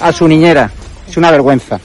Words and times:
a 0.00 0.12
su 0.12 0.28
niñera. 0.28 0.70
Es 1.08 1.16
una 1.16 1.30
vergüenza. 1.30 1.80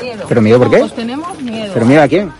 Miedo. 0.00 0.24
¿Pero 0.28 0.40
miedo 0.40 0.58
por 0.58 0.70
qué? 0.70 0.78
Todos 0.78 0.94
tenemos 0.94 1.40
miedo. 1.40 1.70
¿Pero 1.74 1.86
mira 1.86 2.02
a 2.04 2.08
quién? 2.08 2.32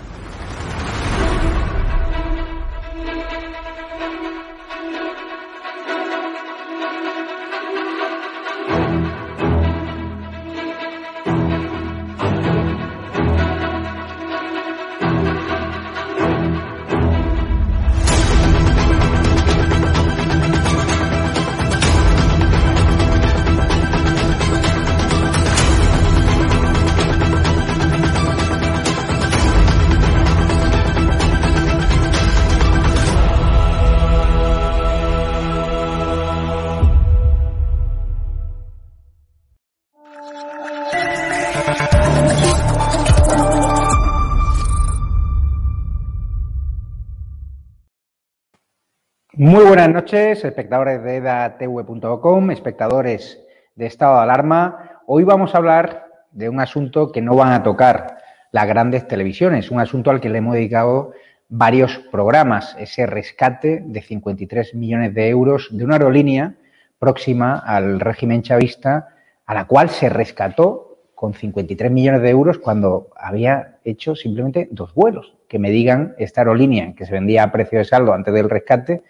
Muy 49.58 49.66
buenas 49.66 49.90
noches, 49.90 50.44
espectadores 50.44 51.02
de 51.02 51.16
edatv.com, 51.16 52.50
espectadores 52.52 53.44
de 53.74 53.86
estado 53.86 54.14
de 54.14 54.22
alarma. 54.22 55.00
Hoy 55.04 55.24
vamos 55.24 55.52
a 55.52 55.58
hablar 55.58 56.06
de 56.30 56.48
un 56.48 56.60
asunto 56.60 57.10
que 57.10 57.20
no 57.20 57.34
van 57.34 57.50
a 57.50 57.64
tocar 57.64 58.18
las 58.52 58.68
grandes 58.68 59.08
televisiones, 59.08 59.72
un 59.72 59.80
asunto 59.80 60.12
al 60.12 60.20
que 60.20 60.28
le 60.28 60.38
hemos 60.38 60.54
dedicado 60.54 61.10
varios 61.48 61.98
programas, 62.12 62.76
ese 62.78 63.04
rescate 63.06 63.82
de 63.84 64.00
53 64.00 64.76
millones 64.76 65.12
de 65.12 65.28
euros 65.28 65.66
de 65.72 65.84
una 65.84 65.96
aerolínea 65.96 66.54
próxima 67.00 67.58
al 67.58 67.98
régimen 67.98 68.42
chavista, 68.42 69.08
a 69.44 69.54
la 69.54 69.64
cual 69.64 69.90
se 69.90 70.08
rescató 70.08 71.00
con 71.16 71.34
53 71.34 71.90
millones 71.90 72.22
de 72.22 72.30
euros 72.30 72.58
cuando 72.58 73.08
había 73.16 73.78
hecho 73.84 74.14
simplemente 74.14 74.68
dos 74.70 74.94
vuelos. 74.94 75.34
Que 75.48 75.58
me 75.58 75.72
digan 75.72 76.14
esta 76.16 76.42
aerolínea 76.42 76.94
que 76.94 77.06
se 77.06 77.12
vendía 77.12 77.42
a 77.42 77.50
precio 77.50 77.80
de 77.80 77.84
saldo 77.84 78.12
antes 78.12 78.32
del 78.32 78.48
rescate, 78.48 79.02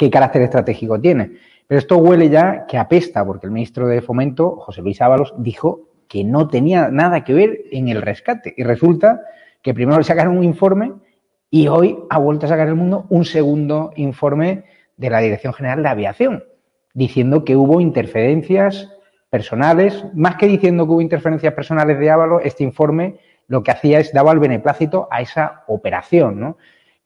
qué 0.00 0.08
carácter 0.08 0.40
estratégico 0.40 0.98
tiene. 0.98 1.32
Pero 1.66 1.78
esto 1.78 1.98
huele 1.98 2.30
ya 2.30 2.64
que 2.66 2.78
apesta, 2.78 3.22
porque 3.22 3.46
el 3.46 3.52
ministro 3.52 3.86
de 3.86 4.00
Fomento, 4.00 4.56
José 4.56 4.80
Luis 4.80 5.02
Ábalos, 5.02 5.34
dijo 5.36 5.82
que 6.08 6.24
no 6.24 6.48
tenía 6.48 6.88
nada 6.88 7.22
que 7.22 7.34
ver 7.34 7.64
en 7.70 7.88
el 7.88 8.00
rescate. 8.00 8.54
Y 8.56 8.64
resulta 8.64 9.20
que 9.60 9.74
primero 9.74 9.98
le 9.98 10.04
sacaron 10.04 10.38
un 10.38 10.44
informe 10.44 10.92
y 11.50 11.68
hoy 11.68 11.98
ha 12.08 12.16
vuelto 12.16 12.46
a 12.46 12.48
sacar 12.48 12.68
el 12.68 12.76
mundo 12.76 13.04
un 13.10 13.26
segundo 13.26 13.92
informe 13.96 14.64
de 14.96 15.10
la 15.10 15.20
Dirección 15.20 15.52
General 15.52 15.82
de 15.82 15.88
Aviación, 15.90 16.44
diciendo 16.94 17.44
que 17.44 17.56
hubo 17.56 17.78
interferencias 17.82 18.88
personales, 19.28 20.02
más 20.14 20.36
que 20.36 20.46
diciendo 20.46 20.86
que 20.86 20.92
hubo 20.92 21.02
interferencias 21.02 21.52
personales 21.52 21.98
de 21.98 22.10
Ábalos, 22.10 22.40
este 22.42 22.64
informe 22.64 23.18
lo 23.48 23.62
que 23.62 23.72
hacía 23.72 24.00
es 24.00 24.14
daba 24.14 24.32
el 24.32 24.38
beneplácito 24.38 25.08
a 25.10 25.20
esa 25.20 25.64
operación, 25.66 26.40
¿no? 26.40 26.56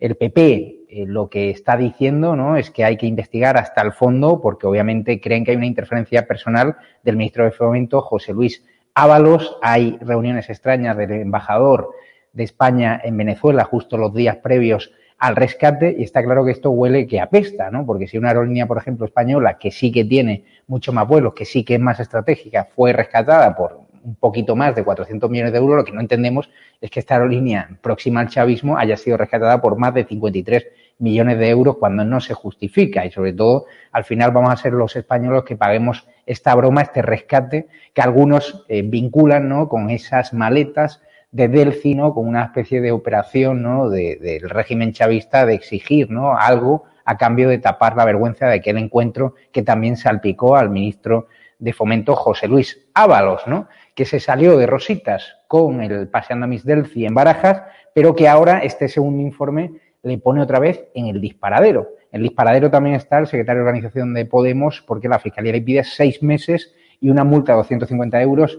El 0.04 0.16
PP 0.16 0.84
eh, 0.90 1.06
lo 1.06 1.30
que 1.30 1.48
está 1.48 1.78
diciendo 1.78 2.36
¿no? 2.36 2.58
es 2.58 2.70
que 2.70 2.84
hay 2.84 2.98
que 2.98 3.06
investigar 3.06 3.56
hasta 3.56 3.80
el 3.80 3.94
fondo 3.94 4.38
porque 4.42 4.66
obviamente 4.66 5.18
creen 5.18 5.46
que 5.46 5.52
hay 5.52 5.56
una 5.56 5.64
interferencia 5.64 6.26
personal 6.26 6.76
del 7.02 7.16
ministro 7.16 7.44
de 7.44 7.52
Fomento, 7.52 8.02
José 8.02 8.34
Luis 8.34 8.62
Ábalos. 8.92 9.56
Hay 9.62 9.96
reuniones 10.02 10.50
extrañas 10.50 10.94
del 10.98 11.10
embajador 11.10 11.88
de 12.34 12.44
España 12.44 13.00
en 13.02 13.16
Venezuela 13.16 13.64
justo 13.64 13.96
los 13.96 14.12
días 14.12 14.36
previos 14.36 14.92
al 15.16 15.36
rescate 15.36 15.96
y 15.98 16.02
está 16.02 16.22
claro 16.22 16.44
que 16.44 16.50
esto 16.50 16.70
huele 16.70 17.06
que 17.06 17.18
apesta, 17.18 17.70
¿no? 17.70 17.86
Porque 17.86 18.06
si 18.06 18.18
una 18.18 18.28
aerolínea, 18.28 18.66
por 18.66 18.76
ejemplo, 18.76 19.06
española, 19.06 19.56
que 19.56 19.70
sí 19.70 19.90
que 19.90 20.04
tiene 20.04 20.44
mucho 20.66 20.92
más 20.92 21.08
vuelos, 21.08 21.32
que 21.32 21.46
sí 21.46 21.64
que 21.64 21.76
es 21.76 21.80
más 21.80 21.98
estratégica, 21.98 22.68
fue 22.76 22.92
rescatada 22.92 23.56
por 23.56 23.83
un 24.04 24.16
poquito 24.16 24.54
más 24.54 24.74
de 24.74 24.84
400 24.84 25.30
millones 25.30 25.52
de 25.52 25.58
euros, 25.58 25.76
lo 25.78 25.84
que 25.84 25.92
no 25.92 26.00
entendemos 26.00 26.50
es 26.80 26.90
que 26.90 27.00
esta 27.00 27.14
aerolínea 27.14 27.70
próxima 27.80 28.20
al 28.20 28.28
chavismo 28.28 28.76
haya 28.76 28.96
sido 28.96 29.16
rescatada 29.16 29.60
por 29.60 29.76
más 29.76 29.94
de 29.94 30.04
53 30.04 30.66
millones 30.98 31.38
de 31.38 31.48
euros 31.48 31.78
cuando 31.78 32.04
no 32.04 32.20
se 32.20 32.34
justifica 32.34 33.04
y 33.04 33.10
sobre 33.10 33.32
todo 33.32 33.66
al 33.90 34.04
final 34.04 34.30
vamos 34.30 34.52
a 34.52 34.56
ser 34.56 34.72
los 34.74 34.94
españoles 34.94 35.44
que 35.44 35.56
paguemos 35.56 36.06
esta 36.26 36.54
broma, 36.54 36.82
este 36.82 37.02
rescate 37.02 37.66
que 37.92 38.02
algunos 38.02 38.64
eh, 38.68 38.82
vinculan 38.82 39.48
¿no? 39.48 39.68
con 39.68 39.90
esas 39.90 40.32
maletas 40.32 41.02
de 41.32 41.48
Delci, 41.48 41.94
¿no? 41.94 42.14
con 42.14 42.28
una 42.28 42.44
especie 42.44 42.80
de 42.80 42.92
operación 42.92 43.62
¿no? 43.62 43.88
de, 43.88 44.16
del 44.16 44.48
régimen 44.48 44.92
chavista 44.92 45.46
de 45.46 45.54
exigir 45.54 46.10
¿no? 46.10 46.38
algo 46.38 46.84
a 47.04 47.16
cambio 47.18 47.48
de 47.48 47.58
tapar 47.58 47.96
la 47.96 48.04
vergüenza 48.04 48.46
de 48.46 48.54
aquel 48.54 48.78
encuentro 48.78 49.34
que 49.52 49.62
también 49.62 49.96
salpicó 49.96 50.56
al 50.56 50.70
ministro 50.70 51.26
de 51.58 51.72
Fomento 51.72 52.14
José 52.14 52.48
Luis 52.48 52.78
Ábalos, 52.94 53.46
¿no? 53.46 53.68
Que 53.94 54.04
se 54.04 54.20
salió 54.20 54.56
de 54.58 54.66
rositas 54.66 55.36
con 55.46 55.80
el 55.80 56.08
Paseando 56.08 56.44
a 56.44 56.48
Miss 56.48 56.64
Delphi 56.64 57.06
en 57.06 57.14
Barajas, 57.14 57.62
pero 57.94 58.14
que 58.14 58.28
ahora 58.28 58.58
este 58.58 58.88
segundo 58.88 59.22
informe 59.22 59.72
le 60.02 60.18
pone 60.18 60.42
otra 60.42 60.58
vez 60.58 60.84
en 60.94 61.06
el 61.06 61.20
disparadero. 61.20 61.90
En 62.12 62.20
el 62.20 62.28
disparadero 62.28 62.70
también 62.70 62.96
está 62.96 63.18
el 63.18 63.26
secretario 63.26 63.62
de 63.62 63.68
Organización 63.68 64.14
de 64.14 64.26
Podemos 64.26 64.82
porque 64.86 65.08
la 65.08 65.18
Fiscalía 65.18 65.52
le 65.52 65.62
pide 65.62 65.84
seis 65.84 66.22
meses 66.22 66.74
y 67.00 67.08
una 67.08 67.24
multa 67.24 67.52
de 67.52 67.58
250 67.58 68.20
euros 68.22 68.58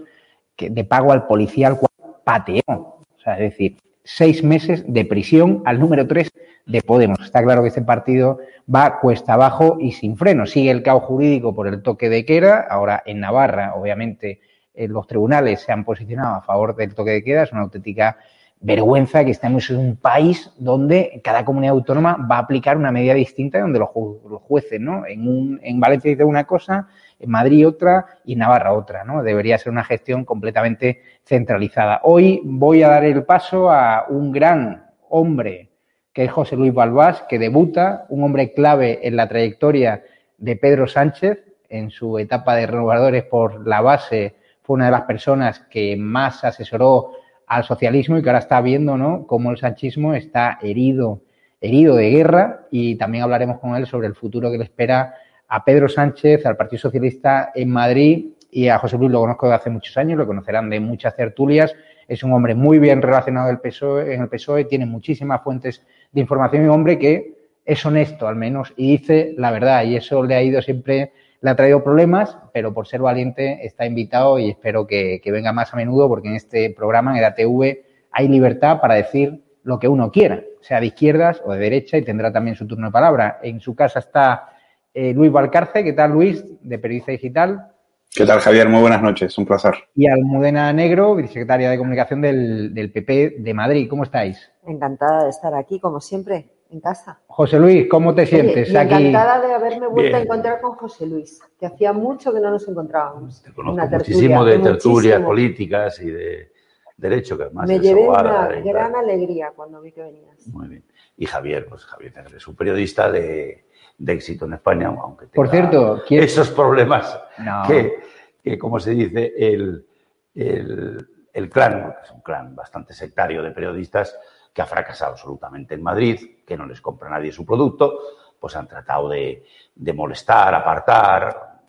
de 0.58 0.84
pago 0.84 1.12
al 1.12 1.26
policía 1.26 1.68
al 1.68 1.78
cual 1.78 1.90
pateó. 2.24 2.62
O 2.68 3.06
sea, 3.22 3.34
es 3.34 3.50
decir, 3.50 3.76
seis 4.02 4.42
meses 4.42 4.84
de 4.86 5.04
prisión 5.04 5.62
al 5.64 5.78
número 5.78 6.06
tres 6.06 6.30
de 6.64 6.82
Podemos. 6.82 7.20
Está 7.20 7.42
claro 7.42 7.62
que 7.62 7.68
este 7.68 7.82
partido 7.82 8.38
va 8.72 8.98
cuesta 9.00 9.34
abajo 9.34 9.76
y 9.80 9.92
sin 9.92 10.16
freno. 10.16 10.46
Sigue 10.46 10.70
el 10.70 10.82
caos 10.82 11.04
jurídico 11.04 11.54
por 11.54 11.68
el 11.68 11.82
toque 11.82 12.08
de 12.08 12.24
queda. 12.24 12.66
Ahora 12.68 13.02
en 13.06 13.20
Navarra, 13.20 13.74
obviamente, 13.74 14.40
eh, 14.76 14.86
los 14.88 15.06
tribunales 15.06 15.62
se 15.62 15.72
han 15.72 15.84
posicionado 15.84 16.36
a 16.36 16.42
favor 16.42 16.76
del 16.76 16.94
toque 16.94 17.10
de 17.10 17.24
queda. 17.24 17.42
Es 17.42 17.52
una 17.52 17.62
auténtica 17.62 18.18
vergüenza 18.60 19.24
que 19.24 19.32
estemos 19.32 19.68
en 19.70 19.78
un 19.78 19.96
país 19.96 20.50
donde 20.58 21.20
cada 21.24 21.44
comunidad 21.44 21.74
autónoma 21.74 22.16
va 22.30 22.36
a 22.36 22.40
aplicar 22.40 22.76
una 22.76 22.92
medida 22.92 23.14
distinta 23.14 23.60
donde 23.60 23.78
los, 23.78 23.88
ju 23.90 24.20
los 24.30 24.42
jueces, 24.42 24.80
¿no? 24.80 25.06
En, 25.06 25.60
en 25.62 25.80
Valencia 25.80 26.10
dice 26.10 26.24
una 26.24 26.44
cosa, 26.44 26.88
en 27.18 27.30
Madrid 27.30 27.66
otra 27.66 28.06
y 28.24 28.34
en 28.34 28.40
Navarra 28.40 28.72
otra, 28.72 29.04
¿no? 29.04 29.22
Debería 29.22 29.58
ser 29.58 29.72
una 29.72 29.84
gestión 29.84 30.24
completamente 30.24 31.02
centralizada. 31.24 32.00
Hoy 32.04 32.40
voy 32.44 32.82
a 32.82 32.88
dar 32.88 33.04
el 33.04 33.24
paso 33.24 33.70
a 33.70 34.06
un 34.08 34.32
gran 34.32 34.86
hombre 35.08 35.70
que 36.16 36.24
es 36.24 36.32
José 36.32 36.56
Luis 36.56 36.72
Balbás, 36.72 37.24
que 37.28 37.38
debuta, 37.38 38.06
un 38.08 38.24
hombre 38.24 38.54
clave 38.54 39.06
en 39.06 39.16
la 39.16 39.28
trayectoria 39.28 40.02
de 40.38 40.56
Pedro 40.56 40.86
Sánchez 40.86 41.44
en 41.68 41.90
su 41.90 42.18
etapa 42.18 42.56
de 42.56 42.66
renovadores 42.66 43.24
por 43.24 43.66
la 43.68 43.82
base, 43.82 44.34
fue 44.66 44.74
una 44.74 44.86
de 44.86 44.90
las 44.90 45.02
personas 45.02 45.60
que 45.70 45.96
más 45.96 46.42
asesoró 46.42 47.12
al 47.46 47.62
socialismo 47.62 48.18
y 48.18 48.22
que 48.22 48.28
ahora 48.28 48.40
está 48.40 48.60
viendo 48.60 48.96
¿no? 48.96 49.24
cómo 49.24 49.52
el 49.52 49.58
sanchismo 49.58 50.12
está 50.14 50.58
herido, 50.60 51.22
herido 51.60 51.94
de 51.94 52.10
guerra 52.10 52.66
y 52.72 52.96
también 52.96 53.22
hablaremos 53.22 53.60
con 53.60 53.76
él 53.76 53.86
sobre 53.86 54.08
el 54.08 54.16
futuro 54.16 54.50
que 54.50 54.58
le 54.58 54.64
espera 54.64 55.14
a 55.46 55.64
Pedro 55.64 55.88
Sánchez, 55.88 56.44
al 56.44 56.56
Partido 56.56 56.80
Socialista 56.80 57.52
en 57.54 57.70
Madrid 57.70 58.26
y 58.50 58.66
a 58.66 58.78
José 58.78 58.98
Luis 58.98 59.12
lo 59.12 59.20
conozco 59.20 59.48
de 59.48 59.54
hace 59.54 59.70
muchos 59.70 59.96
años, 59.96 60.18
lo 60.18 60.26
conocerán 60.26 60.68
de 60.68 60.80
muchas 60.80 61.14
tertulias, 61.14 61.72
es 62.08 62.24
un 62.24 62.32
hombre 62.32 62.56
muy 62.56 62.80
bien 62.80 63.02
relacionado 63.02 63.48
el 63.50 63.60
PSOE, 63.60 64.14
en 64.14 64.22
el 64.22 64.28
PSOE, 64.28 64.64
tiene 64.64 64.86
muchísimas 64.86 65.44
fuentes 65.44 65.86
de 66.10 66.20
información 66.20 66.64
y 66.64 66.66
un 66.66 66.72
hombre 66.72 66.98
que 66.98 67.36
es 67.64 67.86
honesto 67.86 68.26
al 68.26 68.34
menos 68.34 68.74
y 68.76 68.98
dice 68.98 69.32
la 69.38 69.52
verdad 69.52 69.84
y 69.84 69.94
eso 69.94 70.24
le 70.24 70.34
ha 70.34 70.42
ido 70.42 70.60
siempre 70.60 71.12
le 71.40 71.50
ha 71.50 71.56
traído 71.56 71.82
problemas, 71.82 72.38
pero 72.52 72.72
por 72.72 72.86
ser 72.86 73.00
valiente 73.00 73.64
está 73.66 73.86
invitado 73.86 74.38
y 74.38 74.50
espero 74.50 74.86
que, 74.86 75.20
que 75.22 75.32
venga 75.32 75.52
más 75.52 75.72
a 75.72 75.76
menudo 75.76 76.08
porque 76.08 76.28
en 76.28 76.34
este 76.34 76.70
programa, 76.70 77.12
en 77.12 77.18
EDATV, 77.18 77.78
hay 78.12 78.28
libertad 78.28 78.80
para 78.80 78.94
decir 78.94 79.42
lo 79.62 79.78
que 79.78 79.88
uno 79.88 80.10
quiera, 80.10 80.42
sea 80.60 80.80
de 80.80 80.86
izquierdas 80.86 81.42
o 81.44 81.52
de 81.52 81.58
derecha 81.58 81.98
y 81.98 82.02
tendrá 82.02 82.32
también 82.32 82.56
su 82.56 82.66
turno 82.66 82.86
de 82.86 82.92
palabra. 82.92 83.40
En 83.42 83.60
su 83.60 83.74
casa 83.74 83.98
está 83.98 84.50
eh, 84.94 85.12
Luis 85.12 85.30
Valcarce. 85.30 85.84
¿Qué 85.84 85.92
tal, 85.92 86.12
Luis? 86.12 86.44
De 86.62 86.78
Periodista 86.78 87.12
Digital. 87.12 87.72
¿Qué 88.10 88.24
tal, 88.24 88.40
Javier? 88.40 88.68
Muy 88.68 88.80
buenas 88.80 89.02
noches, 89.02 89.36
un 89.36 89.44
placer. 89.44 89.74
Y 89.94 90.06
Almudena 90.06 90.72
Negro, 90.72 91.16
vicesecretaria 91.16 91.68
de 91.68 91.76
Comunicación 91.76 92.22
del, 92.22 92.72
del 92.72 92.90
PP 92.90 93.36
de 93.40 93.54
Madrid. 93.54 93.88
¿Cómo 93.90 94.04
estáis? 94.04 94.50
Encantada 94.66 95.24
de 95.24 95.30
estar 95.30 95.54
aquí, 95.54 95.80
como 95.80 96.00
siempre 96.00 96.55
en 96.70 96.80
casa. 96.80 97.20
José 97.26 97.58
Luis, 97.58 97.86
¿cómo 97.88 98.14
te 98.14 98.26
sientes 98.26 98.68
Oye, 98.70 98.78
aquí? 98.78 98.94
Encantada 98.94 99.46
de 99.46 99.54
haberme 99.54 99.86
vuelto 99.86 100.02
Bien. 100.02 100.14
a 100.14 100.20
encontrar 100.20 100.60
con 100.60 100.72
José 100.72 101.06
Luis, 101.06 101.40
que 101.58 101.66
hacía 101.66 101.92
mucho 101.92 102.32
que 102.32 102.40
no 102.40 102.50
nos 102.50 102.66
encontrábamos. 102.68 103.42
Te 103.42 103.52
conozco 103.52 103.74
Una 103.74 103.88
tertulia, 103.88 104.16
muchísimo 104.16 104.44
de 104.44 104.58
tertulias 104.58 105.22
políticas 105.22 106.00
y 106.00 106.10
de 106.10 106.52
derecho, 106.96 107.36
que 107.36 107.44
además 107.44 107.68
Me 107.68 107.76
es 107.76 107.82
llevé 107.82 108.08
una 108.08 108.48
gran 108.64 108.94
alegría 108.96 109.52
cuando 109.54 109.80
vi 109.80 109.92
que 109.92 110.02
venías. 110.02 110.46
Muy 110.48 110.68
bien. 110.68 110.84
Y 111.16 111.26
Javier, 111.26 111.66
pues 111.68 111.84
Javier 111.84 112.12
es 112.36 112.48
un 112.48 112.56
periodista 112.56 113.10
de, 113.10 113.66
de 113.98 114.12
éxito 114.12 114.44
en 114.46 114.54
España, 114.54 114.88
aunque 114.88 115.26
tenga 115.26 115.34
Por 115.34 115.48
cierto, 115.50 116.02
¿quién- 116.06 116.22
esos 116.24 116.50
problemas 116.50 117.18
No. 117.38 117.62
que, 117.66 118.00
que, 118.42 118.58
como 118.58 118.80
se 118.80 118.90
dice, 118.92 119.32
el, 119.36 119.86
el, 120.34 121.08
el 121.32 121.50
clan, 121.50 121.82
porque 121.84 122.00
es 122.04 122.10
un 122.10 122.20
clan 122.22 122.54
bastante 122.56 122.92
sectario 122.92 123.42
de 123.42 123.50
periodistas, 123.52 124.18
que 124.52 124.62
ha 124.62 124.66
fracasado 124.66 125.12
absolutamente 125.12 125.74
en 125.74 125.82
Madrid, 125.82 126.18
que 126.46 126.56
no 126.56 126.66
les 126.66 126.80
compra 126.80 127.10
nadie 127.10 127.32
su 127.32 127.44
producto, 127.44 127.98
pues 128.38 128.54
han 128.56 128.68
tratado 128.68 129.08
de, 129.08 129.44
de 129.74 129.92
molestar, 129.92 130.54
apartar, 130.54 131.60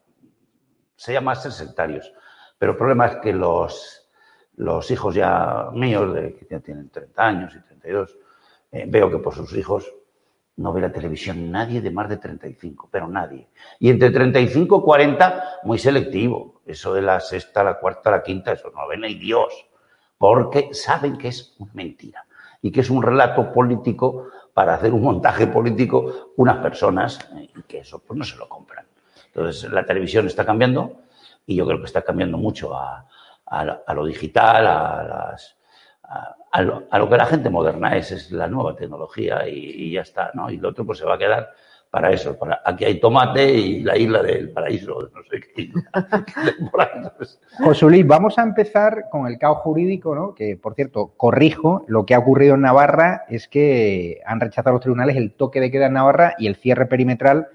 se 0.95 1.13
llama 1.13 1.35
ser 1.35 1.51
sectarios. 1.51 2.13
Pero 2.57 2.74
el 2.74 2.77
problema 2.77 3.07
es 3.07 3.15
que 3.18 3.33
los, 3.33 4.09
los 4.56 4.89
hijos 4.91 5.15
ya 5.15 5.69
míos, 5.74 6.13
de, 6.13 6.33
que 6.35 6.47
ya 6.50 6.59
tienen 6.59 6.89
30 6.89 7.25
años 7.25 7.56
y 7.56 7.62
32, 7.62 8.18
eh, 8.71 8.85
veo 8.88 9.09
que 9.09 9.19
por 9.19 9.33
sus 9.33 9.56
hijos 9.56 9.94
no 10.57 10.74
ve 10.74 10.81
la 10.81 10.91
televisión 10.91 11.51
nadie 11.51 11.81
de 11.81 11.91
más 11.91 12.09
de 12.09 12.18
35, 12.18 12.89
pero 12.91 13.07
nadie. 13.07 13.47
Y 13.79 13.89
entre 13.89 14.09
35 14.09 14.79
y 14.79 14.81
40, 14.81 15.44
muy 15.63 15.77
selectivo. 15.77 16.62
Eso 16.65 16.94
de 16.94 17.03
la 17.03 17.19
sexta, 17.19 17.63
la 17.63 17.79
cuarta, 17.79 18.10
la 18.10 18.24
quinta, 18.24 18.53
eso 18.53 18.72
no 18.72 18.81
lo 18.81 18.88
ve 18.88 18.98
ni 18.98 19.13
Dios. 19.13 19.67
Porque 20.17 20.74
saben 20.74 21.17
que 21.17 21.27
es 21.27 21.55
una 21.60 21.72
mentira 21.75 22.25
y 22.62 22.72
que 22.72 22.81
es 22.81 22.89
un 22.89 23.03
relato 23.03 23.53
político 23.53 24.29
para 24.57 24.73
hacer 24.73 24.91
un 24.91 25.03
montaje 25.03 25.45
político 25.45 26.31
unas 26.37 26.57
personas 26.57 27.19
que 27.67 27.77
eso 27.77 27.99
pues 27.99 28.17
no 28.17 28.25
se 28.25 28.37
lo 28.37 28.49
compran. 28.49 28.87
Entonces 29.27 29.71
la 29.71 29.85
televisión 29.85 30.25
está 30.25 30.47
cambiando 30.47 30.93
y 31.45 31.57
yo 31.57 31.67
creo 31.67 31.77
que 31.77 31.85
está 31.85 32.01
cambiando 32.01 32.39
mucho 32.39 32.75
a, 32.75 33.05
a, 33.45 33.93
lo 33.93 34.03
digital, 34.03 34.65
a, 34.65 35.03
las, 35.03 35.57
a 36.51 36.61
lo, 36.63 36.87
a 36.89 36.97
lo 36.97 37.07
que 37.07 37.17
la 37.17 37.27
gente 37.27 37.51
moderna 37.51 37.95
es, 37.97 38.11
es 38.11 38.31
la 38.31 38.47
nueva 38.47 38.75
tecnología 38.75 39.47
y, 39.47 39.59
y 39.59 39.91
ya 39.91 40.01
está, 40.01 40.31
¿no? 40.33 40.49
Y 40.49 40.57
lo 40.57 40.69
otro 40.69 40.83
pues 40.87 40.97
se 40.97 41.05
va 41.05 41.13
a 41.13 41.19
quedar 41.19 41.53
para 41.89 42.12
eso. 42.12 42.38
Para, 42.38 42.62
aquí 42.65 42.86
hay 42.86 43.00
tomate 43.00 43.53
y 43.53 43.84
la 43.84 43.98
isla 43.98 44.22
del 44.22 44.51
paraíso, 44.51 45.10
no 45.13 45.22
sé 45.29 45.39
qué 45.56 45.72
pues, 47.17 47.39
José 47.63 47.86
Luis, 47.86 48.06
vamos 48.06 48.38
a 48.38 48.44
empezar 48.44 49.06
con 49.12 49.27
el 49.27 49.38
caos 49.38 49.60
jurídico, 49.60 50.15
¿no? 50.15 50.34
Que, 50.34 50.58
por 50.58 50.75
cierto, 50.75 51.13
corrijo, 51.17 51.86
lo 51.88 52.06
que 52.06 52.15
ha 52.15 52.20
ocurrido 52.20 52.56
en 52.56 52.62
Navarra 52.62 53.24
es 53.29 53.48
que 53.48 54.22
han 54.25 54.39
rechazado 54.39 54.74
los 54.74 54.82
tribunales 54.82 55.15
el 55.15 55.34
toque 55.34 55.60
de 55.60 55.72
queda 55.72 55.88
en 55.88 55.94
Navarra 55.94 56.36
y 56.38 56.48
el 56.48 56.56
cierre 56.56 56.86
perimetral 56.86 57.48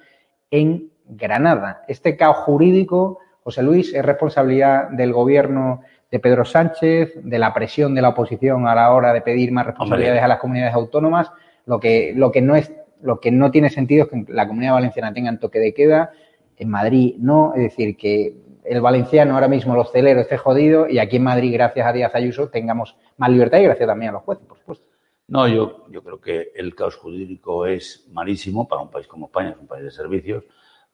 en 0.50 0.90
Granada. 1.06 1.84
Este 1.88 2.16
caos 2.16 2.38
jurídico, 2.38 3.18
José 3.44 3.62
Luis, 3.62 3.92
es 3.94 4.04
responsabilidad 4.04 4.88
del 4.90 5.12
gobierno 5.12 5.82
de 6.10 6.20
Pedro 6.20 6.44
Sánchez, 6.44 7.14
de 7.22 7.38
la 7.38 7.54
presión 7.54 7.94
de 7.94 8.02
la 8.02 8.10
oposición 8.10 8.68
a 8.68 8.74
la 8.74 8.92
hora 8.92 9.12
de 9.12 9.22
pedir 9.22 9.50
más 9.50 9.66
responsabilidades 9.66 10.18
Hombre. 10.18 10.24
a 10.24 10.28
las 10.28 10.38
comunidades 10.38 10.74
autónomas. 10.74 11.32
Lo 11.64 11.80
que, 11.80 12.12
lo 12.14 12.30
que 12.30 12.42
no 12.42 12.54
es, 12.54 12.72
lo 13.02 13.20
que 13.20 13.30
no 13.30 13.50
tiene 13.50 13.70
sentido 13.70 14.04
es 14.04 14.10
que 14.10 14.32
la 14.32 14.46
comunidad 14.46 14.74
valenciana 14.74 15.12
tenga 15.12 15.36
toque 15.38 15.58
de 15.58 15.74
queda, 15.74 16.12
en 16.56 16.70
Madrid 16.70 17.16
no, 17.18 17.52
es 17.54 17.62
decir, 17.62 17.96
que 17.96 18.36
el 18.64 18.80
valenciano 18.80 19.34
ahora 19.34 19.48
mismo, 19.48 19.74
los 19.74 19.90
celeros, 19.90 20.22
esté 20.22 20.36
jodido 20.36 20.88
y 20.88 20.98
aquí 20.98 21.16
en 21.16 21.24
Madrid, 21.24 21.52
gracias 21.52 21.86
a 21.86 21.92
Díaz 21.92 22.14
Ayuso, 22.14 22.48
tengamos 22.48 22.96
más 23.16 23.30
libertad 23.30 23.58
y 23.58 23.64
gracias 23.64 23.88
también 23.88 24.10
a 24.10 24.12
los 24.12 24.22
jueces, 24.22 24.46
por 24.46 24.58
supuesto. 24.58 24.86
No, 25.28 25.48
yo, 25.48 25.86
yo 25.90 26.02
creo 26.02 26.20
que 26.20 26.52
el 26.54 26.74
caos 26.74 26.96
jurídico 26.96 27.66
es 27.66 28.06
malísimo 28.10 28.68
para 28.68 28.82
un 28.82 28.90
país 28.90 29.06
como 29.06 29.26
España, 29.26 29.50
es 29.50 29.56
un 29.56 29.66
país 29.66 29.84
de 29.84 29.90
servicios, 29.90 30.44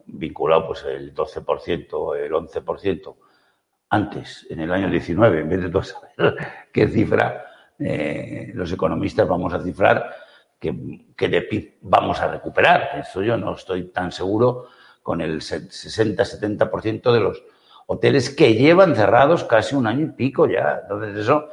vinculado 0.06 0.66
pues 0.68 0.84
el 0.84 1.14
12%, 1.14 2.16
el 2.16 2.32
11%, 2.32 3.16
antes, 3.90 4.46
en 4.50 4.60
el 4.60 4.72
año 4.72 4.88
19, 4.90 5.40
en 5.40 5.48
vez 5.48 5.62
de 5.62 5.70
todo 5.70 5.82
saber 5.82 6.36
qué 6.72 6.88
cifra, 6.88 7.44
eh, 7.78 8.50
los 8.54 8.72
economistas 8.72 9.28
vamos 9.28 9.52
a 9.54 9.62
cifrar 9.62 10.10
que, 10.58 11.04
que 11.16 11.28
de 11.28 11.42
PIB 11.42 11.74
vamos 11.82 12.20
a 12.20 12.28
recuperar. 12.28 12.90
Eso 13.00 13.22
yo 13.22 13.36
no 13.36 13.54
estoy 13.54 13.84
tan 13.88 14.12
seguro 14.12 14.66
con 15.02 15.20
el 15.20 15.40
60-70% 15.40 17.12
de 17.12 17.20
los 17.20 17.42
hoteles 17.86 18.30
que 18.30 18.54
llevan 18.54 18.94
cerrados 18.94 19.44
casi 19.44 19.74
un 19.74 19.86
año 19.86 20.06
y 20.06 20.10
pico 20.10 20.46
ya. 20.46 20.80
Entonces 20.82 21.16
eso, 21.16 21.48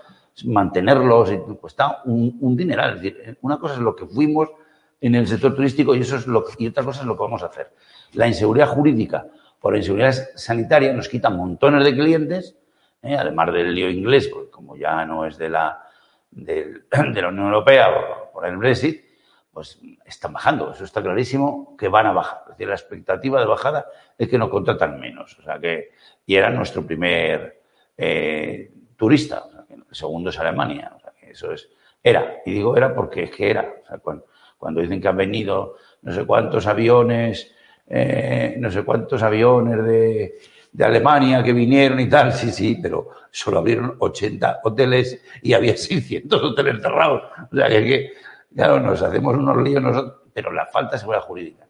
mantenerlos 0.46 1.30
cuesta 1.62 2.02
un, 2.06 2.38
un 2.42 2.56
dineral. 2.58 2.96
Es 2.96 3.02
decir, 3.02 3.38
una 3.42 3.58
cosa 3.58 3.76
es 3.76 3.80
lo 3.82 3.96
que 3.96 4.06
fuimos 4.06 4.50
en 5.02 5.16
el 5.16 5.28
sector 5.28 5.56
turístico 5.56 5.96
y 5.96 6.02
eso 6.02 6.16
es 6.18 6.28
lo 6.28 6.44
que- 6.44 6.54
y 6.64 6.68
otra 6.68 6.84
cosa 6.84 7.02
es 7.02 7.06
lo 7.08 7.16
que 7.16 7.24
vamos 7.24 7.44
a 7.44 7.48
hacer. 7.48 7.72
La 8.14 8.28
inseguridad 8.28 8.68
jurídica 8.68 9.28
por 9.60 9.74
la 9.74 9.78
inseguridad 9.80 10.14
sanitaria 10.36 10.94
nos 10.94 11.08
quita 11.10 11.30
montones 11.30 11.84
de 11.86 11.94
clientes 11.94 12.56
¿eh? 13.02 13.16
además 13.16 13.54
del 13.54 13.74
lío 13.74 13.90
inglés, 13.90 14.28
porque 14.28 14.50
como 14.50 14.76
ya 14.76 15.06
no 15.06 15.26
es 15.26 15.38
de 15.38 15.50
la, 15.50 15.82
del- 16.32 16.86
de 17.14 17.22
la 17.22 17.28
Unión 17.30 17.46
Europea 17.48 17.88
por, 18.36 18.46
el 18.46 18.58
Brexit, 18.58 19.04
pues 19.52 19.80
están 20.06 20.34
bajando. 20.34 20.72
Eso 20.72 20.84
está 20.84 21.02
clarísimo 21.02 21.76
que 21.78 21.88
van 21.88 22.08
a 22.08 22.12
bajar. 22.12 22.42
Es 22.44 22.50
decir, 22.50 22.68
la 22.68 22.76
expectativa 22.76 23.40
de 23.40 23.46
bajada 23.46 23.86
es 24.18 24.28
que 24.28 24.38
nos 24.38 24.50
contratan 24.50 25.00
menos. 25.00 25.38
O 25.40 25.42
sea 25.42 25.60
que, 25.60 25.92
y 26.26 26.36
era 26.36 26.50
nuestro 26.50 26.86
primer 26.86 27.62
eh, 27.98 28.72
turista. 28.98 29.46
El 29.70 29.84
segundo 29.96 30.30
es 30.30 30.40
Alemania. 30.40 30.92
O 30.96 31.00
sea, 31.00 31.14
eso 31.22 31.54
es, 31.54 31.70
era. 32.04 32.42
Y 32.46 32.52
digo 32.52 32.76
era 32.76 32.94
porque 32.94 33.24
es 33.24 33.32
que 33.32 33.50
era. 33.50 33.74
Cuando 34.58 34.82
dicen 34.82 35.02
que 35.02 35.08
han 35.08 35.18
venido 35.18 35.78
no 36.02 36.14
sé 36.14 36.26
cuántos 36.26 36.68
aviones, 36.68 37.56
eh, 37.88 38.56
no 38.60 38.70
sé 38.70 38.84
cuántos 38.84 39.24
aviones 39.24 39.84
de, 39.84 40.38
de 40.76 40.84
Alemania 40.84 41.42
que 41.42 41.54
vinieron 41.54 42.02
y 42.02 42.10
tal, 42.10 42.34
sí, 42.34 42.52
sí, 42.52 42.78
pero 42.82 43.10
solo 43.32 43.60
abrieron 43.60 43.96
80 43.98 44.60
hoteles 44.62 45.24
y 45.42 45.54
había 45.54 45.78
600 45.78 46.44
hoteles 46.44 46.82
cerrados. 46.82 47.24
O 47.50 47.56
sea, 47.56 47.70
que, 47.70 47.86
que 47.86 48.14
claro, 48.54 48.82
nos 48.82 49.02
hacemos 49.02 49.36
unos 49.36 49.58
líos 49.64 49.82
nosotros, 49.82 50.24
pero 50.34 50.52
la 50.52 50.66
falta 50.66 50.92
de 50.92 51.00
seguridad 51.00 51.22
jurídica, 51.22 51.68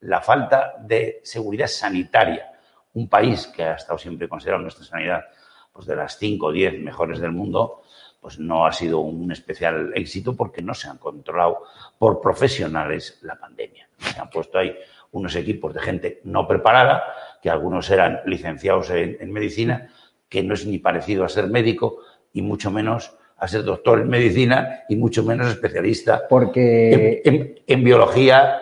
la 0.00 0.20
falta 0.20 0.74
de 0.80 1.20
seguridad 1.22 1.68
sanitaria, 1.68 2.50
un 2.94 3.08
país 3.08 3.46
que 3.46 3.62
ha 3.62 3.74
estado 3.74 3.96
siempre 3.96 4.28
considerado 4.28 4.62
nuestra 4.62 4.84
sanidad 4.84 5.24
pues 5.72 5.86
de 5.86 5.94
las 5.94 6.18
5 6.18 6.46
o 6.46 6.50
10 6.50 6.80
mejores 6.80 7.20
del 7.20 7.30
mundo, 7.30 7.82
pues 8.20 8.40
no 8.40 8.66
ha 8.66 8.72
sido 8.72 8.98
un 8.98 9.30
especial 9.30 9.92
éxito 9.94 10.34
porque 10.34 10.62
no 10.62 10.74
se 10.74 10.88
han 10.88 10.98
controlado 10.98 11.62
por 11.96 12.20
profesionales 12.20 13.20
la 13.22 13.36
pandemia. 13.36 13.88
Se 13.98 14.18
han 14.18 14.28
puesto 14.28 14.58
ahí 14.58 14.76
unos 15.12 15.36
equipos 15.36 15.72
de 15.72 15.80
gente 15.80 16.20
no 16.24 16.46
preparada, 16.46 17.04
que 17.42 17.50
algunos 17.50 17.90
eran 17.90 18.20
licenciados 18.26 18.90
en, 18.90 19.16
en 19.20 19.32
medicina, 19.32 19.88
que 20.28 20.42
no 20.42 20.54
es 20.54 20.66
ni 20.66 20.78
parecido 20.78 21.24
a 21.24 21.28
ser 21.28 21.48
médico 21.48 21.98
y 22.32 22.42
mucho 22.42 22.70
menos 22.70 23.14
a 23.38 23.46
ser 23.48 23.62
doctor 23.62 24.00
en 24.00 24.08
medicina 24.08 24.80
y 24.88 24.96
mucho 24.96 25.22
menos 25.22 25.48
especialista 25.48 26.22
Porque 26.28 27.22
en, 27.24 27.34
en- 27.34 27.60
en 27.66 27.84
biología, 27.84 28.58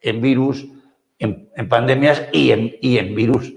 en 0.00 0.20
virus, 0.20 0.66
en, 1.18 1.50
en 1.56 1.68
pandemias 1.68 2.22
y 2.32 2.52
en, 2.52 2.76
y 2.80 2.98
en 2.98 3.14
virus. 3.14 3.52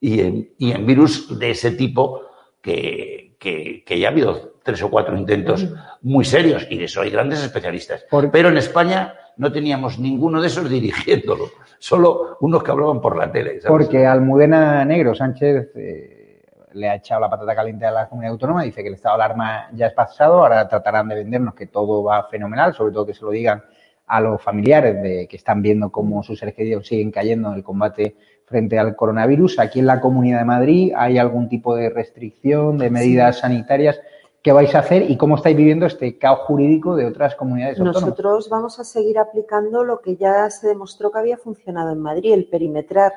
Y 0.00 0.20
en, 0.20 0.50
y 0.58 0.70
en 0.72 0.86
virus 0.86 1.38
de 1.38 1.50
ese 1.50 1.72
tipo 1.72 2.22
que, 2.62 3.34
que- 3.40 3.82
que 3.84 3.98
ya 3.98 4.08
ha 4.08 4.10
habido 4.12 4.54
tres 4.62 4.80
o 4.82 4.90
cuatro 4.90 5.16
intentos 5.16 5.66
muy 6.02 6.24
serios 6.24 6.66
y 6.70 6.78
de 6.78 6.84
eso 6.84 7.00
hay 7.00 7.10
grandes 7.10 7.42
especialistas. 7.42 8.04
Pero 8.30 8.48
en 8.50 8.56
España 8.58 9.14
no 9.38 9.50
teníamos 9.52 9.98
ninguno 9.98 10.40
de 10.40 10.48
esos 10.48 10.68
dirigiéndolo, 10.68 11.46
solo 11.78 12.36
unos 12.40 12.62
que 12.62 12.70
hablaban 12.70 13.00
por 13.00 13.16
la 13.16 13.32
tele. 13.32 13.60
¿sabes? 13.60 13.66
Porque 13.66 14.06
Almudena 14.06 14.84
Negro 14.84 15.14
Sánchez 15.14 15.70
eh, 15.76 16.42
le 16.72 16.88
ha 16.88 16.96
echado 16.96 17.20
la 17.20 17.30
patata 17.30 17.54
caliente 17.54 17.86
a 17.86 17.90
la 17.90 18.08
comunidad 18.08 18.32
autónoma, 18.32 18.64
dice 18.64 18.82
que 18.82 18.88
el 18.88 18.94
estado 18.94 19.16
de 19.16 19.24
alarma 19.24 19.68
ya 19.72 19.86
es 19.86 19.94
pasado, 19.94 20.40
ahora 20.40 20.68
tratarán 20.68 21.08
de 21.08 21.14
vendernos 21.14 21.54
que 21.54 21.66
todo 21.66 22.02
va 22.02 22.24
fenomenal, 22.24 22.74
sobre 22.74 22.92
todo 22.92 23.06
que 23.06 23.14
se 23.14 23.24
lo 23.24 23.30
digan 23.30 23.62
a 24.08 24.20
los 24.20 24.42
familiares 24.42 25.00
de 25.02 25.28
que 25.28 25.36
están 25.36 25.62
viendo 25.62 25.90
cómo 25.90 26.22
sus 26.22 26.38
seres 26.38 26.54
queridos 26.54 26.86
siguen 26.86 27.10
cayendo 27.10 27.50
en 27.50 27.56
el 27.56 27.62
combate 27.62 28.16
frente 28.46 28.78
al 28.78 28.96
coronavirus. 28.96 29.58
Aquí 29.58 29.78
en 29.78 29.86
la 29.86 30.00
Comunidad 30.00 30.38
de 30.38 30.44
Madrid 30.46 30.92
hay 30.96 31.18
algún 31.18 31.48
tipo 31.48 31.76
de 31.76 31.90
restricción, 31.90 32.78
de 32.78 32.90
medidas 32.90 33.40
sanitarias. 33.40 34.00
¿Qué 34.42 34.52
vais 34.52 34.72
a 34.74 34.78
hacer 34.78 35.10
y 35.10 35.16
cómo 35.16 35.34
estáis 35.34 35.56
viviendo 35.56 35.84
este 35.86 36.16
caos 36.16 36.40
jurídico 36.40 36.94
de 36.94 37.06
otras 37.06 37.34
comunidades 37.34 37.78
autónomas? 37.78 38.02
Nosotros 38.02 38.48
vamos 38.48 38.78
a 38.78 38.84
seguir 38.84 39.18
aplicando 39.18 39.82
lo 39.82 40.00
que 40.00 40.16
ya 40.16 40.48
se 40.50 40.68
demostró 40.68 41.10
que 41.10 41.18
había 41.18 41.36
funcionado 41.36 41.90
en 41.90 42.00
Madrid, 42.00 42.32
el 42.34 42.48
perimetrar 42.48 43.12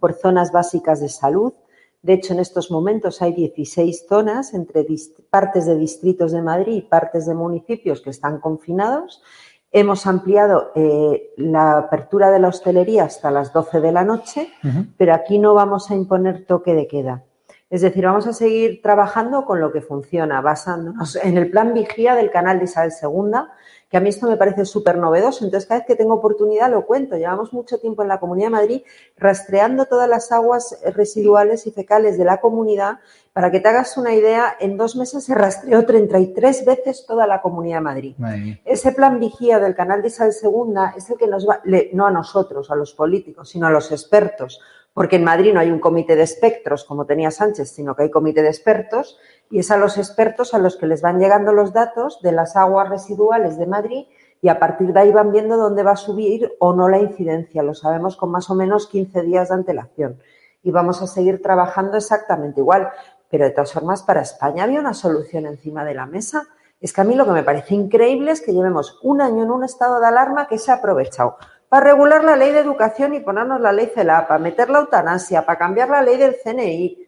por 0.00 0.14
zonas 0.14 0.50
básicas 0.50 1.00
de 1.00 1.10
salud. 1.10 1.52
De 2.00 2.14
hecho, 2.14 2.32
en 2.32 2.40
estos 2.40 2.70
momentos 2.70 3.20
hay 3.20 3.32
16 3.34 4.06
zonas 4.08 4.54
entre 4.54 4.84
partes 5.30 5.66
de 5.66 5.76
distritos 5.76 6.32
de 6.32 6.42
Madrid 6.42 6.74
y 6.74 6.82
partes 6.82 7.26
de 7.26 7.34
municipios 7.34 8.00
que 8.00 8.10
están 8.10 8.40
confinados. 8.40 9.22
Hemos 9.70 10.06
ampliado 10.06 10.72
eh, 10.74 11.32
la 11.36 11.78
apertura 11.78 12.30
de 12.30 12.40
la 12.40 12.48
hostelería 12.48 13.04
hasta 13.04 13.30
las 13.30 13.52
12 13.52 13.80
de 13.80 13.92
la 13.92 14.04
noche, 14.04 14.48
pero 14.96 15.14
aquí 15.14 15.38
no 15.38 15.54
vamos 15.54 15.90
a 15.90 15.94
imponer 15.94 16.44
toque 16.46 16.74
de 16.74 16.86
queda. 16.86 17.24
Es 17.72 17.80
decir, 17.80 18.04
vamos 18.04 18.26
a 18.26 18.34
seguir 18.34 18.82
trabajando 18.82 19.46
con 19.46 19.58
lo 19.58 19.72
que 19.72 19.80
funciona, 19.80 20.42
basándonos 20.42 21.16
en 21.16 21.38
el 21.38 21.50
plan 21.50 21.72
vigía 21.72 22.14
del 22.14 22.30
canal 22.30 22.58
de 22.58 22.66
Isabel 22.66 22.92
II, 23.02 23.32
que 23.88 23.96
a 23.96 24.00
mí 24.00 24.10
esto 24.10 24.26
me 24.28 24.36
parece 24.36 24.66
súper 24.66 24.98
novedoso. 24.98 25.42
Entonces, 25.44 25.66
cada 25.66 25.80
vez 25.80 25.86
que 25.86 25.96
tengo 25.96 26.12
oportunidad 26.14 26.70
lo 26.70 26.84
cuento. 26.84 27.16
Llevamos 27.16 27.54
mucho 27.54 27.78
tiempo 27.78 28.02
en 28.02 28.08
la 28.08 28.20
Comunidad 28.20 28.48
de 28.48 28.50
Madrid 28.52 28.82
rastreando 29.16 29.86
todas 29.86 30.06
las 30.06 30.32
aguas 30.32 30.78
residuales 30.94 31.66
y 31.66 31.70
fecales 31.70 32.18
de 32.18 32.24
la 32.26 32.42
comunidad. 32.42 32.98
Para 33.32 33.50
que 33.50 33.60
te 33.60 33.68
hagas 33.70 33.96
una 33.96 34.12
idea, 34.14 34.54
en 34.60 34.76
dos 34.76 34.94
meses 34.94 35.24
se 35.24 35.34
rastreó 35.34 35.86
33 35.86 36.66
veces 36.66 37.06
toda 37.06 37.26
la 37.26 37.40
Comunidad 37.40 37.78
de 37.78 37.82
Madrid. 37.84 38.14
Madre. 38.18 38.60
Ese 38.66 38.92
plan 38.92 39.18
vigía 39.18 39.58
del 39.60 39.74
canal 39.74 40.02
de 40.02 40.08
Isabel 40.08 40.34
II 40.42 40.74
es 40.96 41.08
el 41.08 41.16
que 41.16 41.26
nos 41.26 41.48
va, 41.48 41.60
le- 41.64 41.88
no 41.94 42.06
a 42.06 42.10
nosotros, 42.10 42.70
a 42.70 42.74
los 42.76 42.92
políticos, 42.92 43.48
sino 43.48 43.66
a 43.66 43.70
los 43.70 43.90
expertos, 43.92 44.60
porque 44.94 45.16
en 45.16 45.24
Madrid 45.24 45.52
no 45.54 45.60
hay 45.60 45.70
un 45.70 45.80
comité 45.80 46.16
de 46.16 46.22
espectros 46.22 46.84
como 46.84 47.06
tenía 47.06 47.30
Sánchez, 47.30 47.70
sino 47.70 47.96
que 47.96 48.04
hay 48.04 48.10
comité 48.10 48.42
de 48.42 48.48
expertos 48.48 49.18
y 49.50 49.58
es 49.58 49.70
a 49.70 49.76
los 49.76 49.96
expertos 49.98 50.54
a 50.54 50.58
los 50.58 50.76
que 50.76 50.86
les 50.86 51.02
van 51.02 51.18
llegando 51.18 51.52
los 51.52 51.72
datos 51.72 52.20
de 52.22 52.32
las 52.32 52.56
aguas 52.56 52.88
residuales 52.88 53.58
de 53.58 53.66
Madrid 53.66 54.06
y 54.42 54.48
a 54.48 54.58
partir 54.58 54.92
de 54.92 55.00
ahí 55.00 55.12
van 55.12 55.32
viendo 55.32 55.56
dónde 55.56 55.82
va 55.82 55.92
a 55.92 55.96
subir 55.96 56.52
o 56.58 56.74
no 56.74 56.88
la 56.88 56.98
incidencia. 56.98 57.62
Lo 57.62 57.74
sabemos 57.74 58.16
con 58.16 58.30
más 58.30 58.50
o 58.50 58.54
menos 58.54 58.86
15 58.88 59.22
días 59.22 59.48
de 59.48 59.54
antelación 59.54 60.18
y 60.62 60.70
vamos 60.70 61.00
a 61.00 61.06
seguir 61.06 61.40
trabajando 61.40 61.96
exactamente 61.96 62.60
igual. 62.60 62.90
Pero 63.30 63.44
de 63.44 63.50
todas 63.50 63.72
formas, 63.72 64.02
para 64.02 64.20
España 64.20 64.64
había 64.64 64.80
una 64.80 64.94
solución 64.94 65.46
encima 65.46 65.84
de 65.84 65.94
la 65.94 66.06
mesa. 66.06 66.48
Es 66.80 66.92
que 66.92 67.00
a 67.00 67.04
mí 67.04 67.14
lo 67.14 67.24
que 67.24 67.30
me 67.30 67.44
parece 67.44 67.74
increíble 67.74 68.32
es 68.32 68.42
que 68.42 68.52
llevemos 68.52 68.98
un 69.02 69.22
año 69.22 69.44
en 69.44 69.50
un 69.50 69.64
estado 69.64 70.00
de 70.00 70.06
alarma 70.06 70.48
que 70.48 70.58
se 70.58 70.70
ha 70.70 70.74
aprovechado 70.74 71.36
para 71.72 71.86
regular 71.86 72.22
la 72.22 72.36
ley 72.36 72.52
de 72.52 72.58
educación 72.58 73.14
y 73.14 73.20
ponernos 73.20 73.58
la 73.58 73.72
ley 73.72 73.90
CELA, 73.94 74.28
para 74.28 74.38
meter 74.38 74.68
la 74.68 74.80
eutanasia, 74.80 75.46
para 75.46 75.58
cambiar 75.58 75.88
la 75.88 76.02
ley 76.02 76.18
del 76.18 76.36
CNI. 76.36 76.98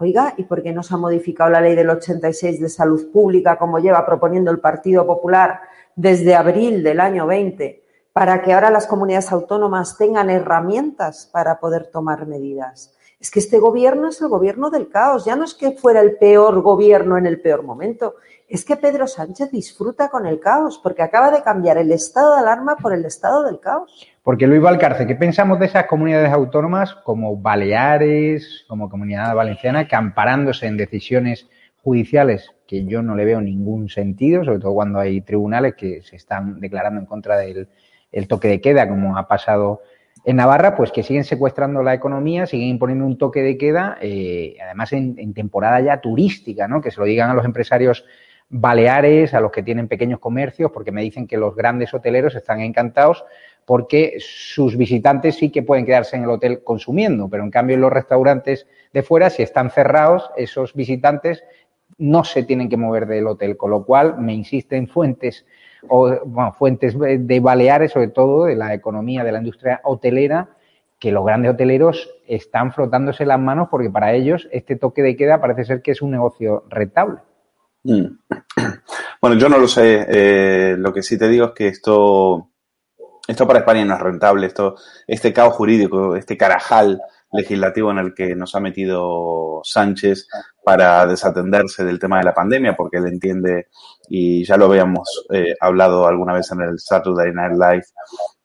Oiga, 0.00 0.34
¿y 0.36 0.42
por 0.42 0.64
qué 0.64 0.72
no 0.72 0.82
se 0.82 0.94
ha 0.94 0.96
modificado 0.96 1.48
la 1.50 1.60
ley 1.60 1.76
del 1.76 1.88
86 1.90 2.60
de 2.60 2.68
salud 2.68 3.12
pública 3.12 3.56
como 3.56 3.78
lleva 3.78 4.04
proponiendo 4.04 4.50
el 4.50 4.58
Partido 4.58 5.06
Popular 5.06 5.60
desde 5.94 6.34
abril 6.34 6.82
del 6.82 6.98
año 6.98 7.28
20 7.28 7.84
para 8.12 8.42
que 8.42 8.52
ahora 8.52 8.68
las 8.68 8.88
comunidades 8.88 9.30
autónomas 9.30 9.96
tengan 9.96 10.28
herramientas 10.28 11.30
para 11.32 11.60
poder 11.60 11.86
tomar 11.86 12.26
medidas? 12.26 12.96
Es 13.20 13.30
que 13.30 13.38
este 13.38 13.60
gobierno 13.60 14.08
es 14.08 14.20
el 14.20 14.26
gobierno 14.26 14.70
del 14.70 14.88
caos. 14.88 15.24
Ya 15.24 15.36
no 15.36 15.44
es 15.44 15.54
que 15.54 15.70
fuera 15.70 16.00
el 16.00 16.18
peor 16.18 16.62
gobierno 16.62 17.16
en 17.16 17.26
el 17.26 17.40
peor 17.40 17.62
momento. 17.62 18.16
Es 18.48 18.64
que 18.64 18.76
Pedro 18.76 19.06
Sánchez 19.06 19.50
disfruta 19.50 20.10
con 20.10 20.26
el 20.26 20.38
caos 20.38 20.78
porque 20.82 21.02
acaba 21.02 21.30
de 21.30 21.42
cambiar 21.42 21.78
el 21.78 21.90
estado 21.90 22.34
de 22.34 22.40
alarma 22.40 22.76
por 22.76 22.92
el 22.92 23.04
estado 23.04 23.42
del 23.44 23.58
caos. 23.58 24.06
Porque 24.22 24.46
Luis 24.46 24.60
Valcarce, 24.60 25.06
¿qué 25.06 25.14
pensamos 25.14 25.58
de 25.58 25.66
esas 25.66 25.86
comunidades 25.86 26.30
autónomas 26.30 26.94
como 26.94 27.36
Baleares, 27.36 28.64
como 28.68 28.90
Comunidad 28.90 29.34
Valenciana, 29.34 29.88
que 29.88 29.96
amparándose 29.96 30.66
en 30.66 30.76
decisiones 30.76 31.48
judiciales 31.82 32.50
que 32.66 32.84
yo 32.84 33.02
no 33.02 33.14
le 33.14 33.24
veo 33.24 33.40
ningún 33.40 33.88
sentido, 33.88 34.44
sobre 34.44 34.58
todo 34.58 34.74
cuando 34.74 34.98
hay 34.98 35.20
tribunales 35.20 35.74
que 35.74 36.02
se 36.02 36.16
están 36.16 36.60
declarando 36.60 37.00
en 37.00 37.06
contra 37.06 37.36
del 37.38 37.68
el 38.12 38.28
toque 38.28 38.48
de 38.48 38.60
queda, 38.60 38.88
como 38.88 39.18
ha 39.18 39.26
pasado 39.26 39.82
en 40.24 40.36
Navarra, 40.36 40.76
pues 40.76 40.92
que 40.92 41.02
siguen 41.02 41.24
secuestrando 41.24 41.82
la 41.82 41.92
economía, 41.92 42.46
siguen 42.46 42.68
imponiendo 42.68 43.04
un 43.04 43.18
toque 43.18 43.42
de 43.42 43.58
queda, 43.58 43.98
eh, 44.00 44.56
además 44.64 44.92
en, 44.92 45.16
en 45.18 45.34
temporada 45.34 45.80
ya 45.80 46.00
turística, 46.00 46.68
¿no? 46.68 46.80
Que 46.80 46.90
se 46.90 47.00
lo 47.00 47.06
digan 47.06 47.30
a 47.30 47.34
los 47.34 47.44
empresarios 47.44 48.04
baleares, 48.56 49.34
a 49.34 49.40
los 49.40 49.50
que 49.50 49.64
tienen 49.64 49.88
pequeños 49.88 50.20
comercios, 50.20 50.70
porque 50.70 50.92
me 50.92 51.02
dicen 51.02 51.26
que 51.26 51.36
los 51.36 51.56
grandes 51.56 51.92
hoteleros 51.92 52.36
están 52.36 52.60
encantados 52.60 53.24
porque 53.64 54.18
sus 54.20 54.76
visitantes 54.76 55.36
sí 55.36 55.50
que 55.50 55.64
pueden 55.64 55.84
quedarse 55.84 56.16
en 56.16 56.22
el 56.22 56.30
hotel 56.30 56.62
consumiendo, 56.62 57.28
pero 57.28 57.42
en 57.42 57.50
cambio 57.50 57.74
en 57.74 57.80
los 57.80 57.92
restaurantes 57.92 58.68
de 58.92 59.02
fuera, 59.02 59.28
si 59.30 59.42
están 59.42 59.70
cerrados, 59.70 60.30
esos 60.36 60.72
visitantes 60.74 61.42
no 61.98 62.22
se 62.22 62.44
tienen 62.44 62.68
que 62.68 62.76
mover 62.76 63.06
del 63.06 63.26
hotel, 63.26 63.56
con 63.56 63.70
lo 63.70 63.84
cual 63.84 64.20
me 64.20 64.34
insisten 64.34 64.86
fuentes 64.86 65.44
o 65.88 66.52
fuentes 66.56 66.96
de 66.96 67.40
Baleares, 67.40 67.90
sobre 67.90 68.08
todo 68.08 68.44
de 68.44 68.54
la 68.54 68.72
economía 68.72 69.24
de 69.24 69.32
la 69.32 69.38
industria 69.38 69.80
hotelera, 69.82 70.50
que 71.00 71.10
los 71.10 71.26
grandes 71.26 71.50
hoteleros 71.52 72.08
están 72.28 72.72
frotándose 72.72 73.26
las 73.26 73.40
manos 73.40 73.68
porque 73.68 73.90
para 73.90 74.12
ellos 74.12 74.48
este 74.52 74.76
toque 74.76 75.02
de 75.02 75.16
queda 75.16 75.40
parece 75.40 75.64
ser 75.64 75.82
que 75.82 75.90
es 75.90 76.02
un 76.02 76.12
negocio 76.12 76.64
rentable. 76.68 77.18
Mm. 77.84 78.06
Bueno, 79.20 79.38
yo 79.38 79.48
no 79.48 79.56
lo 79.56 79.66
sé. 79.66 80.04
Eh, 80.06 80.76
lo 80.76 80.92
que 80.92 81.02
sí 81.02 81.16
te 81.16 81.28
digo 81.28 81.46
es 81.46 81.52
que 81.52 81.68
esto, 81.68 82.50
esto 83.26 83.46
para 83.46 83.60
España 83.60 83.84
no 83.86 83.94
es 83.94 84.00
rentable. 84.00 84.46
Esto, 84.46 84.76
este 85.06 85.32
caos 85.32 85.54
jurídico, 85.54 86.14
este 86.14 86.36
carajal 86.36 87.00
legislativo 87.32 87.90
en 87.90 87.98
el 87.98 88.14
que 88.14 88.34
nos 88.36 88.54
ha 88.54 88.60
metido 88.60 89.60
Sánchez 89.64 90.28
para 90.62 91.06
desatenderse 91.06 91.84
del 91.84 91.98
tema 91.98 92.18
de 92.18 92.24
la 92.24 92.34
pandemia, 92.34 92.76
porque 92.76 92.98
él 92.98 93.06
entiende, 93.06 93.68
y 94.08 94.44
ya 94.44 94.56
lo 94.56 94.66
habíamos 94.66 95.26
eh, 95.30 95.54
hablado 95.60 96.06
alguna 96.06 96.34
vez 96.34 96.50
en 96.52 96.60
el 96.60 96.78
Saturday 96.78 97.32
Night 97.32 97.52
Live, 97.52 97.86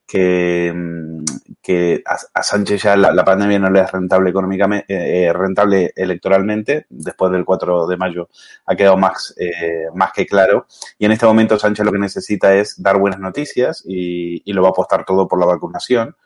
que, 0.06 0.72
mm, 0.74 1.24
que 1.62 2.02
a, 2.06 2.18
a 2.34 2.42
Sánchez 2.42 2.82
ya 2.82 2.96
la, 2.96 3.12
la 3.12 3.24
pandemia 3.24 3.58
no 3.58 3.70
le 3.70 3.80
es 3.80 3.92
rentable 3.92 4.30
económicamente, 4.30 4.86
eh, 4.88 5.32
rentable 5.32 5.92
electoralmente. 5.94 6.86
Después 6.88 7.32
del 7.32 7.44
4 7.44 7.86
de 7.86 7.96
mayo 7.96 8.28
ha 8.66 8.74
quedado 8.76 8.96
más, 8.96 9.34
eh, 9.38 9.86
más 9.94 10.12
que 10.12 10.26
claro. 10.26 10.66
Y 10.98 11.04
en 11.06 11.12
este 11.12 11.26
momento 11.26 11.58
Sánchez 11.58 11.84
lo 11.84 11.92
que 11.92 11.98
necesita 11.98 12.54
es 12.54 12.80
dar 12.82 12.98
buenas 12.98 13.20
noticias 13.20 13.82
y, 13.86 14.42
y 14.44 14.52
lo 14.52 14.62
va 14.62 14.68
a 14.68 14.72
apostar 14.72 15.04
todo 15.04 15.28
por 15.28 15.38
la 15.38 15.46
vacunación. 15.46 16.16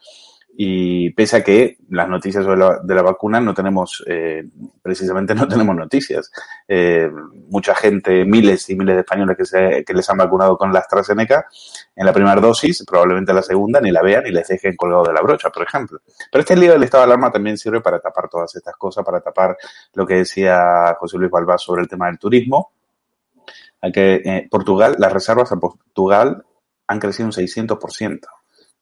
Y 0.57 1.11
pese 1.11 1.39
a 1.39 1.45
que 1.45 1.79
las 1.91 2.09
noticias 2.09 2.45
sobre 2.45 2.59
la, 2.59 2.79
de 2.81 2.95
la 2.95 3.03
vacuna 3.03 3.41
no 3.41 3.53
tenemos, 3.53 4.05
eh, 4.07 4.45
precisamente 4.81 5.35
no 5.35 5.49
tenemos 5.49 5.75
noticias. 5.75 6.31
Eh, 6.69 7.11
mucha 7.49 7.75
gente, 7.75 8.25
miles 8.25 8.71
y 8.71 8.77
miles 8.77 8.95
de 8.95 9.01
españoles 9.01 9.37
que, 9.37 9.45
se, 9.47 9.85
que 9.85 9.93
les 9.93 10.09
han 10.09 10.17
vacunado 10.17 10.57
con 10.57 10.73
la 10.73 10.79
AstraZeneca 10.79 11.47
en 11.97 12.07
la 12.07 12.13
primera 12.13 12.41
dosis, 12.41 12.85
probablemente 12.87 13.35
la 13.35 13.43
segunda, 13.43 13.81
ni 13.81 13.91
la 13.91 14.03
vean 14.03 14.27
y 14.27 14.31
les 14.31 14.47
dejen 14.47 14.77
colgado 14.77 15.03
de 15.03 15.13
la 15.13 15.23
brocha, 15.23 15.51
por 15.51 15.65
ejemplo. 15.65 16.01
Pero 16.31 16.41
este 16.41 16.57
lío 16.57 16.73
del 16.73 16.85
estado 16.85 17.03
de 17.03 17.07
alarma 17.07 17.33
también 17.33 17.59
sirve 17.59 17.81
para 17.81 17.99
tapar 17.99 18.29
todas 18.29 18.55
estas 18.55 18.77
cosas, 18.77 19.05
para 19.05 19.21
tapar 19.21 19.57
lo 19.95 20.07
que 20.07 20.15
decía 20.15 20.97
José 21.01 21.19
Luis 21.19 21.33
Balbás 21.33 21.63
sobre 21.63 21.83
el 21.83 21.89
tema 21.89 22.07
del 22.07 22.19
turismo. 22.19 22.73
Que, 23.93 24.23
eh, 24.25 24.49
Portugal, 24.51 24.97
las 24.99 25.13
reservas 25.13 25.53
a 25.53 25.57
Portugal 25.57 26.45
han 26.87 27.01
crecido 27.01 27.27
un 27.27 27.33
600% 27.33 28.21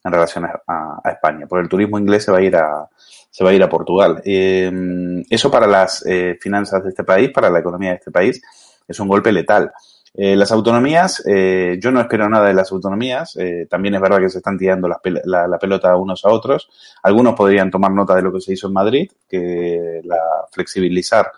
en 0.05 0.13
relación 0.13 0.45
a, 0.45 1.01
España, 1.05 1.47
porque 1.49 1.63
el 1.63 1.69
turismo 1.69 1.99
inglés 1.99 2.25
se 2.25 2.33
va 2.33 2.39
a 2.39 2.43
ir 2.43 2.57
a, 2.57 2.89
se 3.31 3.45
va 3.45 3.51
a, 3.51 3.53
ir 3.53 3.63
a 3.63 3.69
Portugal. 3.69 4.21
Eh, 4.25 5.23
eso 5.31 5.51
para 5.51 5.67
las 5.67 6.05
eh, 6.07 6.39
finanzas 6.41 6.83
de 6.83 6.91
este 6.91 7.05
país, 7.05 7.31
para 7.31 7.51
la 7.51 7.61
economía 7.61 7.91
de 7.91 7.97
este 7.97 8.11
país, 8.11 8.41
es 8.87 9.01
un 9.01 9.09
golpe 9.09 9.33
letal. 9.33 9.73
Eh, 10.15 10.37
las 10.37 10.53
autonomías, 10.53 11.23
eh, 11.27 11.79
yo 11.81 11.91
no 11.91 12.01
espero 12.01 12.29
nada 12.29 12.49
de 12.49 12.55
las 12.55 12.71
autonomías. 12.71 13.35
Eh, 13.37 13.67
también 13.69 13.95
es 13.95 14.01
verdad 14.01 14.19
que 14.19 14.29
se 14.29 14.39
están 14.39 14.59
tirando 14.59 14.87
la, 14.87 15.01
la, 15.25 15.49
la, 15.49 15.59
pelota 15.59 15.97
unos 15.97 16.25
a 16.25 16.29
otros. 16.29 16.69
Algunos 17.03 17.35
podrían 17.35 17.71
tomar 17.71 17.93
nota 17.93 18.15
de 18.15 18.23
lo 18.23 18.33
que 18.33 18.41
se 18.41 18.53
hizo 18.53 18.67
en 18.67 18.75
Madrid, 18.75 19.11
que 19.29 20.03
la 20.05 20.19
flexibilizar 20.51 21.33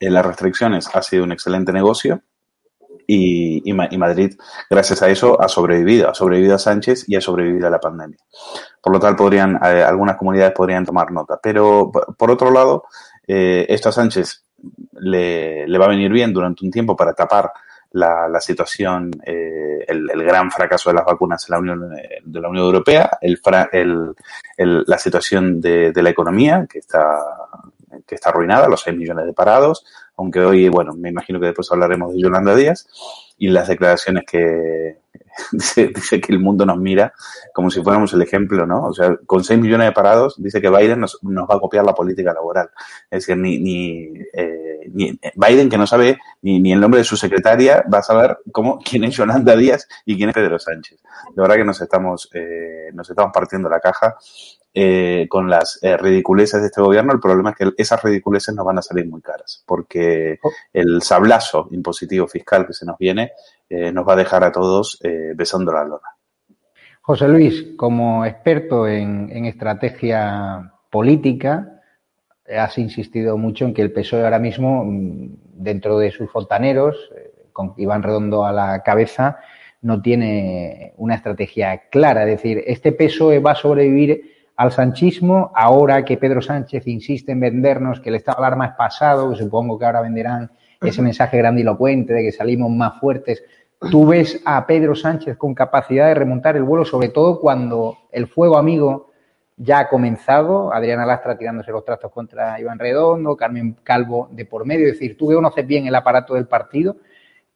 las 0.00 0.26
restricciones 0.26 0.88
ha 0.94 1.02
sido 1.02 1.24
un 1.24 1.32
excelente 1.32 1.72
negocio 1.72 2.20
y, 3.06 3.62
y, 3.64 3.76
y, 3.90 3.98
Madrid, 3.98 4.34
gracias 4.70 5.02
a 5.02 5.08
eso, 5.08 5.40
ha 5.40 5.48
sobrevivido, 5.48 6.08
ha 6.08 6.14
sobrevivido 6.14 6.54
a 6.54 6.58
Sánchez 6.58 7.08
y 7.08 7.16
ha 7.16 7.20
sobrevivido 7.20 7.66
a 7.66 7.70
la 7.70 7.80
pandemia. 7.80 8.18
Por 8.80 8.92
lo 8.92 9.00
tal, 9.00 9.16
podrían, 9.16 9.58
eh, 9.64 9.82
algunas 9.82 10.16
comunidades 10.16 10.52
podrían 10.52 10.84
tomar 10.84 11.10
nota. 11.10 11.38
Pero, 11.42 11.90
por 11.90 12.30
otro 12.30 12.50
lado, 12.50 12.84
eh, 13.26 13.66
esto 13.68 13.88
a 13.88 13.92
Sánchez 13.92 14.44
le, 15.00 15.66
le, 15.66 15.78
va 15.78 15.86
a 15.86 15.88
venir 15.88 16.10
bien 16.12 16.32
durante 16.32 16.64
un 16.64 16.70
tiempo 16.70 16.96
para 16.96 17.14
tapar 17.14 17.52
la, 17.92 18.28
la 18.28 18.40
situación, 18.40 19.10
eh, 19.24 19.84
el, 19.86 20.06
gran 20.24 20.50
fracaso 20.50 20.90
de 20.90 20.94
las 20.94 21.04
vacunas 21.04 21.46
en 21.48 21.52
la 21.52 21.58
Unión, 21.58 21.96
de 22.24 22.40
la 22.40 22.48
Unión 22.48 22.66
Europea, 22.66 23.18
el, 23.20 23.40
el, 24.56 24.84
la 24.86 24.98
situación 24.98 25.60
de, 25.60 25.92
de 25.92 26.02
la 26.02 26.10
economía, 26.10 26.66
que 26.68 26.78
está 26.78 27.18
que 28.06 28.16
está 28.16 28.30
arruinada, 28.30 28.68
los 28.68 28.82
6 28.82 28.96
millones 28.96 29.26
de 29.26 29.32
parados, 29.32 29.84
aunque 30.16 30.40
hoy, 30.40 30.68
bueno, 30.68 30.94
me 30.94 31.10
imagino 31.10 31.40
que 31.40 31.46
después 31.46 31.70
hablaremos 31.72 32.12
de 32.12 32.20
Yolanda 32.20 32.54
Díaz 32.54 32.86
y 33.38 33.48
las 33.48 33.68
declaraciones 33.68 34.24
que 34.26 34.98
dice, 35.52 35.88
dice, 35.88 36.20
que 36.20 36.32
el 36.32 36.38
mundo 36.38 36.64
nos 36.64 36.78
mira 36.78 37.12
como 37.52 37.70
si 37.70 37.82
fuéramos 37.82 38.12
el 38.12 38.22
ejemplo, 38.22 38.66
¿no? 38.66 38.86
O 38.86 38.94
sea, 38.94 39.16
con 39.26 39.42
6 39.42 39.60
millones 39.60 39.88
de 39.88 39.92
parados, 39.92 40.34
dice 40.38 40.60
que 40.60 40.70
Biden 40.70 41.00
nos, 41.00 41.18
nos 41.22 41.48
va 41.48 41.56
a 41.56 41.60
copiar 41.60 41.84
la 41.84 41.94
política 41.94 42.32
laboral. 42.32 42.70
Es 43.10 43.26
decir, 43.26 43.36
ni, 43.36 43.58
ni, 43.58 44.12
eh, 44.32 44.73
ni 44.92 45.18
Biden, 45.34 45.68
que 45.68 45.78
no 45.78 45.86
sabe 45.86 46.18
ni, 46.42 46.72
el 46.72 46.80
nombre 46.80 46.98
de 46.98 47.04
su 47.04 47.16
secretaria, 47.16 47.84
va 47.92 47.98
a 47.98 48.02
saber 48.02 48.38
cómo, 48.52 48.78
quién 48.78 49.04
es 49.04 49.16
Yolanda 49.16 49.56
Díaz 49.56 49.88
y 50.04 50.16
quién 50.16 50.28
es 50.30 50.34
Pedro 50.34 50.58
Sánchez. 50.58 51.00
De 51.34 51.42
verdad 51.42 51.56
que 51.56 51.64
nos 51.64 51.80
estamos, 51.80 52.28
eh, 52.34 52.90
nos 52.92 53.08
estamos 53.08 53.32
partiendo 53.32 53.68
la 53.68 53.80
caja 53.80 54.16
eh, 54.76 55.28
con 55.28 55.48
las 55.48 55.78
eh, 55.82 55.96
ridiculeces 55.96 56.60
de 56.60 56.66
este 56.66 56.80
gobierno, 56.80 57.12
el 57.12 57.20
problema 57.20 57.50
es 57.50 57.56
que 57.56 57.72
esas 57.76 58.02
ridiculeces 58.02 58.52
nos 58.56 58.66
van 58.66 58.78
a 58.78 58.82
salir 58.82 59.06
muy 59.06 59.22
caras, 59.22 59.62
porque 59.64 60.40
el 60.72 61.00
sablazo 61.00 61.68
impositivo 61.70 62.26
fiscal 62.26 62.66
que 62.66 62.72
se 62.72 62.84
nos 62.84 62.98
viene 62.98 63.30
eh, 63.68 63.92
nos 63.92 64.06
va 64.06 64.14
a 64.14 64.16
dejar 64.16 64.42
a 64.42 64.50
todos 64.50 64.98
eh, 65.04 65.32
besando 65.36 65.72
la 65.72 65.84
lona. 65.84 66.08
José 67.02 67.28
Luis, 67.28 67.74
como 67.76 68.24
experto 68.24 68.88
en, 68.88 69.30
en 69.30 69.44
estrategia 69.44 70.72
política, 70.90 71.73
has 72.48 72.78
insistido 72.78 73.36
mucho 73.38 73.64
en 73.64 73.74
que 73.74 73.82
el 73.82 73.92
PSOE 73.92 74.24
ahora 74.24 74.38
mismo, 74.38 74.84
mm, 74.84 75.28
dentro 75.54 75.98
de 75.98 76.10
sus 76.10 76.30
fontaneros, 76.30 77.10
eh, 77.16 77.32
con 77.52 77.74
Iván 77.76 78.02
Redondo 78.02 78.44
a 78.44 78.52
la 78.52 78.82
cabeza, 78.82 79.38
no 79.80 80.00
tiene 80.02 80.94
una 80.96 81.14
estrategia 81.14 81.82
clara. 81.90 82.22
Es 82.22 82.42
decir, 82.42 82.62
este 82.66 82.92
PSOE 82.92 83.38
va 83.38 83.52
a 83.52 83.56
sobrevivir 83.56 84.32
al 84.56 84.72
sanchismo, 84.72 85.52
ahora 85.54 86.04
que 86.04 86.16
Pedro 86.16 86.40
Sánchez 86.40 86.86
insiste 86.86 87.32
en 87.32 87.40
vendernos 87.40 88.00
que 88.00 88.08
el 88.08 88.14
estado 88.14 88.40
de 88.40 88.46
alarma 88.46 88.66
es 88.66 88.72
pasado, 88.74 89.30
que 89.30 89.36
supongo 89.36 89.78
que 89.78 89.84
ahora 89.84 90.00
venderán 90.00 90.50
ese 90.80 91.02
mensaje 91.02 91.38
grandilocuente 91.38 92.12
de 92.12 92.22
que 92.22 92.32
salimos 92.32 92.70
más 92.70 93.00
fuertes. 93.00 93.42
¿Tú 93.90 94.06
ves 94.06 94.40
a 94.44 94.66
Pedro 94.66 94.94
Sánchez 94.94 95.36
con 95.36 95.54
capacidad 95.54 96.08
de 96.08 96.14
remontar 96.14 96.56
el 96.56 96.62
vuelo, 96.62 96.84
sobre 96.84 97.08
todo 97.08 97.40
cuando 97.40 97.98
el 98.12 98.26
fuego 98.26 98.56
amigo 98.56 99.10
ya 99.56 99.80
ha 99.80 99.88
comenzado? 99.88 100.72
Adriana 100.72 101.06
Lastra 101.06 101.36
tirándose 101.36 101.70
los 101.70 101.84
trastos 101.84 102.10
contra 102.10 102.58
Iván 102.60 102.78
Redondo, 102.78 103.36
Carmen 103.36 103.76
Calvo 103.82 104.28
de 104.32 104.44
por 104.44 104.64
medio. 104.66 104.86
Es 104.86 104.94
decir, 104.94 105.16
tú 105.16 105.28
que 105.28 105.34
conoces 105.34 105.66
bien 105.66 105.86
el 105.86 105.94
aparato 105.94 106.34
del 106.34 106.46
partido, 106.46 106.96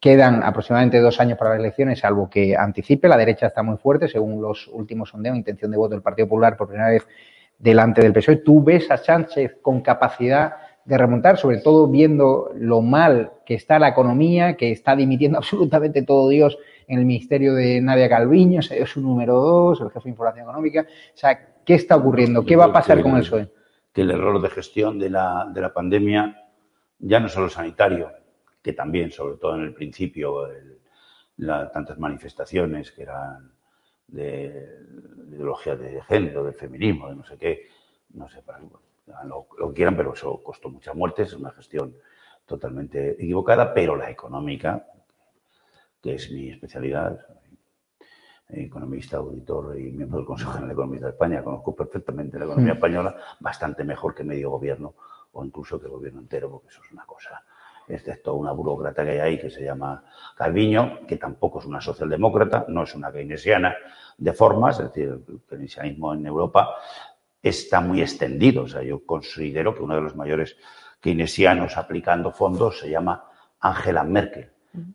Quedan 0.01 0.45
aproximadamente 0.45 1.01
dos 1.01 1.19
años 1.19 1.37
para 1.37 1.51
las 1.51 1.59
elecciones, 1.59 1.99
salvo 1.99 2.31
que 2.31 2.57
anticipe. 2.57 3.09
La 3.09 3.17
derecha 3.17 3.49
está 3.49 3.65
muy 3.65 3.79
fuerte, 3.79 4.07
según 4.07 4.41
los 4.41 4.69
últimos 4.69 5.09
sondeos, 5.09 5.37
intención 5.37 5.73
de 5.73 5.77
voto 5.77 5.91
del 5.91 6.03
Partido 6.03 6.29
Popular 6.29 6.57
por 6.57 6.69
primera 6.69 6.91
vez 6.91 7.05
delante 7.59 8.01
del 8.01 8.13
PSOE. 8.13 8.37
¿Tú 8.37 8.63
ves 8.63 8.89
a 8.93 8.97
Sánchez 8.97 9.57
con 9.61 9.81
capacidad 9.81 10.53
de 10.85 10.97
remontar, 10.97 11.37
sobre 11.37 11.59
todo 11.59 11.89
viendo 11.89 12.53
lo 12.55 12.81
mal 12.81 13.33
que 13.45 13.55
está 13.55 13.81
la 13.81 13.89
economía, 13.89 14.57
que 14.57 14.71
está 14.71 14.95
dimitiendo 14.95 15.39
absolutamente 15.39 16.03
todo 16.03 16.29
Dios 16.29 16.57
en 16.88 16.98
el 16.98 17.05
ministerio 17.05 17.55
de 17.55 17.81
Nadia 17.81 18.09
Calviño, 18.09 18.62
se 18.62 18.77
dio 18.77 18.87
su 18.87 19.01
número 19.01 19.35
dos, 19.35 19.81
el 19.81 19.90
jefe 19.90 20.05
de 20.05 20.11
información 20.11 20.44
económica. 20.44 20.81
O 20.83 21.16
sea, 21.16 21.55
¿qué 21.64 21.74
está 21.74 21.96
ocurriendo? 21.96 22.44
¿Qué 22.44 22.57
va 22.57 22.66
a 22.66 22.72
pasar 22.72 23.03
con 23.03 23.14
el 23.16 23.22
PSOE? 23.22 23.53
Que 23.92 24.01
el 24.01 24.11
error 24.11 24.40
de 24.40 24.48
gestión 24.48 24.98
de 24.98 25.11
la, 25.11 25.46
de 25.53 25.61
la 25.61 25.72
pandemia, 25.72 26.48
ya 26.98 27.20
no 27.20 27.29
solo 27.29 27.51
sanitario, 27.51 28.11
que 28.62 28.72
también, 28.72 29.11
sobre 29.11 29.37
todo 29.37 29.55
en 29.57 29.62
el 29.62 29.74
principio, 29.74 30.46
el, 30.46 30.79
la, 31.37 31.70
tantas 31.70 31.98
manifestaciones 31.98 32.90
que 32.90 33.03
eran 33.03 33.53
de, 34.07 34.48
de, 34.48 35.37
ideología 35.37 35.77
de 35.77 36.03
género, 36.03 36.44
del 36.44 36.55
feminismo, 36.55 37.11
de 37.11 37.16
no 37.16 37.24
sé 37.24 37.37
qué, 37.37 37.68
no 38.14 38.29
sé, 38.29 38.40
para, 38.42 38.61
lo, 39.24 39.46
lo, 39.59 39.72
quieran, 39.74 39.96
pero 39.96 40.14
eso 40.14 40.42
costó 40.42 40.70
muchas 40.70 40.94
muertes, 40.94 41.29
es 41.29 41.35
una 41.35 41.51
gestión 41.51 41.94
totalmente 42.46 43.11
equivocada, 43.12 43.74
pero 43.74 43.94
la 43.94 44.11
económica, 44.11 44.87
que 46.03 46.15
es 46.15 46.31
mi 46.31 46.51
especialidad, 46.51 47.19
economista, 48.49 49.19
auditor 49.19 49.79
y 49.79 49.93
miembro 49.93 50.19
del 50.19 50.27
Consejo 50.27 50.53
General 50.53 50.69
de 50.69 50.73
Economía 50.75 51.01
de 51.01 51.11
España, 51.11 51.43
conozco 51.43 51.75
perfectamente 51.75 52.39
la 52.39 52.47
economía 52.47 52.75
española, 52.75 53.17
bastante 53.41 53.85
mejor 53.85 54.15
que 54.15 54.25
medio 54.25 54.51
gobierno 54.51 54.95
o 55.33 55.45
incluso 55.45 55.79
que 55.79 55.87
el 55.87 55.93
gobierno 55.93 56.21
entero, 56.21 56.51
porque 56.51 56.69
eso 56.69 56.81
es 56.83 56.93
una 56.93 57.05
cosa 57.05 57.43
excepto 57.89 58.35
una 58.35 58.53
burócrata 58.53 59.05
que 59.05 59.13
hay 59.13 59.19
ahí 59.19 59.39
que 59.39 59.51
se 59.51 59.65
llama 59.65 60.05
Calviño, 60.37 61.07
que 61.07 61.17
tampoco 61.17 61.61
es 61.61 61.67
una 61.67 61.81
socialdemócrata, 61.81 62.67
no 62.69 62.83
es 62.83 62.95
una 62.95 63.11
keynesiana 63.11 63.75
de 64.17 64.33
formas, 64.33 64.79
es 64.79 64.87
decir, 64.87 65.09
el 65.09 65.41
keynesianismo 65.49 66.15
en 66.15 66.27
Europa 66.27 66.75
está 67.43 67.81
muy 67.81 68.03
extendido. 68.03 68.65
O 68.65 68.69
sea, 68.69 68.83
yo 68.83 69.05
considero 69.05 69.75
que 69.75 69.83
uno 69.83 69.95
de 69.95 70.03
los 70.03 70.17
mayores 70.17 70.57
keynesianos 71.01 71.77
aplicando 71.77 72.33
fondos 72.33 72.81
se 72.81 72.91
llama 72.91 73.25
Angela 73.61 74.05
Merkel, 74.05 74.53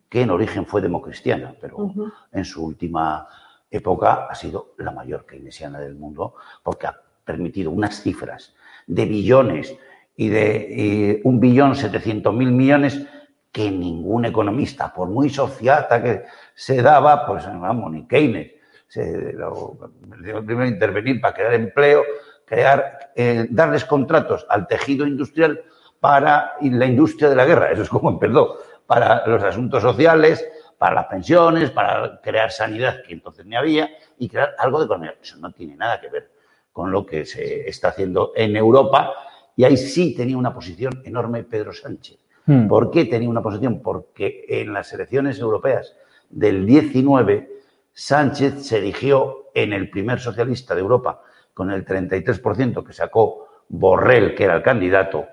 que 0.08 0.22
en 0.22 0.30
origen 0.30 0.66
fue 0.66 0.80
democristiana, 0.80 1.54
pero 1.60 1.76
uh 1.78 1.94
-huh. 1.94 2.12
en 2.32 2.44
su 2.44 2.64
última 2.64 3.26
época 3.70 4.26
ha 4.30 4.34
sido 4.34 4.74
la 4.78 4.92
mayor 4.92 5.26
keynesiana 5.26 5.80
del 5.80 5.94
mundo 5.94 6.34
porque 6.62 6.86
ha 6.86 7.00
permitido 7.24 7.70
unas 7.70 8.02
cifras 8.02 8.54
de 8.86 9.04
billones 9.06 9.76
y 10.16 10.28
de 10.28 11.20
un 11.24 11.40
billón 11.40 11.74
setecientos 11.74 12.32
mil 12.34 12.52
millones 12.52 13.04
que 13.50 13.70
ningún 13.70 14.24
economista, 14.24 14.92
por 14.92 15.08
muy 15.08 15.30
sociata 15.30 16.02
que 16.02 16.24
se 16.54 16.82
daba, 16.82 17.24
pues 17.24 17.46
vamos, 17.46 17.92
ni 17.92 18.04
Keynes, 18.06 18.50
se, 18.88 19.32
lo, 19.32 19.78
primero 20.10 20.66
intervenir 20.66 21.20
para 21.20 21.34
crear 21.34 21.54
empleo, 21.54 22.02
crear, 22.44 23.12
eh, 23.14 23.46
darles 23.48 23.84
contratos 23.84 24.44
al 24.48 24.66
tejido 24.66 25.06
industrial 25.06 25.62
para 26.00 26.54
la 26.60 26.86
industria 26.86 27.30
de 27.30 27.36
la 27.36 27.44
guerra, 27.44 27.70
eso 27.70 27.82
es 27.82 27.88
como 27.88 28.10
empezó, 28.10 28.58
para 28.86 29.26
los 29.26 29.42
asuntos 29.42 29.82
sociales, 29.82 30.46
para 30.78 30.94
las 30.96 31.06
pensiones, 31.06 31.70
para 31.70 32.20
crear 32.20 32.50
sanidad, 32.50 33.02
que 33.06 33.14
entonces 33.14 33.46
ni 33.46 33.56
había, 33.56 33.90
y 34.18 34.28
crear 34.28 34.54
algo 34.58 34.78
de 34.78 34.84
economía. 34.86 35.14
Eso 35.20 35.38
no 35.38 35.52
tiene 35.52 35.76
nada 35.76 36.00
que 36.00 36.08
ver 36.08 36.30
con 36.72 36.90
lo 36.90 37.06
que 37.06 37.24
se 37.24 37.68
está 37.68 37.88
haciendo 37.88 38.32
en 38.34 38.56
Europa, 38.56 39.12
y 39.56 39.64
ahí 39.64 39.76
sí 39.76 40.14
tenía 40.16 40.36
una 40.36 40.52
posición 40.52 41.02
enorme 41.04 41.44
Pedro 41.44 41.72
Sánchez. 41.72 42.18
Hmm. 42.46 42.66
¿Por 42.66 42.90
qué 42.90 43.04
tenía 43.06 43.28
una 43.28 43.42
posición? 43.42 43.80
Porque 43.80 44.44
en 44.48 44.72
las 44.72 44.92
elecciones 44.92 45.38
europeas 45.38 45.94
del 46.28 46.66
19, 46.66 47.54
Sánchez 47.92 48.66
se 48.66 48.78
erigió 48.78 49.50
en 49.54 49.72
el 49.72 49.88
primer 49.88 50.18
socialista 50.18 50.74
de 50.74 50.80
Europa 50.80 51.22
con 51.54 51.70
el 51.70 51.86
33% 51.86 52.84
que 52.84 52.92
sacó 52.92 53.46
Borrell, 53.68 54.34
que 54.34 54.44
era 54.44 54.56
el 54.56 54.62
candidato, 54.62 55.26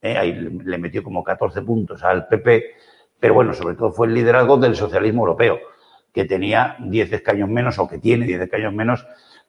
¿eh? 0.00 0.16
ahí 0.16 0.32
le 0.34 0.78
metió 0.78 1.02
como 1.02 1.24
14 1.24 1.62
puntos 1.62 2.02
al 2.02 2.28
PP, 2.28 2.74
pero 3.22 3.34
bueno, 3.34 3.54
sobre 3.54 3.76
todo 3.76 3.92
fue 3.92 4.08
el 4.08 4.14
liderazgo 4.14 4.56
del 4.56 4.74
socialismo 4.74 5.22
europeo, 5.22 5.60
que 6.12 6.24
tenía 6.24 6.74
10 6.80 7.12
escaños 7.12 7.48
menos 7.48 7.78
o 7.78 7.86
que 7.86 7.98
tiene 7.98 8.26
10 8.26 8.40
escaños 8.40 8.72
menos 8.72 9.06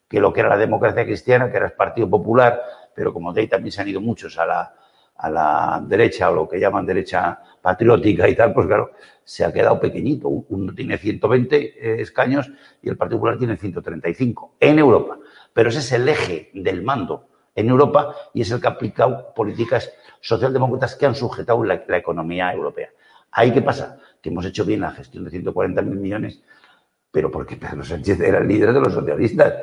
que 0.07 0.19
lo 0.19 0.31
que 0.31 0.41
era 0.41 0.49
la 0.49 0.57
democracia 0.57 1.03
cristiana, 1.05 1.49
que 1.49 1.57
era 1.57 1.65
el 1.65 1.71
Partido 1.71 2.07
Popular, 2.07 2.61
pero 2.93 3.11
como 3.11 3.33
de 3.33 3.41
ahí 3.41 3.47
también 3.47 3.71
se 3.71 3.81
han 3.81 3.87
ido 3.87 3.99
muchos 3.99 4.37
a 4.37 4.45
la, 4.45 4.75
a 5.15 5.27
la 5.27 5.83
derecha 5.87 6.29
o 6.29 6.35
lo 6.35 6.47
que 6.47 6.59
llaman 6.59 6.85
derecha 6.85 7.39
patriótica 7.63 8.29
y 8.29 8.35
tal, 8.35 8.53
pues 8.53 8.67
claro, 8.67 8.91
se 9.23 9.43
ha 9.43 9.51
quedado 9.51 9.79
pequeñito. 9.79 10.27
Uno 10.27 10.71
tiene 10.75 10.99
120 10.99 11.55
eh, 11.55 11.99
escaños 11.99 12.51
y 12.79 12.89
el 12.89 12.95
Partido 12.95 13.17
Popular 13.17 13.39
tiene 13.39 13.57
135 13.57 14.57
en 14.59 14.77
Europa. 14.77 15.17
Pero 15.51 15.69
ese 15.69 15.79
es 15.79 15.91
el 15.93 16.07
eje 16.07 16.51
del 16.53 16.83
mando 16.83 17.27
en 17.55 17.69
Europa 17.69 18.13
y 18.35 18.41
es 18.41 18.51
el 18.51 18.61
que 18.61 18.67
ha 18.67 18.71
aplicado 18.71 19.33
políticas 19.33 19.91
socialdemócratas 20.21 20.95
que 20.95 21.07
han 21.07 21.15
sujetado 21.15 21.63
la, 21.63 21.83
la 21.87 21.97
economía 21.97 22.53
europea. 22.53 22.89
¿Ahí 23.33 23.51
qué 23.51 23.61
pasa? 23.61 23.99
Que 24.21 24.29
hemos 24.29 24.45
hecho 24.45 24.63
bien 24.63 24.81
la 24.81 24.91
gestión 24.91 25.25
de 25.25 25.31
140.000 25.31 25.83
millones, 25.83 26.41
pero 27.11 27.31
porque 27.31 27.57
Pedro 27.57 27.83
Sánchez 27.83 28.19
era 28.21 28.39
el 28.39 28.47
líder 28.47 28.73
de 28.73 28.79
los 28.79 28.93
socialistas 28.93 29.55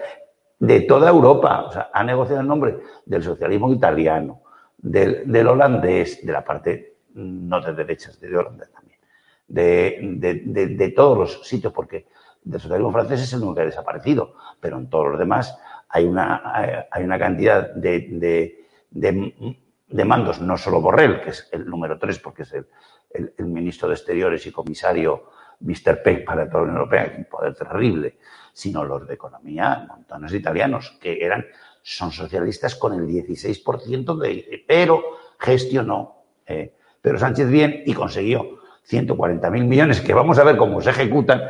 de 0.59 0.80
toda 0.83 1.09
Europa. 1.09 1.62
O 1.62 1.72
sea, 1.72 1.90
ha 1.92 2.04
negociado 2.04 2.40
en 2.40 2.48
nombre 2.48 2.78
del 3.06 3.22
socialismo 3.22 3.72
italiano, 3.72 4.42
del, 4.76 5.46
holandés, 5.46 6.24
de 6.24 6.33
la 6.33 6.44
parte 6.44 6.96
no 7.14 7.61
de 7.61 7.72
derechas, 7.72 8.20
de 8.20 8.37
Holanda 8.37 8.68
también, 8.72 8.98
de, 9.48 10.92
todos 10.94 11.18
los 11.18 11.46
sitios, 11.46 11.72
porque 11.72 12.06
del 12.42 12.61
socialismo 12.61 12.92
francés 12.92 13.22
es 13.22 13.33
el 13.33 13.40
único 13.40 13.56
que 13.56 13.62
ha 13.62 13.66
desaparecido, 13.66 14.35
pero 14.61 14.78
en 14.78 14.88
todos 14.88 15.09
los 15.11 15.18
demás 15.18 15.59
hay 15.88 16.04
una, 16.04 16.87
hay 16.90 17.02
una 17.04 17.18
cantidad 17.18 17.74
de, 17.74 18.64
de 18.90 20.04
mandos, 20.04 20.40
no 20.40 20.56
solo 20.56 20.80
Borrell, 20.80 21.20
que 21.20 21.30
es 21.30 21.48
el 21.50 21.66
número 21.66 21.98
tres, 21.98 22.20
porque 22.20 22.42
es 22.42 22.52
el, 22.52 22.66
el, 23.11 23.35
el 23.37 23.46
ministro 23.46 23.88
de 23.88 23.94
Exteriores 23.94 24.46
y 24.46 24.53
comisario 24.53 25.31
Mr. 25.61 26.03
Peck 26.03 26.25
para 26.25 26.49
toda 26.49 26.59
la 26.59 26.62
Unión 26.64 26.77
Europea, 26.79 27.14
un 27.16 27.25
poder 27.25 27.55
terrible, 27.55 28.16
sino 28.53 28.85
los 28.85 29.07
de 29.07 29.14
economía, 29.14 29.87
montones 29.88 30.33
de 30.33 30.38
italianos, 30.38 30.99
que 31.01 31.25
eran, 31.25 31.46
son 31.83 32.12
socialistas 32.12 32.75
con 32.75 32.94
el 32.94 33.07
16% 33.07 34.18
de, 34.18 34.64
pero 34.66 35.03
gestionó 35.38 36.25
eh, 36.46 36.75
Pedro 37.01 37.18
Sánchez 37.18 37.49
bien 37.49 37.83
y 37.87 37.94
consiguió 37.94 38.61
140.000 38.90 39.51
millones 39.64 40.01
que 40.01 40.12
vamos 40.12 40.38
a 40.38 40.44
ver 40.44 40.57
cómo 40.57 40.81
se 40.81 40.90
ejecutan, 40.90 41.42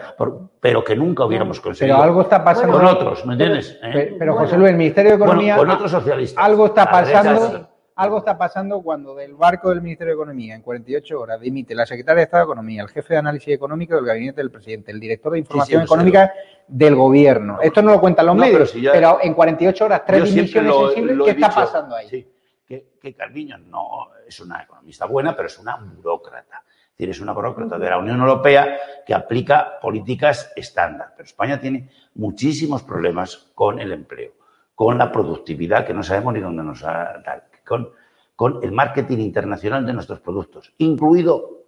pero 0.61 0.85
que 0.85 0.95
nunca 0.95 1.25
hubiéramos 1.25 1.61
conseguido. 1.61 1.97
Pero 1.97 2.05
algo 2.05 2.23
está 2.23 2.45
pasando. 2.45 2.77
Con 2.77 2.87
otros, 2.87 3.25
¿me 3.25 3.33
entiendes? 3.33 3.79
Pero, 3.81 3.99
¿Eh? 3.99 4.17
pero 4.19 4.35
José 4.37 4.59
Luis, 4.59 4.71
el 4.71 4.77
Ministerio 4.77 5.13
de 5.13 5.17
Economía. 5.17 5.57
Bueno, 5.57 5.71
con 5.71 5.77
otros 5.77 5.91
socialistas. 5.93 6.45
Algo 6.45 6.67
está 6.67 6.91
pasando 6.91 7.70
algo 8.01 8.19
está 8.19 8.39
pasando 8.39 8.81
cuando 8.81 9.15
del 9.15 9.35
barco 9.35 9.69
del 9.69 9.83
Ministerio 9.83 10.15
de 10.15 10.15
Economía 10.15 10.55
en 10.55 10.63
48 10.63 11.21
horas 11.21 11.39
dimite 11.39 11.75
la 11.75 11.85
secretaria 11.85 12.21
de 12.21 12.25
Estado 12.25 12.45
de 12.45 12.47
Economía, 12.47 12.83
el 12.83 12.89
jefe 12.89 13.13
de 13.13 13.19
análisis 13.19 13.55
económico 13.55 13.95
del 13.95 14.07
gabinete 14.07 14.41
del 14.41 14.51
presidente, 14.51 14.91
el 14.91 14.99
director 14.99 15.33
de 15.33 15.41
información 15.41 15.83
sí, 15.83 15.87
sí, 15.87 15.93
económica 15.93 16.33
del 16.67 16.95
gobierno. 16.95 17.55
No, 17.55 17.61
Esto 17.61 17.83
no 17.83 17.93
lo 17.93 18.01
cuentan 18.01 18.25
los 18.25 18.37
no, 18.37 18.41
medios, 18.41 18.57
pero, 18.57 18.67
si 18.67 18.89
pero, 18.91 19.19
en 19.23 19.35
48 19.35 19.85
horas, 19.85 20.03
tres 20.07 20.35
dimisiones 20.35 20.71
lo, 20.71 20.87
sensibles, 20.87 21.17
lo 21.17 21.25
¿qué 21.27 21.31
está 21.33 21.49
dicho, 21.49 21.61
pasando 21.61 21.95
ahí? 21.95 22.09
Sí, 22.09 22.27
que, 22.67 22.87
que 22.99 23.15
Calviño 23.15 23.59
no 23.59 24.09
es 24.27 24.41
una 24.41 24.63
economista 24.63 25.05
buena, 25.05 25.37
pero 25.37 25.49
es 25.49 25.59
una 25.59 25.77
burócrata. 25.77 26.65
Es 26.67 26.97
decir, 26.97 27.11
es 27.11 27.21
una 27.21 27.33
burócrata 27.33 27.79
de 27.79 27.91
la 27.91 27.99
Unión 27.99 28.19
Europea 28.21 28.79
que 29.07 29.13
aplica 29.13 29.79
políticas 29.79 30.53
estándar. 30.57 31.13
Pero 31.15 31.27
España 31.27 31.61
tiene 31.61 31.91
muchísimos 32.15 32.83
problemas 32.83 33.51
con 33.55 33.79
el 33.79 33.93
empleo, 33.93 34.33
con 34.75 34.97
la 34.97 35.13
productividad, 35.13 35.87
que 35.87 35.93
no 35.93 36.03
sabemos 36.03 36.33
ni 36.33 36.41
dónde 36.41 36.63
nos 36.63 36.83
ha 36.85 37.23
tal 37.23 37.50
con, 38.37 38.59
el 38.63 38.73
marketing 38.73 39.19
internacional 39.19 39.85
de 39.85 39.93
nuestros 39.93 40.21
productos, 40.21 40.73
incluido 40.79 41.65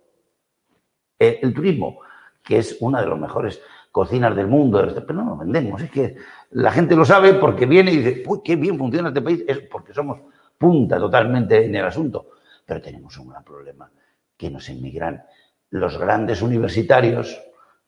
el, 1.18 1.38
el 1.42 1.54
turismo, 1.54 2.00
que 2.42 2.58
es 2.58 2.78
una 2.80 3.00
de 3.00 3.08
las 3.08 3.18
mejores 3.18 3.60
cocinas 3.92 4.34
del 4.34 4.46
mundo, 4.46 4.82
pero 5.06 5.22
no 5.22 5.30
lo 5.30 5.36
vendemos, 5.36 5.82
es 5.82 5.90
que 5.90 6.16
la 6.52 6.72
gente 6.72 6.96
lo 6.96 7.04
sabe 7.04 7.34
porque 7.34 7.66
viene 7.66 7.92
y 7.92 7.98
dice, 7.98 8.22
uy, 8.26 8.40
qué 8.42 8.56
bien 8.56 8.78
funciona 8.78 9.08
este 9.08 9.20
país, 9.20 9.44
es 9.46 9.58
porque 9.60 9.92
somos 9.92 10.18
punta 10.56 10.98
totalmente 10.98 11.66
en 11.66 11.74
el 11.74 11.84
asunto, 11.84 12.30
pero 12.64 12.80
tenemos 12.80 13.16
un 13.18 13.28
gran 13.28 13.44
problema, 13.44 13.90
que 14.36 14.50
nos 14.50 14.68
emigran 14.70 15.22
los 15.70 15.98
grandes 15.98 16.40
universitarios 16.40 17.38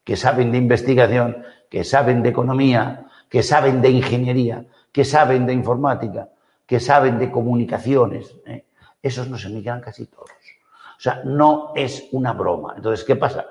que 0.03 0.15
saben 0.15 0.51
de 0.51 0.59
investigación, 0.59 1.43
que 1.69 1.83
saben 1.83 2.21
de 2.21 2.29
economía, 2.29 3.07
que 3.27 3.41
saben 3.41 3.81
de 3.81 3.89
ingeniería, 3.89 4.65
que 4.91 5.03
saben 5.03 5.47
de 5.47 5.53
informática, 5.53 6.29
que 6.65 6.79
saben 6.79 7.19
de 7.19 7.31
comunicaciones, 7.31 8.35
¿eh? 8.45 8.65
esos 9.01 9.29
nos 9.29 9.45
emigran 9.45 9.81
casi 9.81 10.07
todos. 10.07 10.31
O 10.97 10.99
sea, 10.99 11.21
no 11.23 11.73
es 11.75 12.07
una 12.11 12.33
broma. 12.33 12.73
Entonces, 12.75 13.05
¿qué 13.05 13.15
pasa? 13.15 13.45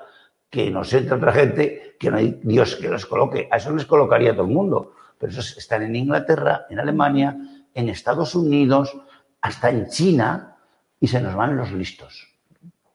Que 0.49 0.69
nos 0.69 0.91
entra 0.93 1.17
otra 1.17 1.31
gente 1.31 1.95
que 1.99 2.11
no 2.11 2.17
hay 2.17 2.39
Dios 2.43 2.75
que 2.75 2.89
los 2.89 3.05
coloque. 3.05 3.47
A 3.51 3.57
eso 3.57 3.71
les 3.73 3.85
colocaría 3.85 4.33
todo 4.33 4.45
el 4.45 4.51
mundo. 4.51 4.93
Pero 5.17 5.31
esos 5.31 5.57
están 5.57 5.83
en 5.83 5.95
Inglaterra, 5.95 6.65
en 6.69 6.79
Alemania, 6.79 7.37
en 7.73 7.89
Estados 7.89 8.35
Unidos, 8.35 8.97
hasta 9.41 9.69
en 9.69 9.87
China, 9.87 10.57
y 10.99 11.07
se 11.07 11.21
nos 11.21 11.35
van 11.35 11.55
los 11.55 11.71
listos, 11.71 12.27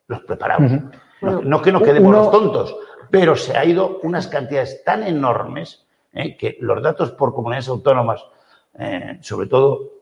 los 0.09 0.21
preparados. 0.23 0.71
Uh 0.71 0.75
-huh. 0.75 0.91
no, 1.23 1.43
no, 1.43 1.63
que 1.63 1.73
nos 1.73 1.83
quedemos 1.83 2.09
Uno... 2.09 2.19
los 2.19 2.31
tontos, 2.31 2.77
pero 3.11 3.37
se 3.37 3.57
ha 3.57 3.65
ido 3.65 4.01
unas 4.03 4.27
cantidades 4.27 4.83
tan 4.85 5.03
enormes 5.03 5.87
¿eh? 6.13 6.37
que 6.37 6.57
los 6.61 6.83
datos 6.83 7.13
por 7.13 7.35
comunidades 7.35 7.69
autónomas, 7.69 8.25
eh, 8.79 9.19
sobre 9.23 9.47
todo 9.47 10.00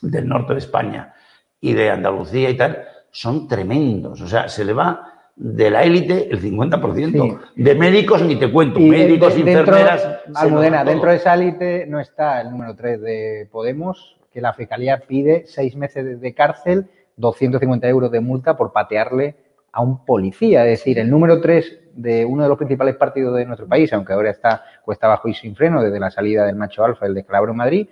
del 0.00 0.28
norte 0.28 0.52
de 0.52 0.58
España 0.58 1.14
y 1.60 1.72
de 1.72 1.90
Andalucía 1.90 2.50
y 2.50 2.56
tal, 2.56 2.84
son 3.10 3.48
tremendos. 3.48 4.20
O 4.20 4.26
sea, 4.26 4.48
se 4.48 4.64
le 4.64 4.72
va 4.72 5.14
de 5.36 5.70
la 5.70 5.82
élite 5.82 6.28
el 6.30 6.40
50%. 6.40 7.40
Sí. 7.54 7.62
De 7.62 7.74
médicos 7.74 8.22
ni 8.22 8.36
te 8.36 8.50
cuento, 8.50 8.78
y 8.78 8.88
médicos, 8.88 9.34
de, 9.34 9.42
de, 9.42 9.52
enfermeras. 9.52 10.02
Dentro, 10.24 10.42
Almudena, 10.42 10.84
dentro 10.84 11.10
de 11.10 11.16
esa 11.16 11.34
élite 11.34 11.86
no 11.86 12.00
está 12.00 12.40
el 12.40 12.50
número 12.50 12.74
3 12.74 13.00
de 13.00 13.48
Podemos, 13.50 14.16
que 14.32 14.40
la 14.40 14.52
Fiscalía 14.52 15.00
pide 15.06 15.44
seis 15.46 15.76
meses 15.76 16.20
de 16.20 16.34
cárcel, 16.34 16.86
250 17.16 17.88
euros 17.88 18.10
de 18.10 18.20
multa 18.20 18.56
por 18.56 18.72
patearle 18.72 19.36
a 19.72 19.82
un 19.82 20.04
policía. 20.04 20.64
Es 20.66 20.80
decir, 20.80 20.98
el 20.98 21.10
número 21.10 21.40
3 21.40 21.80
de 21.94 22.24
uno 22.24 22.42
de 22.42 22.48
los 22.48 22.58
principales 22.58 22.96
partidos 22.96 23.36
de 23.36 23.44
nuestro 23.44 23.66
país, 23.66 23.92
aunque 23.92 24.12
ahora 24.12 24.30
está 24.30 24.64
cuesta 24.84 25.08
bajo 25.08 25.28
y 25.28 25.34
sin 25.34 25.54
freno 25.54 25.82
desde 25.82 26.00
la 26.00 26.10
salida 26.10 26.44
del 26.46 26.56
macho 26.56 26.84
alfa, 26.84 27.06
el 27.06 27.14
descalabro 27.14 27.52
en 27.52 27.58
Madrid, 27.58 27.88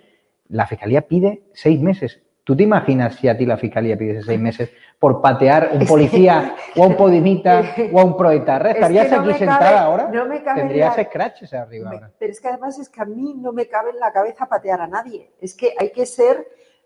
la 0.49 0.67
Fiscalía 0.67 1.07
pide 1.07 1.43
seis 1.53 1.79
meses. 1.81 2.21
¿Tú 2.43 2.57
te 2.57 2.63
imaginas 2.63 3.15
si 3.15 3.29
a 3.29 3.37
ti 3.37 3.45
la 3.45 3.57
Fiscalía 3.57 3.97
pide 3.97 4.21
seis 4.21 4.39
meses 4.39 4.69
por 4.99 5.21
patear 5.21 5.69
un 5.73 5.85
policía 5.85 6.55
o 6.75 6.83
a 6.83 6.87
un 6.87 6.97
podimita 6.97 7.63
o 7.91 7.99
a 7.99 8.03
un 8.03 8.17
proetarra? 8.17 8.71
¿Estarías 8.71 9.05
es 9.05 9.11
que 9.11 9.17
no 9.17 9.23
aquí 9.23 9.33
sentada 9.39 9.59
cabe, 9.59 9.77
ahora? 9.77 10.09
No 10.09 10.25
me 10.25 10.43
cabe 10.43 10.59
Tendrías 10.59 10.97
la... 10.97 11.03
scratches 11.05 11.53
arriba 11.53 11.89
me, 11.89 11.95
ahora. 11.95 12.11
Pero 12.19 12.31
es 12.31 12.41
que 12.41 12.47
además 12.49 12.77
es 12.79 12.89
que 12.89 13.01
a 13.01 13.05
mí 13.05 13.33
no 13.37 13.53
me 13.53 13.67
cabe 13.67 13.91
en 13.91 13.99
la 13.99 14.11
cabeza 14.11 14.45
patear 14.47 14.81
a 14.81 14.87
nadie. 14.87 15.31
Es 15.39 15.55
que 15.55 15.73
hay 15.79 15.91
que 15.91 16.05
ser 16.05 16.45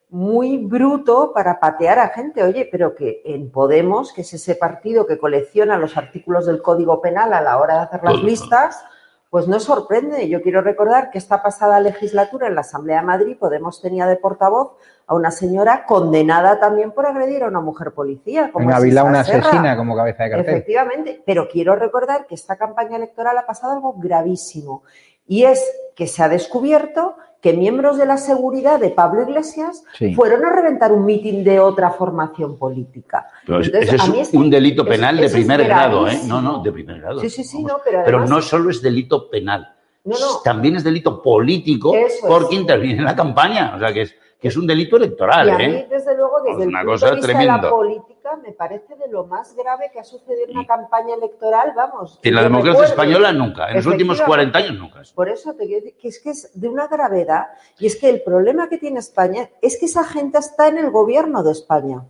muy 0.10 0.60
bruto 0.60 1.34
para 1.34 1.60
patear 1.60 1.98
a 2.00 2.10
gente. 2.10 2.44
Oye, 2.44 2.70
pero 2.72 2.94
que 2.94 3.24
en 3.26 3.52
Podemos, 3.52 4.14
que 4.14 4.22
es 4.22 4.34
ese 4.34 4.56
partido 4.56 5.08
que 5.08 5.18
colecciona 5.18 5.78
los 5.78 5.98
artículos 5.98 6.46
del 6.46 6.62
Código 6.62 7.02
Penal 7.02 7.34
a 7.34 7.42
la 7.42 7.58
hora 7.58 7.78
de 7.78 7.82
hacer 7.82 8.04
las 8.04 8.22
listas, 8.22 8.86
pues 9.30 9.48
no 9.48 9.60
sorprende. 9.60 10.30
Yo 10.30 10.42
quiero 10.42 10.62
recordar 10.62 11.10
que 11.12 11.18
esta 11.18 11.44
pasada 11.44 11.80
legislatura 11.80 12.48
en 12.48 12.56
la 12.56 12.62
Asamblea 12.62 13.02
de 13.02 13.06
Madrid 13.06 13.38
Podemos 13.38 13.82
tenía 13.82 14.08
de 14.08 14.16
portavoz 14.16 14.74
a 15.06 15.16
una 15.16 15.32
señora 15.32 15.86
condenada 15.86 16.60
también 16.60 16.92
por 16.92 17.06
agredir 17.06 17.44
a 17.44 17.48
una 17.48 17.62
mujer 17.62 17.92
policía. 17.92 18.52
Como 18.52 18.70
en 18.70 18.76
Ávila 18.76 19.04
una 19.04 19.24
Serra. 19.24 19.48
asesina 19.48 19.78
como 19.78 19.96
cabeza 19.96 20.24
de 20.24 20.30
cartel. 20.32 20.54
Efectivamente, 20.54 21.24
pero 21.26 21.48
quiero 21.48 21.76
recordar 21.76 22.28
que 22.28 22.36
esta 22.36 22.58
campaña 22.58 22.98
electoral 22.98 23.38
ha 23.38 23.46
pasado 23.46 23.74
algo 23.74 23.94
gravísimo 23.98 24.84
y 25.28 25.44
es 25.44 25.66
que 25.96 26.08
se 26.08 26.24
ha 26.24 26.30
descubierto 26.30 27.18
que 27.42 27.54
miembros 27.54 27.98
de 27.98 28.06
la 28.06 28.18
seguridad 28.18 28.80
de 28.80 28.90
Pablo 28.90 29.24
Iglesias 29.24 29.84
sí. 29.98 30.14
fueron 30.16 30.46
a 30.46 30.54
reventar 30.54 30.92
un 30.92 31.06
mitin 31.06 31.44
de 31.44 31.60
otra 31.60 31.92
formación 31.92 32.58
política. 32.58 33.28
Pero 33.46 33.64
Entonces, 33.64 33.94
ese 33.94 33.96
es 33.96 34.28
este, 34.28 34.38
un 34.38 34.50
delito 34.50 34.86
penal 34.86 35.20
es, 35.20 35.32
de 35.32 35.38
primer 35.38 35.64
grado, 35.66 36.08
¿eh? 36.08 36.20
No, 36.26 36.42
no, 36.42 36.64
de 36.64 36.72
primer 36.72 37.00
grado. 37.00 37.20
Sí, 37.20 37.30
sí, 37.30 37.44
sí, 37.44 37.64
no, 37.64 37.78
pero, 37.84 38.00
además, 38.00 38.06
pero 38.06 38.36
no 38.36 38.42
solo 38.42 38.70
es 38.70 38.82
delito 38.82 39.30
penal. 39.30 39.74
No, 40.04 40.18
no. 40.18 40.40
También 40.44 40.78
es 40.78 40.84
delito 40.84 41.22
político 41.22 41.94
porque 42.28 42.56
es. 42.56 42.62
interviene 42.62 43.00
en 43.00 43.06
la 43.06 43.16
campaña. 43.16 43.74
O 43.76 43.80
sea, 43.80 43.94
que 43.94 44.04
es, 44.04 44.16
que 44.40 44.50
es 44.50 44.58
un 44.58 44.68
delito 44.68 44.98
electoral. 44.98 45.48
Y 45.48 45.52
a 45.52 45.58
mí, 45.58 45.64
¿eh? 45.64 45.88
desde 45.90 46.16
luego, 46.16 46.42
desde 46.44 46.62
es 46.62 46.68
una 46.68 46.82
el 46.82 46.86
cosa 46.86 47.10
punto 47.10 47.28
de 47.28 47.34
vista 47.34 47.58
de 47.58 47.62
la 47.62 47.70
política, 47.70 48.36
me 48.44 48.52
parece 48.52 48.96
de 48.96 49.08
lo 49.08 49.26
más 49.26 49.56
grave 49.56 49.90
que 49.92 50.00
ha 50.00 50.04
sucedido 50.04 50.46
en 50.46 50.52
una 50.52 50.62
y, 50.62 50.68
campaña 50.68 51.16
electoral, 51.16 51.74
vamos. 51.76 52.20
En 52.22 52.36
la 52.36 52.44
democracia 52.44 52.86
española 52.86 53.34
nunca, 53.34 53.70
en 53.70 53.78
los 53.78 53.86
últimos 53.86 54.22
40 54.22 54.58
años 54.58 54.74
nunca. 54.78 55.02
Por 55.16 55.30
eso 55.30 55.54
te 55.56 55.66
quiero 55.66 55.84
decir 55.84 55.98
que 56.00 56.08
es 56.10 56.20
que 56.22 56.30
es 56.30 56.52
de 56.54 56.68
una 56.68 56.88
gravedad, 56.88 57.48
y 57.80 57.88
es 57.88 57.96
que 57.96 58.10
el 58.10 58.22
problema 58.22 58.70
que 58.70 58.78
tiene 58.78 59.00
España 59.00 59.50
es 59.62 59.80
que 59.80 59.86
esa 59.86 60.04
gente 60.04 60.38
está 60.38 60.68
en 60.68 60.78
el 60.78 60.92
gobierno 60.92 61.44
de 61.44 61.52
España. 61.52 62.06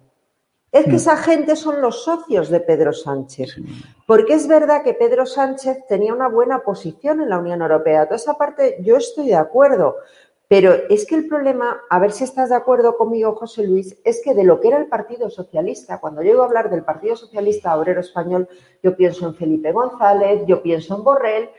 Es 0.69 0.85
que 0.85 0.97
esa 0.97 1.15
gente 1.15 1.55
son 1.55 1.81
los 1.81 2.03
socios 2.03 2.49
de 2.49 2.59
Pedro 2.59 2.91
Sánchez. 2.91 3.55
Porque 4.05 4.33
es 4.33 4.47
verdad 4.47 4.83
que 4.83 4.93
Pedro 4.93 5.25
Sánchez 5.25 5.87
tenía 5.87 6.13
una 6.13 6.27
buena 6.27 6.59
posición 6.59 7.21
en 7.21 7.29
la 7.29 7.39
Unión 7.39 7.61
Europea. 7.61 8.05
Toda 8.05 8.17
esa 8.17 8.37
parte 8.37 8.77
yo 8.81 8.97
estoy 8.97 9.27
de 9.27 9.35
acuerdo 9.35 9.95
Pero 10.49 10.73
es 10.89 11.05
que 11.05 11.15
el 11.15 11.27
problema, 11.27 11.81
a 11.89 11.99
ver 11.99 12.13
si 12.13 12.23
estás 12.23 12.49
de 12.49 12.55
acuerdo 12.55 12.95
conmigo, 12.95 13.35
José 13.35 13.67
Luis, 13.67 13.99
es 14.05 14.21
que 14.23 14.33
de 14.33 14.45
lo 14.45 14.61
que 14.61 14.69
era 14.69 14.77
el 14.77 14.87
Partido 14.87 15.29
Socialista, 15.29 15.99
cuando 15.99 16.23
yo 16.23 16.41
a 16.41 16.45
hablar 16.45 16.69
del 16.69 16.85
Partido 16.85 17.17
Socialista 17.17 17.77
Obrero 17.77 17.99
Español, 17.99 18.47
yo 18.81 18.95
pienso 18.95 19.27
en 19.27 19.35
Felipe 19.35 19.73
González, 19.73 20.43
yo 20.47 20.61
pienso 20.61 20.95
en 20.95 21.03
Borrell, 21.03 21.49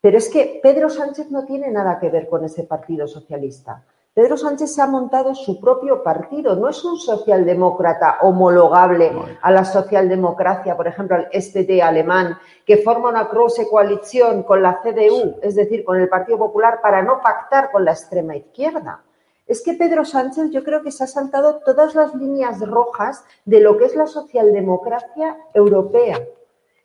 pero 0.00 0.18
es 0.18 0.28
que 0.28 0.58
Pedro 0.62 0.90
Sánchez 0.90 1.30
no 1.30 1.44
tiene 1.44 1.70
nada 1.70 2.00
que 2.00 2.10
ver 2.10 2.28
con 2.28 2.44
ese 2.44 2.64
Partido 2.64 3.06
Socialista. 3.06 3.84
Pedro 4.18 4.36
Sánchez 4.36 4.74
se 4.74 4.82
ha 4.82 4.88
montado 4.88 5.32
su 5.32 5.60
propio 5.60 6.02
partido, 6.02 6.56
no 6.56 6.68
es 6.68 6.84
un 6.84 6.96
socialdemócrata 6.96 8.18
homologable 8.22 9.12
a 9.40 9.52
la 9.52 9.64
socialdemocracia, 9.64 10.76
por 10.76 10.88
ejemplo, 10.88 11.14
al 11.14 11.28
SPD 11.30 11.80
alemán, 11.80 12.36
que 12.66 12.78
forma 12.78 13.10
una 13.10 13.28
croce 13.28 13.68
coalición 13.68 14.42
con 14.42 14.60
la 14.60 14.80
CDU, 14.82 15.36
es 15.40 15.54
decir, 15.54 15.84
con 15.84 16.00
el 16.00 16.08
Partido 16.08 16.36
Popular, 16.36 16.80
para 16.82 17.00
no 17.00 17.22
pactar 17.22 17.70
con 17.70 17.84
la 17.84 17.92
extrema 17.92 18.34
izquierda. 18.34 19.04
Es 19.46 19.62
que 19.62 19.74
Pedro 19.74 20.04
Sánchez 20.04 20.50
yo 20.50 20.64
creo 20.64 20.82
que 20.82 20.90
se 20.90 21.04
ha 21.04 21.06
saltado 21.06 21.60
todas 21.64 21.94
las 21.94 22.12
líneas 22.16 22.58
rojas 22.58 23.24
de 23.44 23.60
lo 23.60 23.78
que 23.78 23.84
es 23.84 23.94
la 23.94 24.08
socialdemocracia 24.08 25.36
europea. 25.54 26.18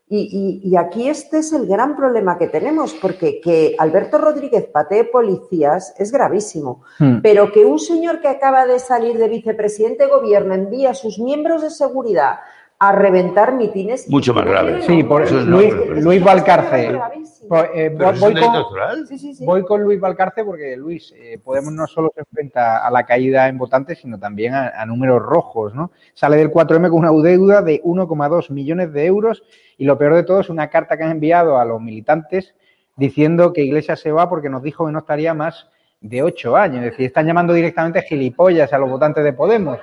Y, 0.09 0.75
aquí 0.77 1.09
este 1.09 1.39
es 1.39 1.53
el 1.53 1.65
gran 1.65 1.95
problema 1.95 2.37
que 2.37 2.47
tenemos, 2.47 2.93
porque 2.93 3.41
que 3.41 3.75
Alberto 3.79 4.19
Rodríguez 4.19 4.65
patee 4.65 5.05
policías 5.05 5.95
es 5.97 6.11
gravísimo, 6.11 6.83
Hmm. 6.99 7.21
pero 7.23 7.51
que 7.51 7.65
un 7.65 7.79
señor 7.79 8.21
que 8.21 8.27
acaba 8.27 8.67
de 8.67 8.77
salir 8.79 9.17
de 9.17 9.27
vicepresidente 9.27 10.03
de 10.03 10.11
gobierno 10.11 10.53
envía 10.53 10.91
a 10.91 10.93
sus 10.93 11.17
miembros 11.17 11.63
de 11.63 11.71
seguridad 11.71 12.39
a 12.87 12.91
reventar 12.91 13.53
mitines. 13.55 14.09
Mucho 14.09 14.33
más 14.33 14.45
grave. 14.45 14.81
Sí, 14.83 15.03
por 15.03 15.23
Eso 15.23 15.39
es 15.39 15.45
Luis. 15.45 15.73
Luis 16.03 16.23
Valcarce. 16.23 16.99
Pues, 17.47 17.69
eh, 17.73 17.89
voy, 17.97 18.19
con, 18.19 18.37
electoral. 18.37 19.07
Sí, 19.07 19.17
sí, 19.17 19.33
sí. 19.35 19.45
voy 19.45 19.63
con 19.63 19.83
Luis 19.83 19.99
Valcarce 19.99 20.43
porque 20.43 20.75
Luis, 20.75 21.13
eh, 21.15 21.39
Podemos 21.43 21.73
no 21.73 21.87
solo 21.87 22.11
se 22.13 22.21
enfrenta 22.21 22.85
a 22.85 22.91
la 22.91 23.05
caída 23.05 23.47
en 23.47 23.57
votantes, 23.57 23.99
sino 23.99 24.19
también 24.19 24.53
a, 24.53 24.69
a 24.69 24.85
números 24.85 25.21
rojos, 25.21 25.73
¿no? 25.73 25.91
Sale 26.13 26.37
del 26.37 26.51
4M 26.51 26.89
con 26.89 27.05
una 27.05 27.11
deuda 27.21 27.61
de 27.61 27.81
1,2 27.83 28.49
millones 28.51 28.91
de 28.91 29.05
euros 29.05 29.43
y 29.77 29.85
lo 29.85 29.97
peor 29.97 30.15
de 30.15 30.23
todo 30.23 30.41
es 30.41 30.49
una 30.49 30.69
carta 30.69 30.97
que 30.97 31.03
han 31.03 31.11
enviado 31.11 31.57
a 31.57 31.65
los 31.65 31.81
militantes 31.81 32.53
diciendo 32.97 33.53
que 33.53 33.63
Iglesias 33.63 33.99
se 33.99 34.11
va 34.11 34.29
porque 34.29 34.49
nos 34.49 34.61
dijo 34.61 34.85
que 34.85 34.91
no 34.91 34.99
estaría 34.99 35.33
más 35.33 35.67
de 36.01 36.21
ocho 36.21 36.55
años. 36.57 36.83
Es 36.83 36.91
decir, 36.91 37.05
están 37.05 37.25
llamando 37.25 37.53
directamente 37.53 38.01
gilipollas 38.01 38.73
a 38.73 38.77
los 38.77 38.89
votantes 38.89 39.23
de 39.23 39.33
Podemos. 39.33 39.79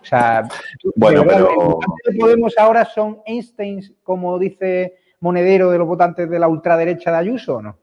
O 0.00 0.04
sea, 0.04 0.48
Bueno, 0.96 1.24
verdad, 1.24 1.46
pero- 1.48 1.78
los 2.04 2.16
Podemos 2.18 2.54
ahora 2.58 2.84
son 2.84 3.20
Einsteins, 3.26 3.92
como 4.02 4.38
dice 4.38 4.96
Monedero, 5.20 5.70
de 5.70 5.78
los 5.78 5.86
votantes 5.86 6.28
de 6.28 6.38
la 6.38 6.48
ultraderecha 6.48 7.10
de 7.10 7.16
Ayuso, 7.18 7.56
¿o 7.56 7.62
no? 7.62 7.76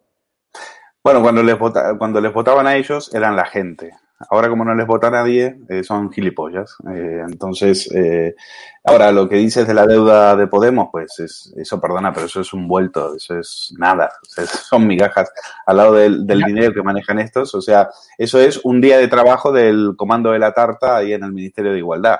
Bueno, 1.03 1.21
cuando 1.21 1.41
les, 1.43 1.57
vota- 1.57 1.97
cuando 1.97 2.19
les 2.19 2.33
votaban 2.33 2.67
a 2.67 2.75
ellos 2.75 3.13
eran 3.13 3.35
la 3.35 3.45
gente. 3.45 3.91
Ahora 4.29 4.49
como 4.49 4.65
no 4.65 4.73
les 4.73 4.87
vota 4.87 5.11
nadie, 5.11 5.59
eh, 5.69 5.83
son 5.83 6.11
gilipollas. 6.11 6.75
Eh, 6.91 7.21
entonces, 7.29 7.87
eh, 7.93 8.35
ahora 8.83 9.11
lo 9.11 9.29
que 9.29 9.35
dices 9.35 9.67
de 9.67 9.75
la 9.75 9.85
deuda 9.85 10.35
de 10.35 10.47
Podemos, 10.47 10.89
pues 10.91 11.19
es, 11.19 11.53
eso 11.55 11.79
perdona, 11.79 12.11
pero 12.11 12.25
eso 12.25 12.41
es 12.41 12.51
un 12.51 12.67
vuelto, 12.67 13.15
eso 13.15 13.37
es 13.37 13.73
nada. 13.77 14.09
O 14.23 14.25
sea, 14.25 14.45
son 14.45 14.87
migajas 14.87 15.31
al 15.67 15.77
lado 15.77 15.93
del, 15.93 16.25
del 16.25 16.41
dinero 16.41 16.73
que 16.73 16.81
manejan 16.81 17.19
estos. 17.19 17.53
O 17.53 17.61
sea, 17.61 17.89
eso 18.17 18.39
es 18.39 18.59
un 18.63 18.81
día 18.81 18.97
de 18.97 19.07
trabajo 19.07 19.51
del 19.51 19.93
comando 19.95 20.31
de 20.31 20.39
la 20.39 20.51
tarta 20.51 20.97
ahí 20.97 21.13
en 21.13 21.23
el 21.23 21.31
Ministerio 21.31 21.71
de 21.71 21.77
Igualdad. 21.77 22.19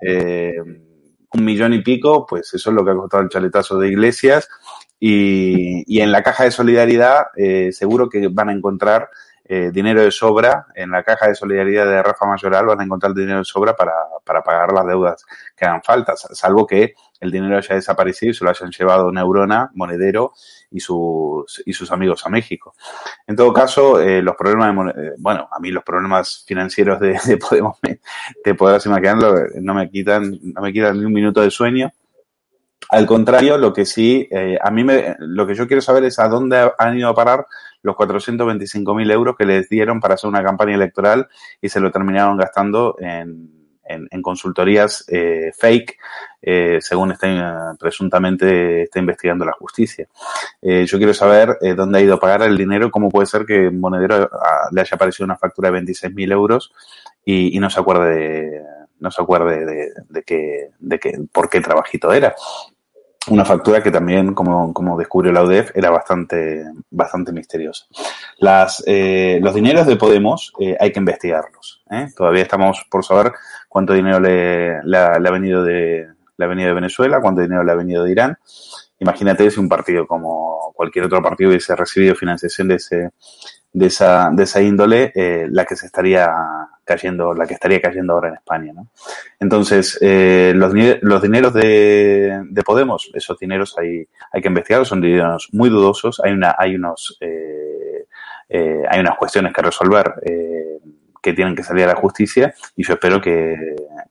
Eh, 0.00 0.54
un 1.34 1.44
millón 1.44 1.74
y 1.74 1.82
pico, 1.82 2.26
pues 2.26 2.54
eso 2.54 2.70
es 2.70 2.76
lo 2.76 2.84
que 2.84 2.92
ha 2.92 2.96
costado 2.96 3.22
el 3.22 3.28
chaletazo 3.28 3.78
de 3.78 3.88
Iglesias. 3.88 4.48
Y, 4.98 5.84
y 5.86 6.00
en 6.00 6.12
la 6.12 6.22
caja 6.22 6.44
de 6.44 6.50
solidaridad 6.50 7.26
eh, 7.36 7.70
seguro 7.72 8.08
que 8.08 8.28
van 8.28 8.48
a 8.48 8.52
encontrar 8.52 9.10
eh, 9.44 9.70
dinero 9.72 10.02
de 10.02 10.10
sobra. 10.10 10.66
En 10.74 10.90
la 10.90 11.02
caja 11.02 11.28
de 11.28 11.34
solidaridad 11.34 11.86
de 11.86 12.02
Rafa 12.02 12.26
Mayoral 12.26 12.66
van 12.66 12.80
a 12.80 12.84
encontrar 12.84 13.14
dinero 13.14 13.38
de 13.38 13.44
sobra 13.44 13.74
para, 13.74 13.92
para 14.24 14.42
pagar 14.42 14.72
las 14.72 14.86
deudas 14.86 15.24
que 15.56 15.64
hagan 15.64 15.82
falta, 15.82 16.14
salvo 16.16 16.66
que 16.66 16.94
el 17.20 17.30
dinero 17.30 17.56
haya 17.56 17.74
desaparecido 17.74 18.30
y 18.30 18.34
se 18.34 18.44
lo 18.44 18.50
hayan 18.50 18.70
llevado 18.70 19.10
Neurona, 19.10 19.70
Monedero 19.74 20.32
y 20.70 20.80
sus, 20.80 21.62
y 21.64 21.72
sus 21.72 21.90
amigos 21.90 22.26
a 22.26 22.28
México. 22.28 22.74
En 23.26 23.36
todo 23.36 23.52
caso, 23.52 24.00
eh, 24.00 24.20
los 24.20 24.36
problemas 24.36 24.94
de, 24.94 25.02
eh, 25.06 25.12
bueno, 25.18 25.48
a 25.50 25.58
mí 25.58 25.70
los 25.70 25.84
problemas 25.84 26.44
financieros 26.46 27.00
de, 27.00 27.18
de 27.24 27.36
Podemos, 27.38 27.78
me- 27.82 28.00
te 28.42 28.54
podrás 28.54 28.86
no 28.86 29.74
me 29.74 29.90
quitan, 29.90 30.38
no 30.42 30.60
me 30.60 30.72
quitan 30.72 30.98
ni 30.98 31.04
un 31.06 31.12
minuto 31.12 31.40
de 31.40 31.50
sueño. 31.50 31.90
Al 32.90 33.06
contrario, 33.06 33.56
lo 33.56 33.72
que 33.72 33.86
sí, 33.86 34.28
a 34.62 34.70
mí 34.70 34.84
me, 34.84 35.16
lo 35.18 35.46
que 35.46 35.54
yo 35.54 35.66
quiero 35.66 35.80
saber 35.80 36.04
es 36.04 36.18
a 36.18 36.28
dónde 36.28 36.70
han 36.78 36.98
ido 36.98 37.08
a 37.08 37.14
parar 37.14 37.46
los 37.84 37.94
425.000 37.96 39.12
euros 39.12 39.36
que 39.36 39.44
les 39.44 39.68
dieron 39.68 40.00
para 40.00 40.14
hacer 40.14 40.28
una 40.28 40.42
campaña 40.42 40.74
electoral 40.74 41.28
y 41.60 41.68
se 41.68 41.80
lo 41.80 41.90
terminaron 41.90 42.38
gastando 42.38 42.96
en, 42.98 43.50
en, 43.84 44.22
consultorías 44.22 45.04
eh, 45.08 45.52
fake, 45.54 45.98
eh, 46.40 46.78
según 46.80 47.12
está, 47.12 47.28
eh, 47.28 47.76
presuntamente 47.78 48.84
está 48.84 49.00
investigando 49.00 49.44
la 49.44 49.52
justicia. 49.52 50.08
Eh, 50.62 50.86
yo 50.86 50.96
quiero 50.96 51.12
saber 51.12 51.58
dónde 51.76 51.98
ha 51.98 52.02
ido 52.02 52.14
a 52.14 52.20
pagar 52.20 52.42
el 52.42 52.56
dinero, 52.56 52.90
cómo 52.90 53.10
puede 53.10 53.26
ser 53.26 53.44
que 53.44 53.70
Monedero 53.70 54.30
ah, 54.32 54.68
le 54.72 54.80
haya 54.80 54.94
aparecido 54.94 55.26
una 55.26 55.36
factura 55.36 55.70
de 55.70 55.80
26.000 55.80 56.32
euros 56.32 56.72
y, 57.22 57.54
y 57.54 57.60
no 57.60 57.68
se 57.68 57.80
acuerde 57.80 58.14
de, 58.14 58.62
no 58.98 59.10
se 59.10 59.22
acuerde 59.22 59.66
de, 59.66 59.92
de 60.08 60.22
que, 60.22 60.70
de 60.78 60.98
que, 60.98 61.18
por 61.30 61.50
qué 61.50 61.60
trabajito 61.60 62.14
era 62.14 62.34
una 63.30 63.44
factura 63.44 63.82
que 63.82 63.90
también, 63.90 64.34
como, 64.34 64.72
como 64.72 64.98
descubrió 64.98 65.32
la 65.32 65.42
UDEF, 65.42 65.70
era 65.74 65.90
bastante, 65.90 66.64
bastante 66.90 67.32
misteriosa. 67.32 67.86
Las, 68.38 68.82
eh, 68.86 69.38
los 69.42 69.54
dineros 69.54 69.86
de 69.86 69.96
Podemos 69.96 70.52
eh, 70.60 70.76
hay 70.78 70.92
que 70.92 70.98
investigarlos. 70.98 71.82
¿eh? 71.90 72.08
Todavía 72.16 72.42
estamos 72.42 72.84
por 72.90 73.04
saber 73.04 73.32
cuánto 73.68 73.92
dinero 73.94 74.20
le, 74.20 74.82
le 74.82 74.98
ha, 74.98 75.18
venido 75.30 75.62
de, 75.62 76.06
le 76.36 76.44
ha 76.44 76.48
venido 76.48 76.68
de 76.68 76.74
Venezuela, 76.74 77.20
cuánto 77.20 77.40
dinero 77.40 77.64
le 77.64 77.72
ha 77.72 77.76
venido 77.76 78.04
de 78.04 78.12
Irán. 78.12 78.38
Imagínate 78.98 79.50
si 79.50 79.60
un 79.60 79.68
partido 79.68 80.06
como 80.06 80.72
cualquier 80.74 81.06
otro 81.06 81.22
partido 81.22 81.50
hubiese 81.50 81.74
recibido 81.74 82.14
financiación 82.14 82.68
de 82.68 82.74
ese, 82.76 83.10
de 83.72 83.86
esa, 83.86 84.30
de 84.32 84.42
esa 84.44 84.62
índole, 84.62 85.12
eh, 85.14 85.46
la 85.50 85.64
que 85.64 85.76
se 85.76 85.86
estaría 85.86 86.30
cayendo, 86.84 87.34
la 87.34 87.46
que 87.46 87.54
estaría 87.54 87.80
cayendo 87.80 88.12
ahora 88.12 88.28
en 88.28 88.34
España, 88.34 88.72
¿no? 88.72 88.88
Entonces, 89.40 89.98
eh, 90.00 90.52
los, 90.54 90.72
los 91.02 91.22
dineros 91.22 91.54
de, 91.54 92.42
de 92.48 92.62
Podemos, 92.62 93.10
esos 93.14 93.38
dineros 93.38 93.76
hay, 93.78 94.06
hay 94.32 94.42
que 94.42 94.48
investigarlos, 94.48 94.88
son 94.88 95.00
dineros 95.00 95.48
muy 95.52 95.70
dudosos, 95.70 96.20
hay 96.22 96.32
una, 96.32 96.54
hay 96.58 96.76
unos, 96.76 97.16
eh, 97.20 98.06
eh, 98.48 98.82
hay 98.88 99.00
unas 99.00 99.16
cuestiones 99.16 99.52
que 99.52 99.62
resolver 99.62 100.14
eh, 100.24 100.78
que 101.22 101.32
tienen 101.32 101.56
que 101.56 101.62
salir 101.62 101.84
a 101.84 101.88
la 101.88 101.96
justicia 101.96 102.54
y 102.76 102.84
yo 102.84 102.94
espero 102.94 103.20
que 103.20 103.56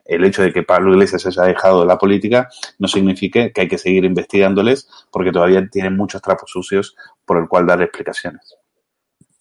el 0.06 0.26
hecho 0.26 0.42
de 0.42 0.52
que 0.52 0.64
Pablo 0.64 0.94
Iglesias 0.94 1.26
haya 1.28 1.44
dejado 1.44 1.86
la 1.86 1.98
política 1.98 2.50
no 2.80 2.88
signifique 2.88 3.52
que 3.54 3.62
hay 3.62 3.68
que 3.68 3.78
seguir 3.78 4.04
investigándoles 4.04 4.90
porque 5.12 5.32
todavía 5.32 5.68
tienen 5.70 5.96
muchos 5.96 6.22
trapos 6.22 6.50
sucios 6.50 6.96
por 7.26 7.38
el 7.38 7.48
cual 7.48 7.68
dar 7.68 7.82
explicaciones. 7.82 8.58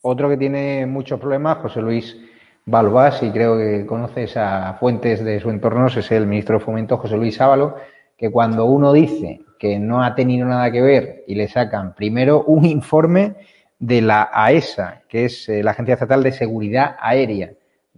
Otro 0.03 0.29
que 0.29 0.37
tiene 0.37 0.85
muchos 0.85 1.19
problemas, 1.19 1.59
José 1.59 1.81
Luis 1.81 2.17
Balbás, 2.65 3.23
y 3.23 3.31
creo 3.31 3.59
que 3.59 3.85
conoces 3.87 4.37
a 4.37 4.75
fuentes 4.75 5.25
de 5.25 5.41
su 5.41 5.51
entorno, 5.51 5.89
es 5.89 6.13
el 6.13 6.27
ministro 6.27 6.59
de 6.59 6.65
Fomento, 6.65 6.97
José 6.97 7.17
Luis 7.17 7.41
Ábalo, 7.41 7.75
que 8.17 8.31
cuando 8.31 8.67
uno 8.67 8.93
dice 8.93 9.41
que 9.59 9.81
no 9.81 10.05
ha 10.05 10.15
tenido 10.15 10.47
nada 10.47 10.71
que 10.71 10.81
ver 10.81 11.25
y 11.27 11.35
le 11.35 11.49
sacan 11.49 11.95
primero 11.95 12.45
un 12.45 12.65
informe 12.65 13.35
de 13.81 14.01
la 14.01 14.31
AESA, 14.33 15.03
que 15.09 15.25
es 15.25 15.49
eh, 15.49 15.63
la 15.65 15.73
Agencia 15.73 15.95
Estatal 15.95 16.23
de 16.23 16.31
Seguridad 16.31 16.95
Aérea, 17.01 17.53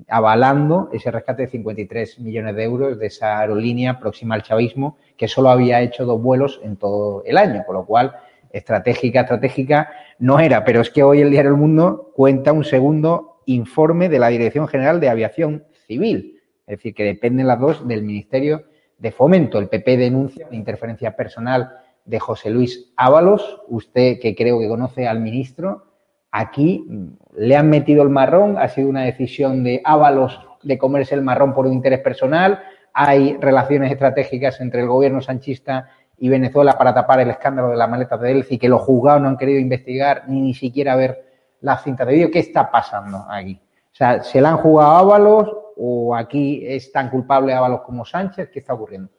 avalando 0.09 0.89
ese 0.93 1.11
rescate 1.11 1.43
de 1.43 1.49
53 1.49 2.21
millones 2.21 2.57
de 2.57 2.65
euros 2.65 2.99
de 2.99 3.07
esa 3.07 3.39
aerolínea 3.41 4.01
próxima 4.01 4.35
al 4.35 4.43
chavismo, 4.43 4.97
que 5.17 5.29
solo 5.29 5.51
había 5.51 5.83
hecho 5.83 6.07
dos 6.07 6.23
vuelos 6.23 6.59
en 6.65 6.77
todo 6.77 7.23
el 7.27 7.37
año, 7.37 7.65
con 7.67 7.77
lo 7.77 7.85
cual 7.85 8.17
estratégica, 8.51 9.21
estratégica 9.21 9.91
no 10.19 10.41
era, 10.41 10.65
pero 10.65 10.81
es 10.81 10.89
que 10.89 11.03
hoy 11.03 11.21
el 11.21 11.31
diario 11.31 11.51
El 11.51 11.59
Mundo 11.59 12.13
cuenta 12.15 12.53
un 12.53 12.65
segundo 12.65 13.34
informe 13.47 14.09
de 14.09 14.19
la 14.19 14.29
Dirección 14.29 14.69
General 14.69 15.01
de 15.01 15.09
Aviación 15.09 15.65
Civil, 15.87 16.41
es 16.67 16.79
decir, 16.79 16.95
que 16.95 17.05
dependen 17.05 17.47
las 17.47 17.61
dos 17.61 17.87
del 17.87 18.03
Ministerio 18.03 18.65
de 18.99 19.13
Fomento. 19.13 19.59
El 19.59 19.69
PP 19.69 19.97
denuncia 19.97 20.49
la 20.51 20.57
interferencia 20.57 21.17
personal 21.17 21.73
de 22.05 22.21
José 22.21 22.51
Luis 22.51 22.93
Ábalos, 22.97 23.63
usted 23.69 24.19
que 24.21 24.35
creo 24.35 24.59
que 24.59 24.69
conoce 24.69 25.09
al 25.09 25.21
ministro, 25.21 25.87
aquí 26.31 26.85
mm, 26.89 27.07
le 27.37 27.57
han 27.57 27.71
metido 27.71 28.03
el 28.03 28.11
marrón, 28.11 28.59
ha 28.59 28.69
sido 28.69 28.89
una 28.89 29.03
decisión 29.03 29.65
de 29.65 29.81
Ábalos 29.85 30.39
de 30.63 30.79
comerse 30.79 31.15
el 31.15 31.23
marrón 31.23 31.55
por 31.55 31.67
un 31.67 31.73
interés 31.73 32.01
personal, 32.01 32.63
hay 32.93 33.37
relaciones 33.41 33.91
estratégicas 33.91 34.61
entre 34.61 34.81
el 34.81 34.89
gobierno 34.89 35.21
sanchista 35.21 35.89
y 36.19 36.29
Venezuela 36.29 36.79
para 36.79 36.95
tapar 36.95 37.21
el 37.21 37.31
escándalo 37.31 37.71
de 37.71 37.77
las 37.77 37.91
maletas 37.91 38.21
de 38.21 38.29
Delphi, 38.29 38.59
que 38.59 38.69
los 38.69 38.83
juzgados 38.83 39.21
no 39.21 39.29
han 39.29 39.37
querido 39.37 39.59
investigar 39.59 40.25
ni 40.29 40.41
ni 40.41 40.55
siquiera 40.55 40.95
ver 40.95 41.24
las 41.65 41.83
cintas 41.83 42.07
de 42.07 42.13
vídeo. 42.13 42.31
¿Qué 42.31 42.41
está 42.41 42.71
pasando 42.71 43.25
aquí? 43.29 43.59
O 43.59 43.97
sea, 43.97 44.23
¿se 44.23 44.41
la 44.41 44.51
han 44.51 44.59
jugado 44.59 44.91
a 44.91 44.99
Ábalos 44.99 45.57
o 45.77 46.15
aquí 46.15 46.63
es 46.67 46.93
tan 46.93 47.09
culpable 47.09 47.55
Ábalos 47.55 47.81
como 47.81 48.05
Sánchez? 48.05 48.51
¿Qué 48.51 48.59
está 48.59 48.75
ocurriendo? 48.75 49.11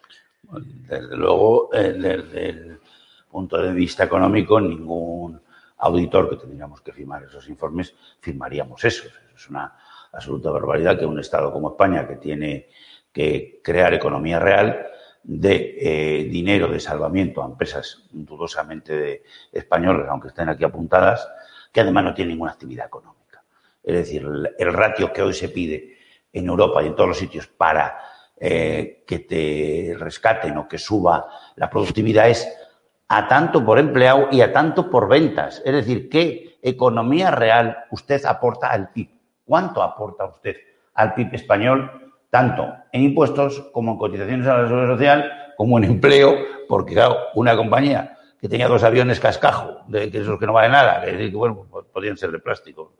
Desde 0.43 1.17
luego, 1.17 1.73
eh, 1.73 1.93
desde 1.93 2.49
el 2.49 2.79
punto 3.29 3.57
de 3.57 3.73
vista 3.73 4.03
económico, 4.03 4.61
ningún 4.61 5.41
auditor 5.79 6.29
que 6.29 6.35
tendríamos 6.35 6.81
que 6.81 6.93
firmar 6.93 7.23
esos 7.23 7.49
informes, 7.49 7.95
firmaríamos 8.19 8.83
eso. 8.85 9.05
Es 9.35 9.49
una 9.49 9.75
absoluta 10.13 10.51
barbaridad 10.51 10.99
que 10.99 11.05
un 11.05 11.19
Estado 11.19 11.51
como 11.51 11.71
España, 11.71 12.07
que 12.07 12.17
tiene 12.17 12.67
que 13.11 13.59
crear 13.63 13.93
economía 13.95 14.39
real, 14.39 14.85
de 15.23 15.77
eh, 15.79 16.23
dinero 16.25 16.67
de 16.67 16.79
salvamiento 16.79 17.41
a 17.41 17.47
empresas 17.47 18.03
dudosamente 18.11 19.23
españolas, 19.51 20.07
aunque 20.09 20.27
estén 20.27 20.49
aquí 20.49 20.63
apuntadas, 20.63 21.27
que 21.75 21.81
además 21.81 22.05
no 22.05 22.13
tienen 22.13 22.35
ninguna 22.35 22.53
actividad 22.53 22.85
económica. 22.85 23.43
Es 23.83 23.95
decir, 23.95 24.21
el, 24.21 24.49
el 24.57 24.73
ratio 24.73 25.11
que 25.11 25.21
hoy 25.21 25.33
se 25.33 25.49
pide 25.49 25.97
en 26.31 26.47
Europa 26.47 26.81
y 26.81 26.87
en 26.87 26.95
todos 26.95 27.09
los 27.09 27.17
sitios 27.17 27.47
para 27.47 27.97
eh, 28.39 29.03
que 29.05 29.19
te 29.19 29.93
rescaten 29.99 30.55
o 30.57 30.69
que 30.69 30.77
suba 30.77 31.27
la 31.57 31.69
productividad 31.69 32.29
es 32.29 32.47
a 33.09 33.27
tanto 33.27 33.65
por 33.65 33.77
empleado 33.77 34.29
y 34.31 34.39
a 34.39 34.53
tanto 34.53 34.89
por 34.89 35.09
ventas. 35.09 35.61
Es 35.65 35.73
decir, 35.73 36.07
¿qué 36.07 36.57
economía 36.61 37.29
real 37.29 37.75
usted 37.91 38.23
aporta 38.23 38.67
al 38.67 38.93
PIB? 38.93 39.09
¿Cuánto 39.43 39.83
aporta 39.83 40.23
usted 40.23 40.55
al 40.93 41.13
PIB 41.13 41.33
español? 41.33 42.13
Tanto 42.29 42.73
en 42.93 43.03
impuestos 43.03 43.69
como 43.73 43.91
en 43.91 43.97
cotizaciones 43.97 44.47
a 44.47 44.61
la 44.61 44.67
seguridad 44.69 44.93
social, 44.93 45.31
como 45.57 45.77
en 45.77 45.83
empleo, 45.83 46.35
porque 46.69 46.93
claro, 46.93 47.17
una 47.33 47.57
compañía 47.57 48.14
que 48.45 48.49
tenía 48.49 48.67
dos 48.67 48.83
aviones 48.83 49.19
cascajo, 49.19 49.79
de 49.87 50.11
que 50.11 50.19
esos 50.19 50.39
que 50.39 50.45
no 50.45 50.53
valen 50.53 50.73
nada, 50.73 51.01
que, 51.03 51.29
bueno, 51.33 51.65
pues 51.67 51.87
podían 51.91 52.15
ser 52.15 52.31
de 52.31 52.37
plástico, 52.37 52.93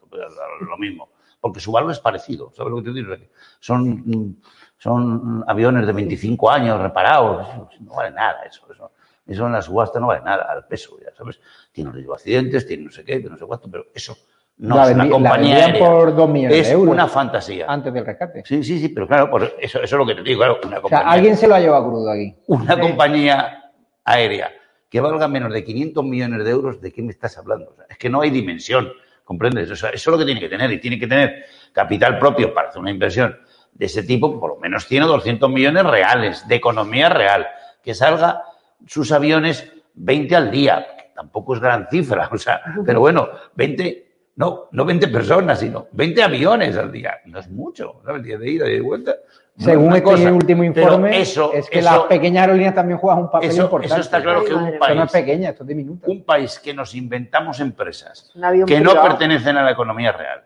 lo 0.60 0.75
mismo, 0.79 1.10
porque 1.39 1.60
su 1.60 1.71
valor 1.71 1.91
es 1.91 1.99
parecido, 1.99 2.51
¿sabes 2.51 2.71
lo 2.71 2.77
que 2.77 2.89
te 2.89 2.93
digo? 2.93 3.13
Son, 3.60 4.39
son 4.79 5.43
aviones 5.47 5.86
de 5.86 5.93
25 5.93 6.49
años 6.49 6.81
reparados, 6.81 7.45
no 7.79 7.93
vale 7.93 8.10
nada 8.10 8.41
eso, 8.41 8.65
eso, 8.73 8.91
eso 9.27 9.45
en 9.45 9.51
la 9.51 9.62
subasta 9.62 9.99
no 9.99 10.08
vale 10.08 10.23
nada, 10.23 10.47
al 10.49 10.65
peso, 10.65 10.97
ya 10.99 11.13
sabes, 11.15 11.39
tiene 11.71 11.91
accidentes, 12.12 12.65
tiene 12.65 12.86
no 12.86 12.89
sé 12.91 13.05
qué, 13.05 13.19
no 13.19 13.38
sé 13.38 13.45
cuánto, 13.45 13.69
pero 13.69 13.86
eso 13.93 14.17
no 14.58 14.77
La 14.77 14.89
es 14.89 14.95
una 14.95 15.08
compañía 15.08 15.58
aérea, 15.58 15.88
por 15.88 16.15
dos 16.15 16.27
millones 16.27 16.58
es 16.58 16.67
de 16.69 16.73
euros. 16.73 16.91
una 16.91 17.08
fantasía. 17.08 17.65
Antes 17.69 17.93
del 17.93 18.03
rescate. 18.03 18.41
Sí, 18.47 18.63
sí, 18.63 18.79
sí, 18.79 18.89
pero 18.89 19.08
claro, 19.08 19.29
pues 19.29 19.53
eso, 19.60 19.77
eso 19.79 19.95
es 19.95 19.99
lo 19.99 20.08
que 20.08 20.15
te 20.15 20.23
digo, 20.23 20.39
claro, 20.39 20.58
una 20.65 20.79
O 20.79 20.79
sea, 20.79 20.81
compañía, 20.81 21.12
alguien 21.12 21.38
se 21.38 21.47
lo 21.47 21.53
ha 21.53 21.60
llevado 21.60 21.86
crudo 21.88 22.10
aquí. 22.10 22.36
una 22.47 22.79
compañía 22.79 23.62
aérea 24.03 24.49
que 24.95 25.01
valga 25.01 25.27
menos 25.27 25.51
de 25.51 25.62
500 25.62 26.05
millones 26.05 26.45
de 26.45 26.51
euros, 26.51 26.79
¿de 26.79 26.89
qué 26.93 27.01
me 27.01 27.12
estás 27.12 27.38
hablando? 27.38 27.75
O 27.77 27.81
es 27.89 27.97
que 27.97 28.10
no 28.10 28.21
hay 28.21 28.29
dimensión, 28.29 28.93
¿comprendes? 29.25 29.69
O 29.69 29.73
eso 29.73 29.89
es 29.89 30.08
lo 30.08 30.17
que 30.17 30.23
tiene 30.23 30.39
que 30.39 30.47
tener 30.47 30.71
y 30.71 30.79
tiene 30.79 30.97
que 30.97 31.05
tener 31.05 31.43
capital 31.73 32.17
propio 32.17 32.53
para 32.53 32.69
hacer 32.69 32.79
una 32.79 32.91
inversión 32.91 33.38
de 33.73 33.88
ese 33.88 34.03
tipo, 34.03 34.39
por 34.39 34.51
lo 34.51 34.55
menos 34.55 34.88
tiene 34.88 35.05
200 35.05 35.49
millones 35.49 35.84
reales, 35.84 36.47
de 36.47 36.55
economía 36.55 37.10
real, 37.10 37.45
que 37.84 37.93
salga 37.93 38.43
sus 38.88 39.12
aviones 39.12 39.69
20 39.95 40.34
al 40.34 40.49
día, 40.49 40.88
que 40.97 41.12
tampoco 41.13 41.55
es 41.55 41.60
gran 41.60 41.89
cifra, 41.89 42.29
o 42.31 42.38
sea, 42.38 42.62
pero 42.86 43.01
bueno, 43.01 43.27
20, 43.53 44.31
no, 44.38 44.69
no 44.71 44.86
20 44.86 45.10
personas, 45.10 45.60
sino 45.60 45.89
20 45.91 46.23
aviones 46.23 46.77
al 46.77 46.89
día, 46.89 47.17
no 47.25 47.39
es 47.39 47.49
mucho, 47.49 48.01
¿sabes? 48.05 48.23
De 48.23 48.49
ida 48.49 48.65
y 48.65 48.75
de 48.75 48.79
vuelta. 48.79 49.13
Según 49.57 49.91
este 49.91 50.03
cosa, 50.03 50.33
último 50.33 50.63
informe, 50.65 51.21
eso, 51.21 51.53
es 51.53 51.69
que 51.69 51.79
eso- 51.79 51.89
las 51.91 51.99
pequeñas 52.03 52.41
aerolíneas 52.41 52.75
también 52.75 52.99
juegan 52.99 53.19
un 53.23 53.31
papel 53.31 53.49
eso, 53.49 53.63
importante. 53.63 53.93
eso 53.93 54.01
está 54.01 54.21
claro 54.21 54.43
que 54.43 54.53
un 54.53 54.63
no 54.63 54.67
es 54.67 54.77
país, 54.79 55.11
pequeña, 55.11 55.49
esto 55.51 55.63
es 55.63 55.75
un 56.07 56.23
país 56.25 56.59
que 56.59 56.73
nos 56.73 56.93
inventamos 56.93 57.59
empresas 57.61 58.31
que 58.33 58.81
no 58.81 58.91
privado. 58.91 59.07
pertenecen 59.07 59.55
a 59.55 59.63
la 59.63 59.71
economía 59.71 60.11
real, 60.11 60.43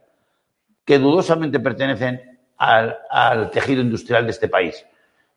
que 0.85 0.99
dudosamente 0.99 1.59
pertenecen 1.59 2.39
al, 2.57 2.99
al 3.09 3.49
tejido 3.49 3.81
industrial 3.81 4.25
de 4.25 4.31
este 4.31 4.47
país, 4.47 4.85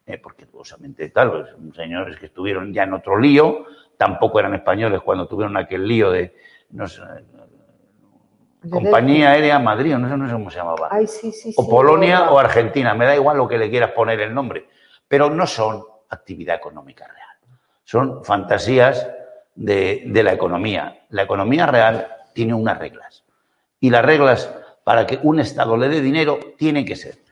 eh, 0.05 0.19
porque 0.19 0.45
dudosamente 0.45 1.09
tal, 1.09 1.31
pues, 1.31 1.51
son 1.51 1.73
señores 1.75 2.19
que 2.19 2.27
estuvieron 2.27 2.75
ya 2.75 2.83
en 2.83 2.93
otro 2.93 3.19
lío, 3.19 3.65
tampoco 3.97 4.39
eran 4.41 4.55
españoles 4.55 5.01
cuando 5.03 5.27
tuvieron 5.27 5.57
aquel 5.57 5.87
lío 5.89 6.11
de 6.11 6.35
no 6.71 6.87
sé, 6.89 7.01
De 7.03 7.42
compañía 8.71 9.31
aérea 9.31 9.59
Madrid, 9.59 9.95
o 9.95 9.99
no 9.99 10.09
sé, 10.09 10.17
no 10.17 10.27
sé 10.27 10.33
cómo 10.33 10.51
se 10.51 10.59
llamaba 10.59 10.89
Ay, 10.91 11.07
sí, 11.07 11.33
sí, 11.33 11.55
o 11.57 11.63
sí, 11.63 11.71
Polonia 11.71 12.31
o 12.31 12.39
Argentina, 12.39 12.95
me 12.95 13.07
da 13.07 13.15
igual 13.15 13.37
lo 13.37 13.49
que 13.49 13.59
le 13.59 13.71
quieras 13.71 13.93
poner 13.93 14.21
el 14.21 14.35
nombre, 14.35 14.69
pero 15.09 15.31
no 15.31 15.47
son 15.47 15.85
actividad 16.09 16.57
económica 16.57 17.07
real, 17.07 17.57
son 17.85 18.25
fantasías 18.25 19.09
de, 19.55 20.05
de 20.07 20.23
la 20.23 20.33
economía. 20.33 21.05
La 21.11 21.23
economía 21.23 21.67
real 21.67 22.09
tiene 22.35 22.55
unas 22.55 22.79
reglas 22.79 23.25
y 23.81 23.91
las 23.91 24.05
reglas 24.05 24.55
para 24.85 25.07
que 25.07 25.19
un 25.23 25.41
Estado 25.41 25.77
le 25.77 25.89
dé 25.89 26.01
dinero 26.01 26.39
tienen 26.57 26.85
que 26.85 26.97
ser 26.97 27.23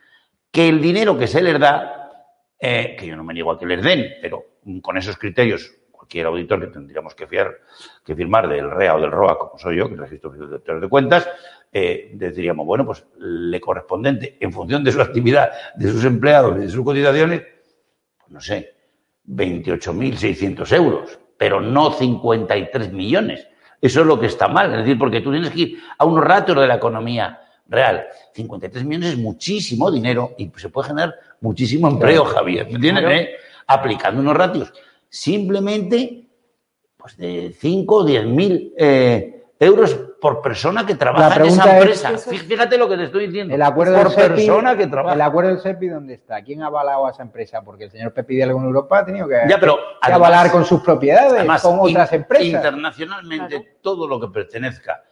que 0.51 0.69
el 0.69 0.81
dinero 0.81 1.17
que 1.19 1.27
se 1.27 1.43
les 1.43 1.59
da, 1.59 2.27
eh, 2.59 2.97
que 2.99 3.07
yo 3.07 3.17
no 3.17 3.25
me 3.25 3.35
niego 3.35 3.53
a 3.53 3.59
que 3.59 3.67
les 3.67 3.83
den, 3.83 4.07
pero 4.21 4.45
con 4.83 4.97
esos 4.97 5.17
criterios, 5.17 5.73
cualquier 6.11 6.27
auditor 6.27 6.61
que 6.61 6.67
tendríamos 6.67 7.15
que, 7.15 7.27
fiar, 7.29 7.57
que 8.05 8.17
firmar 8.17 8.49
del 8.49 8.69
REA 8.69 8.97
o 8.97 9.01
del 9.01 9.13
ROA, 9.13 9.39
como 9.39 9.59
soy 9.59 9.77
yo, 9.77 9.89
que 9.89 9.95
Registro 9.95 10.31
de 10.31 10.81
de 10.81 10.89
Cuentas, 10.89 11.29
eh, 11.73 12.11
diríamos, 12.15 12.67
bueno, 12.67 12.85
pues 12.85 13.05
le 13.19 13.61
correspondente, 13.61 14.37
en 14.41 14.53
función 14.53 14.83
de 14.83 14.91
su 14.91 15.01
actividad, 15.01 15.53
de 15.77 15.89
sus 15.89 16.05
empleados 16.05 16.57
y 16.57 16.63
de 16.63 16.69
sus 16.69 16.85
cotizaciones, 16.85 17.43
pues 18.19 18.33
no 18.33 18.41
sé, 18.41 18.75
28.600 19.29 20.73
euros, 20.75 21.21
pero 21.39 21.61
no 21.61 21.93
53 21.93 22.93
millones. 22.93 23.47
Eso 23.81 24.01
es 24.01 24.07
lo 24.07 24.19
que 24.19 24.27
está 24.27 24.49
mal, 24.49 24.73
es 24.73 24.79
decir, 24.79 24.99
porque 24.99 25.21
tú 25.21 25.31
tienes 25.31 25.51
que 25.51 25.61
ir 25.61 25.79
a 25.97 26.05
unos 26.07 26.25
ratios 26.25 26.59
de 26.59 26.67
la 26.67 26.75
economía 26.75 27.41
real. 27.69 28.05
53 28.35 28.85
millones 28.85 29.13
es 29.13 29.19
muchísimo 29.19 29.93
dinero 29.93 30.35
y 30.37 30.51
se 30.57 30.71
puede 30.71 30.89
generar 30.89 31.15
muchísimo 31.41 31.87
empleo, 31.87 32.25
Javier, 32.25 32.67
¿me 32.67 32.75
entiendes? 32.75 33.05
Eh? 33.09 33.31
Aplicando 33.69 34.21
unos 34.21 34.37
ratios 34.37 34.73
simplemente 35.11 36.27
pues 36.97 37.17
de 37.17 37.55
5 37.59 37.95
o 37.95 38.05
10 38.05 38.27
mil 38.27 38.75
eh, 38.77 39.45
euros 39.59 39.95
por 40.21 40.43
persona 40.43 40.85
que 40.85 40.95
trabaja 40.97 41.37
en 41.37 41.47
esa 41.47 41.79
empresa. 41.79 42.11
Es- 42.13 42.25
Fíjate 42.27 42.77
lo 42.77 42.89
que 42.89 42.97
te 42.99 43.05
estoy 43.05 43.27
diciendo. 43.27 43.55
El 43.55 43.63
acuerdo 43.63 43.95
por 43.97 44.09
del 44.11 44.13
SEPI, 44.15 44.29
persona 44.47 44.77
que 44.77 44.87
trabaja. 44.87 45.15
el 45.15 45.21
acuerdo 45.23 45.51
del 45.51 45.61
SEPI, 45.61 45.89
¿dónde 45.89 46.15
está? 46.15 46.43
¿Quién 46.43 46.63
ha 46.63 46.67
avalado 46.67 47.07
a 47.07 47.11
esa 47.11 47.23
empresa? 47.23 47.63
Porque 47.63 47.85
el 47.85 47.91
señor 47.91 48.13
Pepi 48.13 48.41
en 48.43 48.51
Europa 48.51 48.99
ha 48.99 49.05
tenido 49.07 49.27
que, 49.27 49.37
Ya, 49.49 49.59
pero 49.59 49.77
que 49.77 49.83
además- 50.03 50.29
avalar 50.29 50.51
con 50.53 50.65
sus 50.67 50.83
propiedades, 50.83 51.33
Además, 51.33 51.63
con 51.63 51.79
otras 51.81 52.13
in- 52.13 52.19
empresas. 52.21 52.47
Internacionalmente, 52.47 53.49
Claro. 53.61 53.65
todo 53.81 54.07
lo 54.07 54.21
que 54.21 54.29
pertenezca 54.29 55.03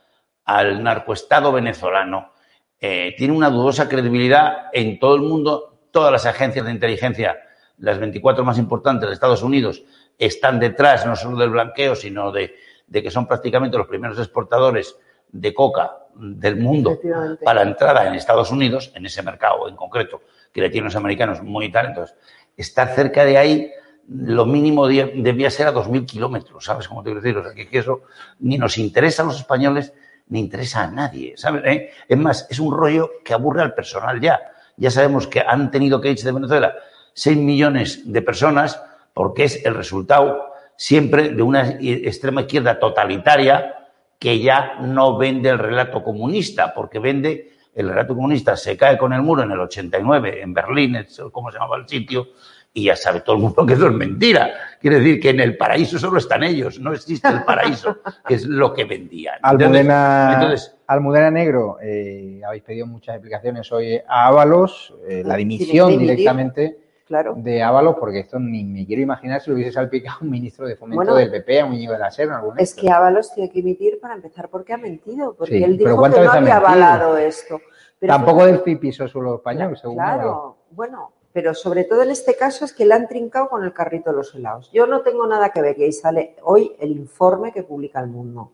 al 0.44 0.82
narcoestado 0.82 1.52
venezolano 1.52 2.32
eh, 2.80 3.14
tiene 3.16 3.34
una 3.34 3.48
dudosa 3.50 3.88
credibilidad 3.88 4.66
en 4.72 4.98
todo 4.98 5.14
el 5.16 5.22
mundo. 5.22 5.80
Todas 5.90 6.12
las 6.12 6.26
agencias 6.26 6.64
de 6.66 6.70
inteligencia, 6.72 7.36
las 7.80 7.98
24 7.98 8.44
más 8.44 8.58
importantes 8.58 9.08
de 9.08 9.14
Estados 9.14 9.42
Unidos, 9.42 9.82
están 10.18 10.58
detrás 10.58 11.06
no 11.06 11.14
solo 11.16 11.36
del 11.38 11.50
blanqueo, 11.50 11.94
sino 11.94 12.32
de, 12.32 12.54
de 12.86 13.02
que 13.02 13.10
son 13.10 13.26
prácticamente 13.26 13.76
los 13.78 13.86
primeros 13.86 14.18
exportadores 14.18 14.96
de 15.30 15.52
coca 15.54 15.92
del 16.14 16.56
mundo 16.56 16.98
para 17.44 17.62
entrada 17.62 18.06
en 18.08 18.14
Estados 18.14 18.50
Unidos, 18.50 18.90
en 18.94 19.06
ese 19.06 19.22
mercado 19.22 19.68
en 19.68 19.76
concreto, 19.76 20.22
que 20.52 20.60
le 20.60 20.70
tienen 20.70 20.86
los 20.86 20.96
americanos 20.96 21.42
muy 21.42 21.70
talentos, 21.70 22.14
estar 22.56 22.88
cerca 22.94 23.24
de 23.24 23.36
ahí, 23.38 23.70
lo 24.08 24.46
mínimo 24.46 24.88
de- 24.88 25.12
debía 25.16 25.50
ser 25.50 25.66
a 25.68 25.72
2.000 25.72 26.06
kilómetros, 26.06 26.64
¿sabes 26.64 26.88
cómo 26.88 27.02
te 27.02 27.10
quiero 27.10 27.20
decir? 27.20 27.36
O 27.36 27.44
sea, 27.44 27.52
que, 27.54 27.68
que 27.68 27.78
eso 27.78 28.02
ni 28.40 28.56
nos 28.56 28.78
interesa 28.78 29.22
a 29.22 29.26
los 29.26 29.36
españoles, 29.38 29.92
ni 30.28 30.40
interesa 30.40 30.84
a 30.84 30.90
nadie, 30.90 31.34
¿sabes? 31.36 31.62
eh? 31.66 31.90
Es 32.08 32.16
más, 32.18 32.46
es 32.50 32.58
un 32.58 32.74
rollo 32.74 33.10
que 33.24 33.34
aburre 33.34 33.62
al 33.62 33.74
personal 33.74 34.18
ya. 34.20 34.40
Ya 34.76 34.90
sabemos 34.90 35.26
que 35.26 35.40
han 35.40 35.70
tenido 35.70 36.00
que 36.00 36.10
irse 36.10 36.26
de 36.26 36.32
Venezuela 36.32 36.74
6 37.18 37.36
millones 37.36 38.12
de 38.12 38.22
personas 38.22 38.80
porque 39.12 39.42
es 39.42 39.64
el 39.64 39.74
resultado 39.74 40.52
siempre 40.76 41.30
de 41.30 41.42
una 41.42 41.68
extrema 41.80 42.42
izquierda 42.42 42.78
totalitaria 42.78 43.74
que 44.20 44.38
ya 44.38 44.76
no 44.80 45.18
vende 45.18 45.48
el 45.48 45.58
relato 45.58 46.04
comunista, 46.04 46.72
porque 46.72 47.00
vende 47.00 47.50
el 47.74 47.88
relato 47.88 48.14
comunista, 48.14 48.56
se 48.56 48.76
cae 48.76 48.96
con 48.96 49.12
el 49.12 49.22
muro 49.22 49.42
en 49.42 49.50
el 49.50 49.58
89 49.58 50.42
en 50.42 50.54
Berlín, 50.54 50.94
es 50.94 51.20
¿cómo 51.32 51.50
se 51.50 51.58
llamaba 51.58 51.78
el 51.78 51.88
sitio? 51.88 52.28
Y 52.72 52.84
ya 52.84 52.94
sabe 52.94 53.22
todo 53.22 53.34
el 53.34 53.42
mundo 53.42 53.66
que 53.66 53.72
eso 53.72 53.88
es 53.88 53.94
mentira. 53.94 54.52
Quiere 54.80 55.00
decir 55.00 55.18
que 55.20 55.30
en 55.30 55.40
el 55.40 55.56
paraíso 55.56 55.98
solo 55.98 56.18
están 56.18 56.44
ellos, 56.44 56.78
no 56.78 56.92
existe 56.92 57.26
el 57.26 57.42
paraíso, 57.42 57.98
que 58.28 58.34
es 58.34 58.44
lo 58.44 58.72
que 58.72 58.84
vendían. 58.84 59.40
Almudena, 59.42 60.34
Entonces, 60.34 60.76
Almudena 60.86 61.32
Negro, 61.32 61.78
eh, 61.82 62.40
habéis 62.46 62.62
pedido 62.62 62.86
muchas 62.86 63.16
explicaciones 63.16 63.72
hoy 63.72 64.00
a 64.06 64.28
Ábalos, 64.28 64.94
eh, 65.08 65.24
la 65.26 65.34
dimisión 65.34 65.98
directamente 65.98 66.87
Claro. 67.08 67.34
de 67.38 67.62
Ábalos, 67.62 67.96
porque 67.98 68.20
esto 68.20 68.38
ni 68.38 68.62
me 68.64 68.84
quiero 68.84 69.00
imaginar 69.00 69.40
si 69.40 69.48
lo 69.48 69.56
hubiese 69.56 69.72
salpicado 69.72 70.18
un 70.20 70.30
ministro 70.30 70.68
de 70.68 70.76
fomento 70.76 70.96
Bueno, 70.96 71.14
del 71.14 71.30
PP, 71.30 71.60
a 71.60 71.64
un 71.64 71.72
niño 71.72 71.92
de 71.92 71.98
la 71.98 72.10
SER, 72.10 72.30
algún 72.30 72.60
Es 72.60 72.74
que 72.74 72.90
Ábalos 72.90 73.32
tiene 73.32 73.50
que 73.50 73.60
emitir 73.60 73.98
para 73.98 74.14
empezar 74.14 74.50
porque 74.50 74.74
ha 74.74 74.76
mentido, 74.76 75.34
porque 75.34 75.56
Sí, 75.56 75.64
él 75.64 75.78
dijo 75.78 75.92
que 75.92 75.96
¿cuántas 75.96 76.24
no 76.26 76.32
había 76.32 76.58
avalado 76.58 77.16
esto. 77.16 77.62
Pero 77.98 78.12
Tampoco 78.12 78.44
del 78.44 78.60
pipiso 78.60 79.08
suelo 79.08 79.36
español, 79.36 79.74
según. 79.78 79.96
Claro, 79.96 80.58
bueno, 80.70 81.12
pero 81.32 81.54
sobre 81.54 81.84
todo 81.84 82.02
en 82.02 82.10
este 82.10 82.36
caso 82.36 82.66
es 82.66 82.74
que 82.74 82.84
le 82.84 82.92
han 82.92 83.08
trincado 83.08 83.48
con 83.48 83.64
el 83.64 83.72
carrito 83.72 84.10
de 84.10 84.16
los 84.16 84.34
helados. 84.34 84.70
Yo 84.70 84.86
no 84.86 85.00
tengo 85.00 85.26
nada 85.26 85.48
que 85.48 85.62
ver 85.62 85.78
y 85.78 85.84
ahí 85.84 85.92
sale 85.92 86.36
hoy 86.42 86.76
el 86.78 86.92
informe 86.92 87.52
que 87.52 87.62
publica 87.62 88.00
el 88.00 88.08
mundo. 88.08 88.52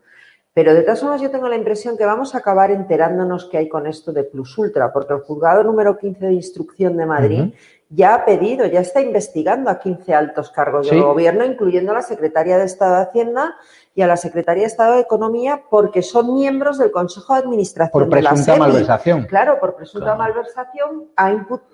Pero 0.54 0.72
de 0.72 0.82
todas 0.82 1.00
formas 1.00 1.20
yo 1.20 1.30
tengo 1.32 1.48
la 1.48 1.56
impresión 1.56 1.96
que 1.98 2.06
vamos 2.06 2.34
a 2.34 2.38
acabar 2.38 2.70
enterándonos 2.70 3.46
qué 3.46 3.58
hay 3.58 3.68
con 3.68 3.88
esto 3.88 4.12
de 4.12 4.22
Plus 4.22 4.56
Ultra, 4.56 4.92
porque 4.92 5.12
el 5.12 5.20
juzgado 5.20 5.64
número 5.64 5.98
15 5.98 6.26
de 6.26 6.32
instrucción 6.32 6.96
de 6.96 7.06
Madrid 7.06 7.54
ya 7.90 8.14
ha 8.14 8.24
pedido, 8.24 8.64
ya 8.66 8.80
está 8.80 9.00
investigando 9.00 9.68
a 9.68 9.78
15 9.80 10.14
altos 10.14 10.50
cargos 10.50 10.88
Sí. 10.88 10.94
del 10.94 11.04
gobierno, 11.04 11.44
incluyendo 11.44 11.90
a 11.90 11.96
la 11.96 12.02
secretaria 12.02 12.56
de 12.56 12.64
Estado 12.64 12.96
de 12.96 13.02
Hacienda 13.02 13.56
y 13.96 14.02
a 14.02 14.06
la 14.06 14.16
secretaria 14.16 14.62
de 14.62 14.68
Estado 14.68 14.94
de 14.94 15.00
Economía, 15.00 15.62
porque 15.68 16.02
son 16.02 16.34
miembros 16.34 16.78
del 16.78 16.92
Consejo 16.92 17.34
de 17.34 17.40
Administración 17.40 17.90
Por 17.92 18.08
de 18.14 18.22
la 18.22 18.30
presunta 18.30 18.56
malversación. 18.56 19.24
Claro, 19.26 19.58
por 19.60 19.74
presunta 19.74 20.14
Claro. 20.14 20.18
malversación, 20.18 21.08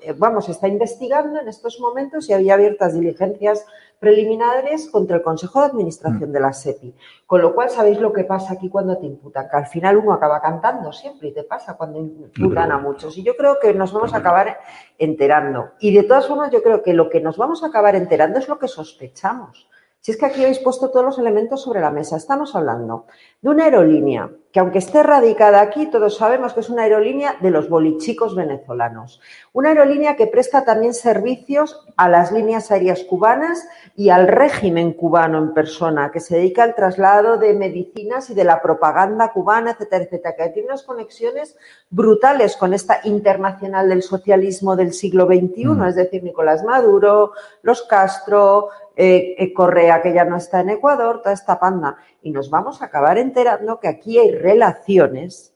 eh, 0.02 0.14
vamos, 0.16 0.48
está 0.48 0.68
investigando 0.68 1.38
en 1.38 1.48
estos 1.48 1.78
momentos 1.80 2.28
y 2.30 2.32
había 2.32 2.54
abiertas 2.54 2.94
diligencias 2.94 3.64
preliminares 4.00 4.88
contra 4.88 5.18
el 5.18 5.22
Consejo 5.22 5.60
de 5.60 5.66
Administración 5.66 6.32
de 6.32 6.40
la 6.40 6.54
SEPI. 6.54 6.94
Con 7.26 7.42
lo 7.42 7.54
cual, 7.54 7.68
¿sabéis 7.68 8.00
lo 8.00 8.12
que 8.12 8.24
pasa 8.24 8.54
aquí 8.54 8.70
cuando 8.70 8.98
te 8.98 9.06
imputan? 9.06 9.46
Que 9.48 9.58
al 9.58 9.66
final 9.66 9.98
uno 9.98 10.14
acaba 10.14 10.40
cantando 10.40 10.90
siempre 10.90 11.28
y 11.28 11.34
te 11.34 11.44
pasa 11.44 11.76
cuando 11.76 11.98
imputan 11.98 12.72
a 12.72 12.78
muchos. 12.78 13.16
Y 13.18 13.22
yo 13.22 13.36
creo 13.36 13.58
que 13.60 13.74
nos 13.74 13.92
vamos 13.92 14.14
a 14.14 14.16
acabar 14.16 14.58
enterando. 14.98 15.72
Y 15.80 15.94
de 15.94 16.02
todas 16.04 16.26
formas, 16.26 16.50
yo 16.50 16.62
creo 16.62 16.82
que 16.82 16.94
lo 16.94 17.10
que 17.10 17.20
nos 17.20 17.36
vamos 17.36 17.62
a 17.62 17.66
acabar 17.66 17.94
enterando 17.94 18.38
es 18.38 18.48
lo 18.48 18.58
que 18.58 18.68
sospechamos. 18.68 19.68
Si 20.02 20.12
es 20.12 20.16
que 20.16 20.24
aquí 20.24 20.40
habéis 20.40 20.60
puesto 20.60 20.90
todos 20.90 21.04
los 21.04 21.18
elementos 21.18 21.62
sobre 21.62 21.80
la 21.80 21.90
mesa, 21.90 22.16
estamos 22.16 22.56
hablando 22.56 23.04
de 23.42 23.50
una 23.50 23.64
aerolínea 23.64 24.30
que 24.50 24.58
aunque 24.58 24.78
esté 24.78 25.02
radicada 25.02 25.60
aquí, 25.60 25.86
todos 25.86 26.16
sabemos 26.16 26.54
que 26.54 26.60
es 26.60 26.70
una 26.70 26.82
aerolínea 26.82 27.36
de 27.40 27.50
los 27.50 27.68
bolichicos 27.68 28.34
venezolanos. 28.34 29.20
Una 29.52 29.68
aerolínea 29.68 30.16
que 30.16 30.26
presta 30.26 30.64
también 30.64 30.92
servicios 30.92 31.86
a 31.96 32.08
las 32.08 32.32
líneas 32.32 32.72
aéreas 32.72 33.04
cubanas 33.04 33.68
y 33.94 34.08
al 34.08 34.26
régimen 34.26 34.92
cubano 34.92 35.38
en 35.38 35.54
persona, 35.54 36.10
que 36.10 36.18
se 36.18 36.36
dedica 36.36 36.64
al 36.64 36.74
traslado 36.74 37.36
de 37.36 37.54
medicinas 37.54 38.28
y 38.30 38.34
de 38.34 38.44
la 38.44 38.60
propaganda 38.60 39.32
cubana, 39.32 39.72
etcétera, 39.72 40.04
etcétera, 40.04 40.34
que 40.34 40.48
tiene 40.48 40.68
unas 40.68 40.82
conexiones 40.82 41.56
brutales 41.90 42.56
con 42.56 42.74
esta 42.74 43.00
internacional 43.04 43.88
del 43.88 44.02
socialismo 44.02 44.74
del 44.74 44.94
siglo 44.94 45.26
XXI, 45.26 45.66
Mm. 45.66 45.84
es 45.84 45.94
decir, 45.94 46.24
Nicolás 46.24 46.64
Maduro, 46.64 47.32
los 47.62 47.82
Castro, 47.82 48.70
eh, 49.02 49.34
eh, 49.38 49.52
Correa, 49.54 50.02
que 50.02 50.12
ya 50.12 50.26
no 50.26 50.36
está 50.36 50.60
en 50.60 50.68
Ecuador, 50.68 51.22
toda 51.22 51.32
esta 51.32 51.58
panda. 51.58 51.96
Y 52.20 52.32
nos 52.32 52.50
vamos 52.50 52.82
a 52.82 52.86
acabar 52.86 53.16
enterando 53.16 53.80
que 53.80 53.88
aquí 53.88 54.18
hay 54.18 54.32
relaciones 54.32 55.54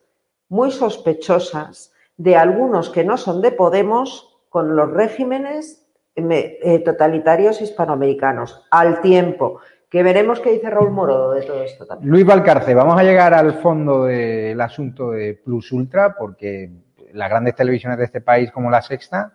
muy 0.49 0.71
sospechosas 0.71 1.93
de 2.17 2.35
algunos 2.35 2.89
que 2.89 3.03
no 3.03 3.17
son 3.17 3.43
de 3.43 3.51
Podemos 3.51 4.35
con 4.49 4.75
los 4.75 4.89
regímenes 4.89 5.85
eh, 6.15 6.59
eh, 6.63 6.79
totalitarios 6.79 7.61
hispanoamericanos. 7.61 8.65
Al 8.71 8.99
tiempo, 9.01 9.59
que 9.91 10.01
veremos 10.01 10.39
qué 10.39 10.53
dice 10.53 10.71
Raúl 10.71 10.89
Morodo 10.89 11.33
de 11.33 11.43
todo 11.43 11.61
esto 11.61 11.85
también. 11.85 12.09
Luis 12.09 12.25
Valcarce, 12.25 12.73
vamos 12.73 12.97
a 12.97 13.03
llegar 13.03 13.35
al 13.35 13.53
fondo 13.61 14.05
del 14.05 14.59
asunto 14.59 15.11
de 15.11 15.35
Plus 15.35 15.71
Ultra, 15.71 16.15
porque 16.17 16.71
las 17.13 17.29
grandes 17.29 17.53
televisiones 17.53 17.99
de 17.99 18.05
este 18.05 18.21
país, 18.21 18.51
como 18.51 18.71
la 18.71 18.81
Sexta, 18.81 19.33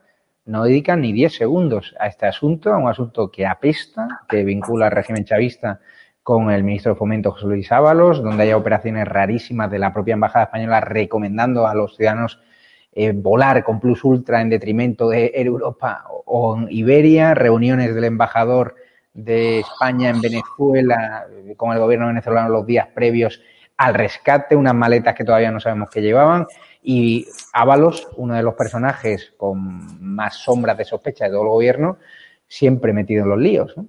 no 0.50 0.64
dedican 0.64 1.00
ni 1.00 1.12
10 1.12 1.32
segundos 1.32 1.94
a 2.00 2.08
este 2.08 2.26
asunto, 2.26 2.72
a 2.72 2.78
un 2.78 2.88
asunto 2.88 3.30
que 3.30 3.46
apesta, 3.46 4.22
que 4.28 4.42
vincula 4.42 4.86
al 4.86 4.92
régimen 4.92 5.24
chavista 5.24 5.80
con 6.24 6.50
el 6.50 6.64
ministro 6.64 6.92
de 6.92 6.98
Fomento 6.98 7.30
José 7.30 7.46
Luis 7.46 7.70
Ábalos, 7.70 8.20
donde 8.20 8.42
hay 8.42 8.52
operaciones 8.52 9.06
rarísimas 9.06 9.70
de 9.70 9.78
la 9.78 9.92
propia 9.92 10.14
Embajada 10.14 10.46
Española 10.46 10.80
recomendando 10.80 11.68
a 11.68 11.74
los 11.74 11.96
ciudadanos 11.96 12.40
eh, 12.92 13.12
volar 13.12 13.62
con 13.62 13.78
Plus 13.78 14.02
Ultra 14.02 14.40
en 14.40 14.50
detrimento 14.50 15.08
de 15.08 15.30
Europa 15.34 16.04
o 16.26 16.56
en 16.56 16.66
Iberia, 16.68 17.34
reuniones 17.34 17.94
del 17.94 18.04
embajador 18.04 18.74
de 19.14 19.60
España 19.60 20.10
en 20.10 20.20
Venezuela 20.20 21.26
eh, 21.30 21.54
con 21.56 21.72
el 21.72 21.78
gobierno 21.78 22.08
venezolano 22.08 22.48
los 22.48 22.66
días 22.66 22.88
previos 22.92 23.40
al 23.76 23.94
rescate, 23.94 24.56
unas 24.56 24.74
maletas 24.74 25.14
que 25.14 25.24
todavía 25.24 25.52
no 25.52 25.60
sabemos 25.60 25.88
qué 25.90 26.02
llevaban, 26.02 26.46
y 26.82 27.26
Ábalos, 27.52 28.08
uno 28.16 28.34
de 28.34 28.42
los 28.42 28.54
personajes 28.54 29.32
con 29.36 29.98
más 30.00 30.36
sombras 30.36 30.78
de 30.78 30.84
sospecha 30.84 31.24
de 31.24 31.30
todo 31.30 31.42
el 31.42 31.48
gobierno, 31.48 31.98
siempre 32.48 32.92
metido 32.92 33.24
en 33.24 33.28
los 33.30 33.38
líos. 33.38 33.76
¿no? 33.76 33.86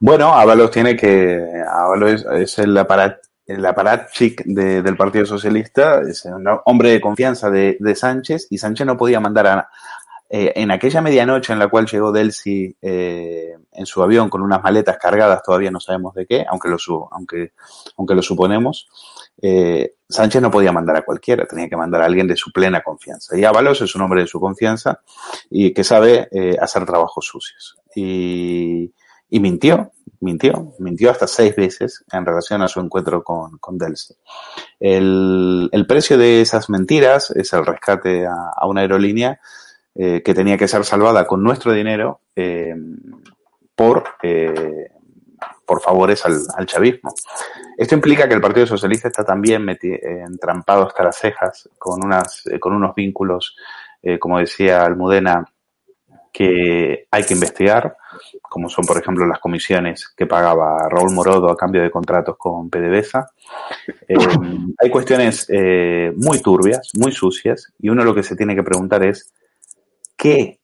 Bueno, 0.00 0.32
Ábalos 0.32 0.70
tiene 0.70 0.96
que. 0.96 1.44
Ábalos 1.68 2.24
es, 2.34 2.58
el 2.58 2.76
aparat, 2.76 3.18
el 3.46 3.64
aparat 3.66 4.10
chic 4.12 4.42
de- 4.44 4.82
del 4.82 4.96
Partido 4.96 5.26
Socialista, 5.26 6.00
es 6.02 6.24
un 6.26 6.46
hombre 6.66 6.90
de 6.90 7.00
confianza 7.00 7.50
de, 7.50 7.76
Sánchez, 7.96 8.46
y 8.50 8.58
Sánchez 8.58 8.86
no 8.86 8.96
podía 8.96 9.18
mandar 9.20 9.46
a. 9.46 9.68
eh, 10.30 10.52
en 10.56 10.70
aquella 10.70 11.00
medianoche 11.00 11.52
en 11.52 11.58
la 11.58 11.68
cual 11.68 11.86
llegó 11.86 12.12
Delcy 12.12 12.76
eh, 12.82 13.56
en 13.72 13.86
su 13.86 14.02
avión 14.02 14.28
con 14.28 14.42
unas 14.42 14.62
maletas 14.62 14.98
cargadas, 14.98 15.42
todavía 15.42 15.70
no 15.70 15.80
sabemos 15.80 16.14
de 16.14 16.26
qué, 16.26 16.44
aunque 16.48 16.68
lo, 16.68 16.76
aunque, 17.10 17.52
aunque 17.96 18.14
lo 18.14 18.20
suponemos, 18.22 18.88
eh, 19.40 19.94
Sánchez 20.08 20.40
no 20.40 20.50
podía 20.50 20.72
mandar 20.72 20.96
a 20.96 21.02
cualquiera, 21.02 21.46
tenía 21.46 21.68
que 21.68 21.76
mandar 21.76 22.02
a 22.02 22.06
alguien 22.06 22.26
de 22.26 22.36
su 22.36 22.50
plena 22.50 22.82
confianza. 22.82 23.36
Y 23.36 23.44
Ábalos 23.44 23.80
es 23.82 23.94
un 23.94 24.02
hombre 24.02 24.22
de 24.22 24.26
su 24.26 24.40
confianza 24.40 25.00
y 25.50 25.72
que 25.72 25.84
sabe 25.84 26.28
eh, 26.32 26.56
hacer 26.60 26.86
trabajos 26.86 27.26
sucios. 27.26 27.76
Y, 27.94 28.92
mintió, 29.30 29.92
mintió, 30.20 30.72
mintió 30.78 31.10
hasta 31.10 31.26
seis 31.26 31.54
veces 31.54 32.04
en 32.10 32.24
relación 32.24 32.62
a 32.62 32.68
su 32.68 32.80
encuentro 32.80 33.22
con, 33.22 33.58
con 33.58 33.76
Delcy. 33.76 34.14
El, 34.80 35.84
precio 35.86 36.16
de 36.16 36.40
esas 36.40 36.70
mentiras 36.70 37.30
es 37.32 37.52
el 37.52 37.66
rescate 37.66 38.26
a, 38.26 38.66
una 38.66 38.80
aerolínea 38.80 39.40
eh, 39.94 40.22
que 40.24 40.34
tenía 40.34 40.56
que 40.56 40.68
ser 40.68 40.84
salvada 40.84 41.26
con 41.26 41.42
nuestro 41.42 41.72
dinero 41.72 42.20
por, 43.74 44.04
por 45.68 45.82
favores 45.82 46.24
al, 46.24 46.38
al 46.56 46.66
chavismo. 46.66 47.14
Esto 47.76 47.94
implica 47.94 48.26
que 48.26 48.34
el 48.34 48.40
Partido 48.40 48.66
Socialista 48.66 49.08
está 49.08 49.22
también 49.22 49.68
eh, 49.68 49.78
entrampado 50.26 50.86
hasta 50.86 51.04
las 51.04 51.16
cejas 51.18 51.68
con, 51.78 52.02
unas, 52.02 52.46
eh, 52.46 52.58
con 52.58 52.74
unos 52.74 52.94
vínculos, 52.94 53.54
eh, 54.02 54.18
como 54.18 54.38
decía 54.38 54.82
Almudena, 54.82 55.44
que 56.32 57.06
hay 57.10 57.24
que 57.24 57.34
investigar, 57.34 57.96
como 58.40 58.68
son, 58.68 58.86
por 58.86 58.96
ejemplo, 58.96 59.26
las 59.26 59.40
comisiones 59.40 60.08
que 60.08 60.26
pagaba 60.26 60.88
Raúl 60.88 61.12
Morodo 61.12 61.50
a 61.50 61.56
cambio 61.56 61.82
de 61.82 61.90
contratos 61.90 62.36
con 62.38 62.70
PDVSA. 62.70 63.28
Eh, 64.06 64.14
hay 64.78 64.90
cuestiones 64.90 65.46
eh, 65.48 66.12
muy 66.16 66.40
turbias, 66.40 66.90
muy 66.94 67.12
sucias, 67.12 67.72
y 67.78 67.88
uno 67.88 68.04
lo 68.04 68.14
que 68.14 68.22
se 68.22 68.36
tiene 68.36 68.54
que 68.54 68.62
preguntar 68.62 69.02
es, 69.02 69.32
¿qué 70.16 70.60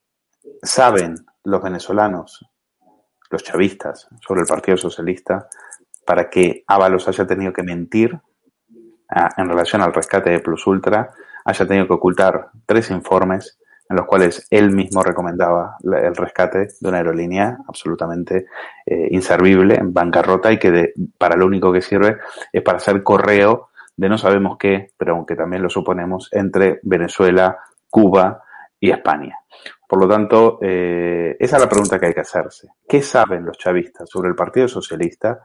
saben 0.63 1.17
los 1.43 1.63
venezolanos, 1.63 2.47
los 3.35 3.45
chavistas, 3.45 4.09
sobre 4.27 4.41
el 4.43 4.47
Partido 4.47 4.77
Socialista 4.77 5.49
para 6.07 6.29
que 6.31 6.65
Ábalos 6.67 7.09
haya 7.09 7.27
tenido 7.27 7.53
que 7.53 7.63
mentir 7.63 8.19
ah, 9.11 9.31
en 9.37 9.49
relación 9.49 9.83
al 9.83 9.93
rescate 9.93 10.31
de 10.31 10.41
Plus 10.41 10.67
Ultra, 10.67 11.11
haya 11.45 11.67
tenido 11.67 11.87
que 11.87 11.95
ocultar 11.95 12.49
tres 12.67 12.91
informes 12.91 13.59
en 13.89 13.97
los 13.97 14.07
cuales 14.07 14.47
él 14.51 14.71
mismo 14.71 15.03
recomendaba 15.03 15.77
el 15.83 16.17
rescate 16.17 16.69
de 16.81 16.89
una 16.89 16.99
aerolínea 16.99 17.59
absolutamente 17.69 18.47
eh, 18.87 19.09
inservible, 19.11 19.75
en 19.77 19.93
bancarrota 19.93 20.51
y 20.53 20.59
que 20.59 20.71
de- 20.71 20.95
para 21.19 21.37
lo 21.37 21.45
único 21.47 21.71
que 21.73 21.83
sirve 21.83 22.17
es 22.53 22.63
para 22.63 22.79
hacer 22.79 23.03
correo 23.03 23.69
de 23.97 24.09
no 24.09 24.17
sabemos 24.19 24.57
qué, 24.59 24.91
pero 24.97 25.15
aunque 25.15 25.37
también 25.37 25.63
lo 25.63 25.69
suponemos, 25.71 26.29
entre 26.33 26.81
Venezuela, 26.83 27.59
Cuba 27.91 28.43
y 28.81 28.91
España. 28.91 29.39
Por 29.95 30.03
lo 30.03 30.09
tanto, 30.09 30.59
eh, 30.61 31.37
esa 31.39 31.55
es 31.55 31.63
la 31.63 31.69
pregunta 31.69 32.01
que 32.01 32.07
hay 32.07 32.15
que 32.15 32.23
hacerse. 32.23 32.67
¿Qué 32.89 33.01
saben 33.01 33.45
los 33.45 33.57
chavistas 33.57 34.11
sobre 34.11 34.29
el 34.29 34.35
Partido 34.35 34.67
Socialista 34.67 35.45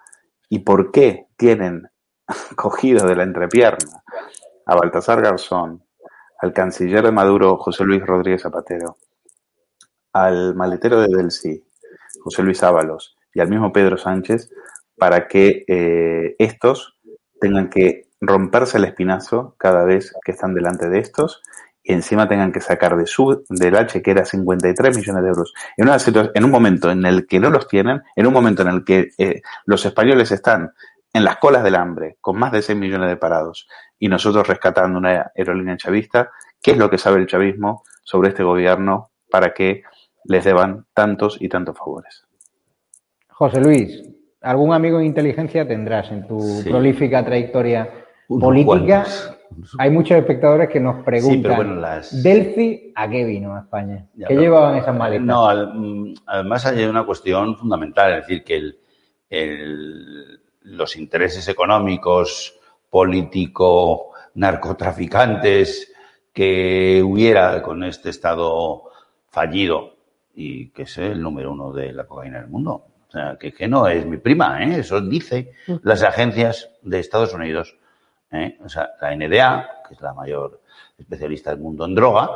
y 0.50 0.58
por 0.58 0.92
qué 0.92 1.28
tienen 1.38 1.88
cogido 2.56 3.06
de 3.06 3.16
la 3.16 3.22
entrepierna 3.22 4.02
a 4.66 4.76
Baltasar 4.76 5.22
Garzón, 5.22 5.84
al 6.40 6.52
canciller 6.52 7.04
de 7.04 7.12
Maduro, 7.12 7.58
José 7.58 7.84
Luis 7.84 8.04
Rodríguez 8.04 8.42
Zapatero, 8.42 8.98
al 10.14 10.56
maletero 10.56 11.00
de 11.00 11.16
Delcy, 11.16 11.64
José 12.20 12.42
Luis 12.42 12.64
Ábalos, 12.64 13.18
y 13.36 13.42
al 13.42 13.50
mismo 13.50 13.72
Pedro 13.72 13.98
Sánchez, 13.98 14.50
para 14.98 15.28
que 15.28 15.64
eh, 15.68 16.36
estos 16.40 16.98
tengan 17.40 17.70
que 17.70 18.08
romperse 18.20 18.80
el 18.80 18.86
espinazo 18.86 19.54
cada 19.60 19.84
vez 19.84 20.12
que 20.26 20.32
están 20.32 20.56
delante 20.56 20.90
de 20.90 20.98
estos 20.98 21.44
y 21.84 21.94
encima 21.94 22.28
tengan 22.28 22.52
que 22.52 22.62
sacar 22.62 22.98
de 22.98 23.08
su 23.08 23.44
de 23.50 23.72
la 23.72 23.88
chequera 23.88 24.26
53 24.26 24.96
millones 24.96 25.24
de 25.24 25.30
euros 25.30 25.54
en 25.78 25.88
una 25.88 25.98
en 26.34 26.44
un 26.44 26.52
momento 26.52 26.92
en 26.92 27.06
el 27.06 27.26
que 27.26 27.40
no 27.40 27.50
los 27.50 27.68
tienen, 27.68 28.02
en 28.16 28.28
un 28.28 28.34
momento 28.34 28.62
en 28.64 28.68
el 28.68 28.84
que 28.84 29.10
eh, 29.18 29.42
los 29.66 29.86
españoles 29.86 30.32
están 30.32 30.74
en 31.14 31.24
las 31.24 31.38
colas 31.38 31.64
del 31.64 31.76
hambre, 31.76 32.18
con 32.22 32.38
más 32.38 32.52
de 32.52 32.62
6 32.62 32.78
millones 32.78 33.10
de 33.10 33.18
parados, 33.18 33.68
y 33.98 34.08
nosotros 34.10 34.48
rescatando 34.48 35.00
una 35.00 35.32
aerolínea 35.36 35.76
chavista, 35.78 36.30
¿qué 36.62 36.72
es 36.72 36.78
lo 36.78 36.90
que 36.90 37.00
sabe 37.00 37.20
el 37.20 37.26
chavismo 37.28 37.84
sobre 38.04 38.30
este 38.30 38.44
gobierno 38.44 39.10
para 39.32 39.54
que 39.54 39.82
les 40.26 40.44
deban 40.46 40.86
tantos 40.94 41.38
y 41.40 41.50
tantos 41.50 41.78
favores? 41.78 42.26
José 43.30 43.60
Luis, 43.62 44.04
¿algún 44.42 44.74
amigo 44.74 45.00
de 45.00 45.06
inteligencia 45.06 45.68
tendrás 45.68 46.12
en 46.12 46.28
tu 46.28 46.40
Sí. 46.40 46.70
prolífica 46.70 47.26
trayectoria 47.26 47.90
Unos 48.28 48.44
política? 48.44 48.68
cuantos. 48.68 49.39
Hay 49.78 49.90
muchos 49.90 50.18
espectadores 50.18 50.70
que 50.70 50.80
nos 50.80 51.04
preguntan, 51.04 51.38
Sí, 51.38 51.42
pero 51.44 51.56
bueno, 51.56 51.76
las... 51.76 52.24
Delci, 52.24 52.92
¿a 52.96 53.10
qué 53.10 53.26
vino 53.26 53.56
a 53.56 53.60
España? 53.60 54.06
Ya, 54.16 54.28
¿Qué 54.28 54.34
pero- 54.36 54.42
llevaban 54.42 54.76
esas 54.78 54.96
maletas? 54.96 55.26
No, 55.26 55.48
al- 55.48 55.74
mm, 55.74 56.14
además 56.26 56.66
hay 56.66 56.84
una 56.86 57.06
cuestión 57.06 57.56
fundamental, 57.58 58.12
es 58.14 58.28
decir, 58.28 58.44
que 58.44 58.56
el- 58.58 58.80
el- 59.30 60.40
los 60.62 60.96
intereses 60.96 61.48
económicos, 61.48 62.56
político, 62.90 64.12
narcotraficantes 64.36 65.92
que 66.34 67.02
hubiera 67.04 67.62
con 67.62 67.84
este 67.84 68.10
Estado 68.10 68.84
fallido 69.28 69.96
y 70.34 70.70
que 70.70 70.84
es 70.84 70.98
el 70.98 71.22
número 71.22 71.52
uno 71.52 71.72
de 71.74 71.92
la 71.92 72.06
cocaína 72.06 72.40
del 72.40 72.50
mundo. 72.50 72.86
O 73.08 73.12
sea, 73.12 73.38
que, 73.40 73.52
que 73.52 73.68
no 73.68 73.88
es 73.88 74.06
mi 74.06 74.18
prima, 74.18 74.64
¿eh? 74.64 74.80
eso 74.80 75.02
dice 75.02 75.52
las 75.84 76.04
agencias 76.04 76.70
de 76.84 77.00
Estados 77.00 77.34
Unidos. 77.34 77.76
¿Eh? 78.32 78.58
O 78.64 78.70
sea, 78.70 78.90
la 79.02 79.16
NDA, 79.16 79.82
que 79.88 79.94
es 79.96 80.02
la 80.02 80.14
mayor 80.14 80.62
especialista 80.98 81.52
del 81.52 81.60
mundo 81.60 81.86
en 81.86 81.96
droga, 81.96 82.30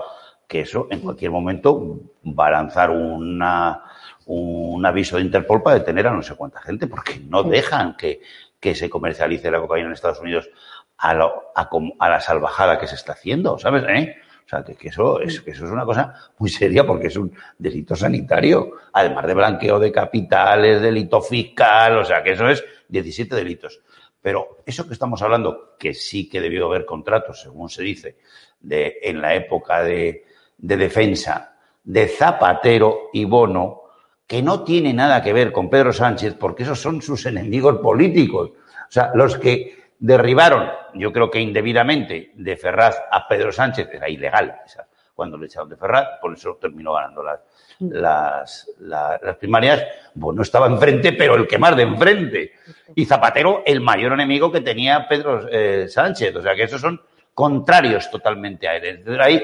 que 0.48 0.62
eso 0.62 0.88
en 0.90 1.00
cualquier 1.00 1.32
momento 1.32 2.00
va 2.26 2.48
a 2.48 2.52
lanzar 2.52 2.90
una, 2.92 3.84
un 4.26 4.86
aviso 4.86 5.18
de 5.18 5.24
Interpol 5.24 5.62
para 5.64 5.80
detener 5.80 6.08
a 6.08 6.12
no 6.12 6.22
sé 6.22 6.36
cuánta 6.36 6.62
gente, 6.62 6.88
porque 6.88 7.20
no 7.28 7.44
dejan 7.44 7.96
que, 7.96 8.22
que 8.60 8.76
se 8.76 8.90
comercialice 8.90 9.50
la 9.52 9.60
cocaína 9.60 9.88
en 9.88 9.94
Estados 9.94 10.20
Unidos 10.22 10.50
a, 10.98 11.14
lo- 11.14 11.52
a, 11.56 11.70
com- 11.70 11.94
a 12.00 12.10
la 12.10 12.20
salvajada 12.20 12.78
que 12.80 12.88
se 12.88 12.96
está 12.96 13.14
haciendo, 13.14 13.58
¿sabes? 13.58 13.84
¿Eh? 13.90 14.16
O 14.46 14.50
sea, 14.50 14.64
que, 14.64 14.76
que 14.76 14.90
eso 14.90 15.20
es, 15.22 15.42
que 15.42 15.52
eso 15.52 15.66
es 15.66 15.72
una 15.72 15.86
cosa 15.86 16.14
muy 16.38 16.50
seria 16.50 16.86
porque 16.86 17.08
es 17.08 17.16
un 17.18 17.34
delito 17.58 17.96
sanitario, 17.96 18.74
además 18.92 19.26
de 19.26 19.34
blanqueo 19.34 19.80
de 19.80 19.92
capitales, 19.92 20.82
delito 20.82 21.22
fiscal, 21.22 21.98
o 21.98 22.06
sea, 22.06 22.22
que 22.22 22.34
eso 22.34 22.48
es 22.50 22.64
17 22.90 23.36
delitos. 23.36 23.80
Pero 24.24 24.60
eso 24.66 24.88
que 24.88 24.94
estamos 24.94 25.22
hablando, 25.22 25.76
que 25.78 25.94
sí 25.94 26.30
que 26.30 26.40
debió 26.42 26.66
haber 26.68 26.86
contratos, 26.86 27.42
según 27.42 27.70
se 27.70 27.84
dice, 27.84 28.18
de, 28.62 28.98
en 29.04 29.22
la 29.22 29.36
época 29.36 29.84
de, 29.84 30.26
de 30.58 30.78
defensa 30.78 31.58
de 31.84 32.08
Zapatero 32.08 33.10
y 33.12 33.26
Bono, 33.26 33.82
que 34.26 34.42
no 34.42 34.64
tiene 34.64 34.94
nada 34.94 35.22
que 35.22 35.34
ver 35.34 35.52
con 35.52 35.70
Pedro 35.70 35.92
Sánchez, 35.92 36.36
porque 36.40 36.64
esos 36.64 36.80
son 36.80 37.02
sus 37.02 37.26
enemigos 37.26 37.80
políticos. 37.80 38.52
O 38.52 38.92
sea, 38.92 39.12
los 39.14 39.38
que 39.38 39.92
derribaron, 40.00 40.70
yo 40.94 41.12
creo 41.12 41.30
que 41.30 41.42
indebidamente, 41.42 42.32
de 42.36 42.56
Ferraz 42.56 42.96
a 43.12 43.28
Pedro 43.28 43.52
Sánchez, 43.52 43.90
era 43.92 44.08
ilegal 44.10 44.56
esa- 44.66 44.88
cuando 45.14 45.38
le 45.38 45.46
echaron 45.46 45.70
de 45.70 45.78
Ferraz, 45.78 46.20
por 46.22 46.34
eso 46.34 46.58
terminó 46.60 46.94
ganando 46.94 47.22
las, 47.24 47.40
las, 47.80 48.72
la- 48.80 49.20
las 49.22 49.36
primarias. 49.38 49.84
Bueno, 50.16 50.42
estaba 50.42 50.68
enfrente, 50.68 51.14
pero 51.14 51.36
el 51.36 51.48
que 51.48 51.58
más 51.58 51.76
de 51.76 51.84
enfrente. 51.84 52.52
Y 52.96 53.06
Zapatero, 53.06 53.64
el 53.66 53.82
mayor 53.82 54.14
enemigo 54.14 54.52
que 54.52 54.62
tenía 54.62 55.08
Pedro 55.08 55.48
eh, 55.52 55.88
Sánchez. 55.88 56.36
O 56.36 56.42
sea, 56.42 56.56
que 56.56 56.64
esos 56.64 56.82
son 56.82 57.00
contrarios 57.34 58.10
totalmente 58.10 58.68
a 58.68 58.76
él. 58.78 58.86
Entonces, 58.86 59.24
ahí 59.24 59.44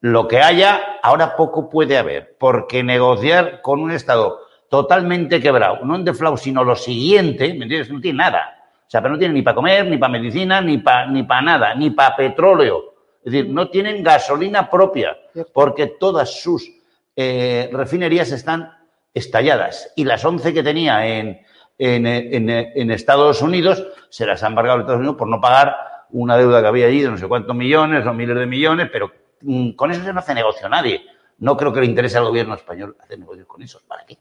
lo 0.00 0.28
que 0.28 0.38
haya, 0.40 0.98
ahora 1.02 1.34
poco 1.36 1.68
puede 1.68 1.98
haber, 1.98 2.36
porque 2.38 2.82
negociar 2.84 3.60
con 3.62 3.80
un 3.80 3.90
Estado 3.90 4.40
totalmente 4.70 5.40
quebrado, 5.40 5.84
no 5.84 5.96
en 5.96 6.04
deflaudo, 6.04 6.36
sino 6.36 6.62
lo 6.62 6.76
siguiente, 6.76 7.48
¿me 7.54 7.64
entiendes? 7.64 7.90
No 7.90 8.00
tiene 8.00 8.18
nada. 8.18 8.54
O 8.86 8.90
sea, 8.90 9.00
pero 9.02 9.14
no 9.14 9.18
tienen 9.18 9.34
ni 9.34 9.42
para 9.42 9.54
comer, 9.54 9.86
ni 9.86 9.96
para 9.98 10.12
medicina, 10.12 10.60
ni 10.60 10.78
para 10.78 11.06
ni 11.06 11.22
pa 11.22 11.40
nada, 11.42 11.74
ni 11.74 11.90
para 11.90 12.14
petróleo. 12.16 12.87
Es 13.28 13.32
decir, 13.32 13.52
no 13.52 13.68
tienen 13.68 14.02
gasolina 14.02 14.70
propia, 14.70 15.16
porque 15.52 15.86
todas 15.86 16.40
sus 16.40 16.70
eh, 17.14 17.68
refinerías 17.72 18.32
están 18.32 18.72
estalladas. 19.12 19.92
Y 19.96 20.04
las 20.04 20.24
11 20.24 20.54
que 20.54 20.62
tenía 20.62 21.06
en, 21.06 21.40
en, 21.78 22.06
en- 22.06 22.48
en 22.50 22.90
Estados 22.90 23.42
Unidos 23.42 23.84
se 24.08 24.24
las 24.24 24.42
han 24.42 24.52
embargado 24.52 24.78
a 24.78 24.80
Estados 24.82 25.00
Unidos 25.00 25.16
por 25.16 25.28
no 25.28 25.40
pagar 25.40 25.76
una 26.10 26.38
deuda 26.38 26.62
que 26.62 26.68
había 26.68 26.86
allí 26.86 27.02
de 27.02 27.10
no 27.10 27.18
sé 27.18 27.28
cuántos 27.28 27.54
millones 27.54 28.06
o 28.06 28.14
miles 28.14 28.36
de 28.36 28.46
millones, 28.46 28.88
pero 28.90 29.12
mm, 29.42 29.72
con 29.72 29.90
eso 29.90 30.02
se 30.02 30.12
no 30.12 30.20
hace 30.20 30.34
negocio 30.34 30.68
nadie. 30.68 31.04
No 31.40 31.54
creo 31.56 31.72
que 31.72 31.80
le 31.80 31.86
interese 31.86 32.16
al 32.18 32.24
gobierno 32.24 32.54
español 32.54 32.96
hacer 32.98 33.18
negocios 33.18 33.46
con 33.46 33.60
eso. 33.62 33.80
¿Para 33.86 34.06
qué? 34.06 34.16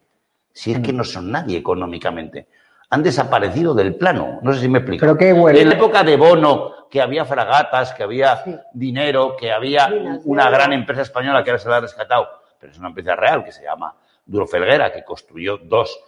Si 0.51 0.71
es 0.73 0.79
que 0.79 0.91
no 0.91 1.03
son 1.05 1.31
nadie 1.31 1.57
económicamente. 1.59 2.47
Han 2.89 3.03
desaparecido 3.03 3.73
del 3.73 3.95
plano. 3.95 4.39
No 4.41 4.53
sé 4.53 4.61
si 4.61 4.69
me 4.69 4.79
explico. 4.79 5.01
Creo 5.01 5.17
que 5.17 5.33
huele- 5.33 5.61
En 5.61 5.69
la 5.69 5.75
época 5.75 6.03
de 6.03 6.15
Bono, 6.15 6.87
que 6.89 7.01
había 7.01 7.25
fragatas, 7.25 7.93
que 7.93 8.03
había 8.03 8.41
dinero, 8.73 9.35
que 9.37 9.51
había 9.51 9.89
Minas 9.89 10.21
una 10.23 10.49
gran 10.49 10.71
empresa 10.71 11.01
española 11.01 11.43
que 11.43 11.49
ahora 11.51 11.61
se 11.61 11.69
la 11.69 11.77
ha 11.77 11.81
rescatado, 11.81 12.29
pero 12.59 12.71
es 12.71 12.79
una 12.79 12.87
empresa 12.87 13.15
real 13.15 13.43
que 13.43 13.51
se 13.51 13.63
llama 13.63 13.93
Duro 14.25 14.47
Felguera, 14.47 14.91
que 14.93 15.03
construyó 15.03 15.57
dos, 15.57 15.99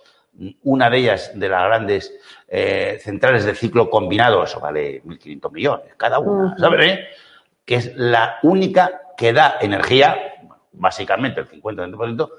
una 0.64 0.90
de 0.90 0.98
ellas 0.98 1.32
de 1.36 1.50
las 1.50 1.66
grandes 1.66 2.14
eh, 2.48 2.98
centrales 3.02 3.44
de 3.44 3.56
ciclo 3.56 3.90
combinado, 3.90 4.42
eso 4.44 4.62
vale 4.62 5.02
1.500 5.04 5.52
millones 5.52 5.96
cada 5.98 6.20
una, 6.20 6.46
Ujú. 6.54 6.60
¿sabes? 6.60 6.86
eh? 6.94 7.08
Que 7.66 7.76
es 7.76 7.96
la 7.98 8.38
única 8.44 9.02
que 9.18 9.34
da 9.34 9.58
energía, 9.60 10.18
bueno, 10.44 10.64
básicamente 10.72 11.42
el 11.42 11.50
50-20%, 11.50 12.30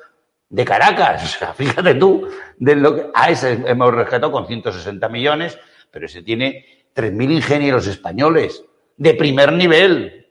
de 0.50 0.64
Caracas. 0.64 1.24
O 1.24 1.38
sea, 1.38 1.54
fíjate 1.54 1.94
tú, 1.94 2.28
de 2.58 2.76
lo 2.76 2.94
que, 2.94 3.06
a 3.14 3.30
ese 3.30 3.52
hemos 3.66 3.94
rescatado 3.94 4.30
con 4.30 4.46
160 4.46 5.08
millones, 5.08 5.58
pero 5.90 6.06
ese 6.06 6.22
tiene 6.22 6.66
3.000 6.94 7.32
ingenieros 7.32 7.86
españoles 7.86 8.62
de 8.96 9.14
primer 9.14 9.52
nivel. 9.52 10.28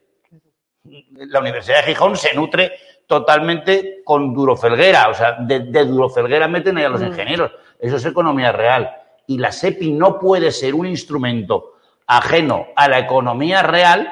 La 0.84 1.40
Universidad 1.40 1.78
de 1.78 1.84
Gijón 1.94 2.16
se 2.16 2.34
nutre 2.36 2.74
totalmente 3.08 4.02
con 4.06 4.34
Durofelguera, 4.34 5.10
o 5.10 5.14
sea, 5.14 5.38
de, 5.40 5.62
de 5.62 5.86
Durofelguera 5.86 6.48
meten 6.48 6.78
ahí 6.78 6.84
a 6.84 6.90
los 6.90 7.02
Mm. 7.02 7.08
ingenieros. 7.08 7.52
Eso 7.80 7.96
es 7.96 8.06
economía 8.06 8.52
real. 8.52 8.92
Y 9.26 9.38
la 9.38 9.52
SEPI 9.52 9.92
no 9.92 10.20
puede 10.20 10.52
ser 10.52 10.76
un 10.76 10.86
instrumento 10.86 11.74
ajeno 12.06 12.68
a 12.76 12.88
la 12.88 13.00
economía 13.00 13.64
real 13.64 14.12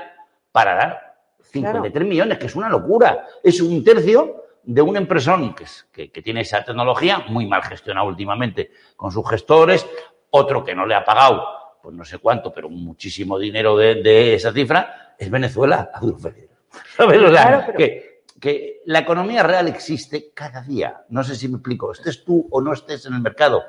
para 0.51 0.75
dar 0.75 1.15
53 1.51 2.07
millones, 2.07 2.37
que 2.37 2.47
es 2.47 2.55
una 2.55 2.69
locura. 2.69 3.25
Es 3.43 3.61
un 3.61 3.83
tercio 3.83 4.45
de 4.67 4.81
un 4.81 4.97
empresón 4.97 5.55
que, 5.55 5.63
es- 5.63 5.87
que- 5.91 6.11
que 6.11 6.21
tiene 6.21 6.41
esa 6.41 6.63
tecnología, 6.63 7.23
muy 7.29 7.47
mal 7.47 7.63
gestionado 7.63 8.07
últimamente 8.07 8.71
con 8.95 9.11
sus 9.11 9.27
gestores, 9.29 9.87
otro 10.29 10.63
que 10.63 10.75
no 10.75 10.85
le 10.85 10.93
ha 10.93 11.03
pagado, 11.05 11.43
pues 11.81 11.95
no 11.95 12.03
sé 12.03 12.17
cuánto, 12.19 12.53
pero 12.53 12.69
muchísimo 12.69 13.39
dinero 13.39 13.77
de, 13.77 13.95
de 13.95 14.35
esa 14.35 14.51
cifra, 14.51 15.15
es 15.17 15.29
Venezuela 15.31 15.89
a 15.93 15.99
Duro. 16.01 16.17
¿Sabes? 16.19 17.17
O 17.21 17.31
sea, 17.33 17.47
Claro, 17.47 17.63
pero- 17.67 17.77
que, 17.77 18.23
que 18.41 18.81
la 18.85 18.99
economía 18.99 19.41
real 19.41 19.67
existe 19.69 20.31
cada 20.33 20.61
día. 20.61 21.01
No 21.09 21.23
sé 21.23 21.35
si 21.35 21.47
me 21.47 21.55
explico. 21.55 21.91
Estés 21.93 22.23
tú 22.25 22.47
o 22.51 22.61
no 22.61 22.73
estés 22.73 23.05
en 23.05 23.13
el 23.13 23.21
mercado. 23.21 23.63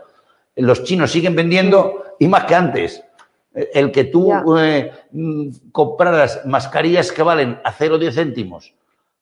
Los 0.56 0.82
chinos 0.82 1.12
siguen 1.12 1.34
vendiendo 1.36 2.04
y 2.18 2.26
más 2.26 2.44
que 2.44 2.54
antes. 2.56 3.02
El 3.54 3.90
que 3.92 4.04
tú 4.04 4.58
eh, 4.58 4.92
mm, 5.12 5.70
compraras 5.72 6.44
mascarillas 6.44 7.12
que 7.12 7.22
valen 7.22 7.60
a 7.64 7.72
0,10 7.72 8.12
céntimos 8.12 8.74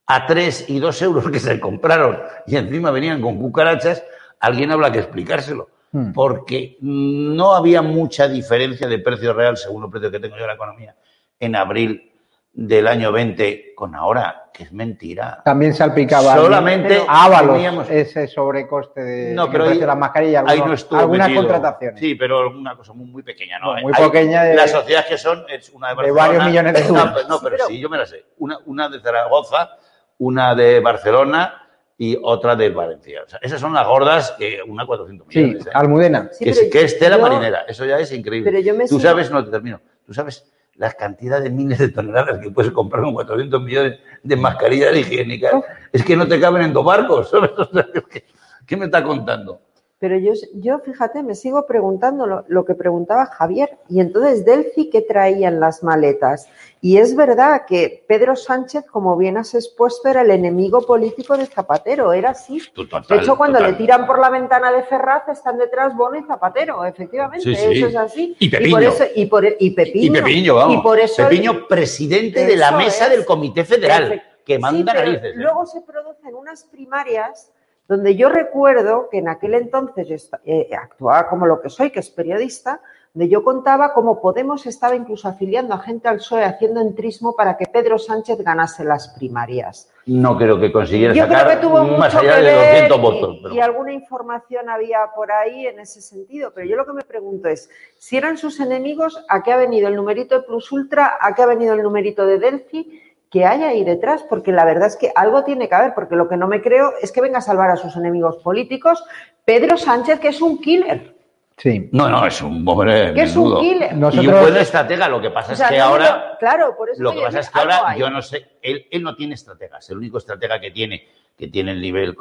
a 0.07 0.27
3 0.27 0.67
y 0.69 0.79
2 0.79 1.03
euros 1.03 1.31
que 1.31 1.41
se 1.41 1.59
compraron 1.59 2.21
y 2.47 2.57
encima 2.57 2.91
venían 2.91 3.21
con 3.21 3.39
cucarachas, 3.39 4.05
alguien 4.41 4.71
habla 4.71 4.93
que 4.93 5.01
explicárselo. 5.01 5.69
Hmm. 5.93 6.13
Porque 6.13 6.77
no 6.81 7.55
había 7.55 7.81
mucha 7.83 8.29
diferencia 8.29 8.87
de 8.89 8.99
precio 8.99 9.33
real, 9.33 9.57
según 9.57 9.85
el 9.85 9.91
precio 9.91 10.11
que 10.11 10.21
tengo 10.21 10.37
yo 10.37 10.43
de 10.43 10.49
la 10.49 10.55
economía, 10.55 10.95
en 11.41 11.57
abril 11.57 12.13
del 12.53 12.87
año 12.89 13.13
20 13.13 13.75
con 13.75 13.95
ahora, 13.95 14.45
que 14.53 14.63
es 14.65 14.73
mentira. 14.73 15.43
También 15.45 15.75
salpicaba 15.75 16.35
Solamente 16.35 17.03
Ábalos 17.07 17.55
teníamos- 17.57 17.91
ese 17.91 18.27
sobrecoste 18.29 19.03
de 19.03 19.35
No, 19.35 19.45
en 19.47 19.53
pero 19.53 19.65
ahí- 19.65 19.79
de 19.79 19.87
las 19.87 19.97
mascarillas, 19.99 20.43
Ahí 20.47 20.53
algunos- 20.53 20.69
no 20.69 20.75
estuvo 20.75 20.99
algunas 20.99 21.29
metido. 21.29 21.43
contrataciones. 21.47 22.01
Sí, 22.01 22.15
pero 22.15 22.51
una 22.51 22.75
cosa 22.77 22.93
muy, 22.95 23.07
muy 23.07 23.23
pequeña, 23.23 23.59
¿no? 23.59 23.75
Muy 23.75 23.93
Hay- 23.95 24.05
pequeña 24.11 24.43
de- 24.45 24.55
Las 24.55 24.71
sociedades 24.71 25.07
que 25.07 25.19
son, 25.19 25.45
es 25.51 25.69
una 25.71 25.95
de 25.95 26.03
de 26.05 26.11
varios 26.13 26.45
millones 26.47 26.73
de 26.73 26.81
euros. 26.87 27.29
no, 27.29 27.39
pero 27.41 27.57
Pero- 27.57 27.67
sí, 27.69 27.79
yo 27.79 27.89
me 27.91 27.99
la 27.99 28.07
sé. 28.07 28.25
Una, 28.39 28.59
una 28.65 28.89
de 28.89 29.01
Zaragoza, 29.01 29.71
una 30.19 30.55
de 30.55 30.81
Barcelona 30.81 31.63
y 31.99 32.19
otra 32.23 32.57
de 32.57 32.69
Valencia. 32.71 33.23
O 33.25 33.29
sea, 33.29 33.39
esas 33.43 33.61
son 33.61 33.73
las 33.73 33.87
gordas, 33.87 34.33
que 34.39 34.61
una 34.67 34.85
400 34.87 35.27
Sí, 35.31 35.39
millones. 35.41 35.67
¿eh? 35.67 35.71
Almudena. 35.73 36.29
Sí, 36.33 36.45
que, 36.45 36.51
es, 36.51 36.61
que 36.71 36.83
es 36.83 36.99
tela 36.99 37.17
yo- 37.17 37.23
marinera, 37.23 37.61
eso 37.69 37.85
ya 37.85 37.99
es 37.99 38.13
increíble. 38.13 38.51
Pero 38.51 38.63
yo 38.63 38.75
me 38.75 38.85
Tú 38.85 38.99
sigo- 38.99 39.01
sabes, 39.09 39.31
no 39.31 39.45
te 39.45 39.51
termino, 39.51 39.81
tú 40.07 40.13
sabes 40.13 40.45
la 40.75 40.93
cantidad 40.93 41.41
de 41.41 41.49
miles 41.49 41.79
de 41.79 41.89
toneladas 41.89 42.39
que 42.39 42.51
puedes 42.51 42.71
comprar 42.71 43.03
con 43.03 43.15
400 43.15 43.63
millones 43.63 43.99
de 44.23 44.37
mascarillas 44.37 44.95
higiénicas. 44.95 45.55
Es 45.91 46.05
que 46.05 46.17
no 46.17 46.29
te 46.29 46.39
caben 46.39 46.63
en 46.63 46.73
dos 46.75 46.85
barcos, 46.85 47.31
¿sabes? 47.31 47.53
O 47.57 47.65
sea, 47.73 47.87
¿qué, 48.11 48.25
qué 48.67 48.77
me 48.77 48.85
está 48.85 49.03
contando? 49.03 49.61
Pero 49.99 50.19
yo, 50.19 50.33
yo, 50.57 50.79
fíjate, 50.81 51.23
me 51.23 51.35
sigo 51.35 51.65
preguntando 51.67 52.27
lo, 52.27 52.45
lo 52.49 52.67
que 52.67 52.75
preguntaba 52.75 53.25
Javier. 53.25 53.79
Y 53.89 54.01
entonces, 54.01 54.45
Delphi, 54.45 54.91
¿qué 54.91 55.01
traían 55.01 55.59
las 55.59 55.83
maletas? 55.83 56.49
Y 56.83 56.99
es 56.99 57.17
verdad 57.17 57.63
que 57.67 58.05
Pedro 58.07 58.37
Sánchez, 58.37 58.85
como 58.85 59.17
bien 59.17 59.39
has 59.39 59.55
expuesto, 59.55 60.09
era 60.11 60.21
el 60.21 60.31
enemigo 60.31 60.83
político 60.83 61.39
de 61.39 61.47
Zapatero. 61.47 62.13
Era 62.13 62.31
así. 62.31 62.61
Total, 62.75 63.05
De 63.09 63.17
hecho, 63.17 63.39
cuando 63.39 63.57
total. 63.59 63.73
le 63.73 63.79
tiran 63.79 64.07
por 64.07 64.19
la 64.19 64.29
ventana 64.29 64.71
de 64.71 64.83
Ferraz, 64.83 65.29
están 65.31 65.57
detrás 65.57 65.97
Bono 65.97 66.19
y 66.19 66.25
Zapatero, 66.25 66.85
efectivamente. 66.85 67.45
Sí, 67.45 67.55
sí. 67.57 67.79
Eso 67.79 67.87
es 67.87 67.97
así. 67.97 68.37
Y 68.39 68.51
por 68.51 68.59
Pepiño. 68.59 68.79
eso, 68.81 69.05
y, 69.15 69.27
por, 69.27 69.45
y 69.59 69.71
Pepiño. 69.71 70.07
Y 70.07 70.11
Pepiño, 70.11 70.55
vamos. 70.57 70.77
Y 70.77 70.83
por 70.83 71.01
eso 71.01 71.23
Pepiño, 71.23 71.67
presidente 71.69 72.45
de 72.45 72.57
la 72.57 72.69
Eso 72.69 72.77
mesa 72.77 73.05
es. 73.07 73.11
del 73.13 73.25
Comité 73.25 73.65
Federal, 73.65 74.23
que 74.45 74.57
Sí, 74.57 74.61
manda 74.61 74.93
pero 74.93 75.07
narices. 75.07 75.31
¿eh? 75.31 75.33
Luego 75.37 75.65
se 75.65 75.81
producen 75.81 76.35
unas 76.35 76.65
primarias 76.65 77.51
donde 77.89 78.17
yo 78.17 78.29
recuerdo 78.29 79.09
que 79.11 79.19
en 79.19 79.29
aquel 79.29 79.55
entonces 79.55 80.31
eh, 80.45 80.69
actuaba 80.77 81.29
como 81.29 81.47
lo 81.47 81.61
que 81.61 81.71
soy, 81.71 81.91
que 81.91 82.01
es 82.01 82.11
periodista, 82.11 82.81
donde 83.15 83.31
yo 83.31 83.43
contaba 83.43 83.95
cómo 83.95 84.21
Podemos 84.21 84.67
estaba 84.67 84.95
incluso 84.95 85.27
afiliando 85.29 85.73
a 85.73 85.79
gente 85.79 86.07
al 86.07 86.17
PSOE 86.17 86.45
haciendo 86.45 86.81
entrismo 86.83 87.35
para 87.35 87.57
que 87.57 87.65
Pedro 87.65 87.99
Sánchez 87.99 88.39
ganase 88.43 88.85
las 88.85 89.09
primarias. 89.09 89.91
No 90.05 90.37
creo 90.37 90.61
que 90.61 90.71
consiguiera 90.71 91.15
Yo 91.15 91.25
creo 91.27 91.39
sacar 91.39 91.55
que 91.59 91.67
tuvo 91.67 91.83
más 91.83 92.15
mucho 92.15 92.19
allá 92.19 92.37
que 92.37 92.43
de 92.43 92.55
ver 92.55 92.89
200 92.89 92.99
y, 92.99 93.01
votos. 93.01 93.39
pero- 93.43 93.55
y 93.55 93.61
alguna 93.61 93.93
información 93.93 94.69
había 94.69 94.99
por 95.15 95.33
ahí 95.33 95.67
en 95.67 95.81
ese 95.81 96.03
sentido, 96.03 96.53
pero 96.55 96.67
yo 96.67 96.77
lo 96.77 96.85
que 96.85 96.93
me 96.93 97.03
pregunto 97.03 97.49
es, 97.49 97.71
si 97.99 98.17
eran 98.19 98.37
sus 98.37 98.61
enemigos, 98.61 99.25
¿a 99.31 99.43
qué 99.43 99.53
ha 99.53 99.57
venido 99.57 99.89
el 99.89 99.97
numerito 99.97 100.37
de 100.37 100.43
Plus 100.43 100.71
Ultra? 100.71 101.17
¿A 101.21 101.35
qué 101.35 101.43
ha 101.43 101.47
venido 101.47 101.73
el 101.75 101.83
numerito 101.83 102.27
de 102.27 102.39
Delphi? 102.39 103.03
Que 103.31 103.45
hay 103.45 103.63
ahí 103.63 103.85
detrás, 103.85 104.25
porque 104.29 104.53
la 104.53 104.65
verdad 104.65 104.89
es 104.89 104.97
que 104.97 105.13
algo 105.15 105.45
tiene 105.45 105.69
que 105.69 105.75
haber, 105.75 105.95
porque 105.95 106.17
lo 106.17 106.29
que 106.29 106.37
no 106.37 106.47
me 106.47 106.63
creo 106.63 106.93
es 107.03 107.13
que 107.13 107.21
venga 107.21 107.39
a 107.39 107.43
salvar 107.43 107.71
a 107.71 107.77
sus 107.77 107.97
enemigos 107.97 108.37
políticos 108.39 109.03
Pedro 109.45 109.77
Sánchez, 109.77 110.21
que 110.21 110.29
es 110.29 110.41
un 110.41 110.61
killer. 110.61 111.15
Sí. 111.57 111.89
No, 111.93 112.09
no, 112.11 112.27
es 112.27 112.43
un 112.43 112.69
hombre 112.69 113.15
Que 113.15 113.23
es 113.23 113.35
un 113.35 113.59
killer. 113.61 113.93
Y 114.13 114.29
un 114.29 114.41
buen 114.41 114.57
estratega. 114.59 115.09
Lo 115.09 115.23
que 115.23 115.31
pasa 115.31 115.55
O 115.55 115.57
sea, 115.57 115.69
es 115.69 115.73
que 115.73 115.79
no 115.79 115.85
ahora. 115.85 116.37
claro, 116.39 116.77
por 116.77 116.91
eso 116.91 117.03
Lo 117.03 117.15
que 117.15 117.23
pasa 117.23 117.41
es 117.41 117.49
que 117.49 117.59
ahora 117.59 117.89
hay. 117.89 117.99
yo 117.99 118.11
no 118.11 118.21
sé, 118.21 118.59
él, 118.61 118.87
él 118.91 119.03
no 119.03 119.17
tiene 119.17 119.35
estrategas. 119.35 119.89
El 119.89 119.97
único 119.97 120.19
estratega 120.19 120.61
que 120.61 120.71
tiene, 120.71 121.07
que 121.37 121.49
tiene 121.49 121.73
el 121.73 121.81
nivel 121.81 122.15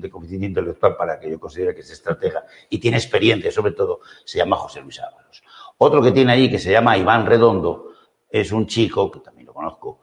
de 0.00 0.10
coeficiente 0.10 0.46
intelectual 0.46 0.96
para 0.96 1.20
que 1.20 1.30
yo 1.30 1.38
considere 1.38 1.74
que 1.74 1.82
es 1.82 1.90
estratega 1.90 2.44
y 2.70 2.78
tiene 2.78 2.96
experiencia 2.96 3.52
sobre 3.52 3.72
todo, 3.72 4.00
se 4.24 4.38
llama 4.38 4.56
José 4.56 4.80
Luis 4.80 4.98
Ábalos. 5.00 5.44
Otro 5.78 6.02
que 6.02 6.10
tiene 6.10 6.32
ahí 6.32 6.50
que 6.50 6.58
se 6.58 6.72
llama 6.72 6.96
Iván 6.96 7.24
Redondo 7.24 7.92
es 8.28 8.50
un 8.50 8.66
chico, 8.66 9.10
que 9.10 9.20
también 9.20 9.46
lo 9.46 9.54
conozco, 9.54 10.00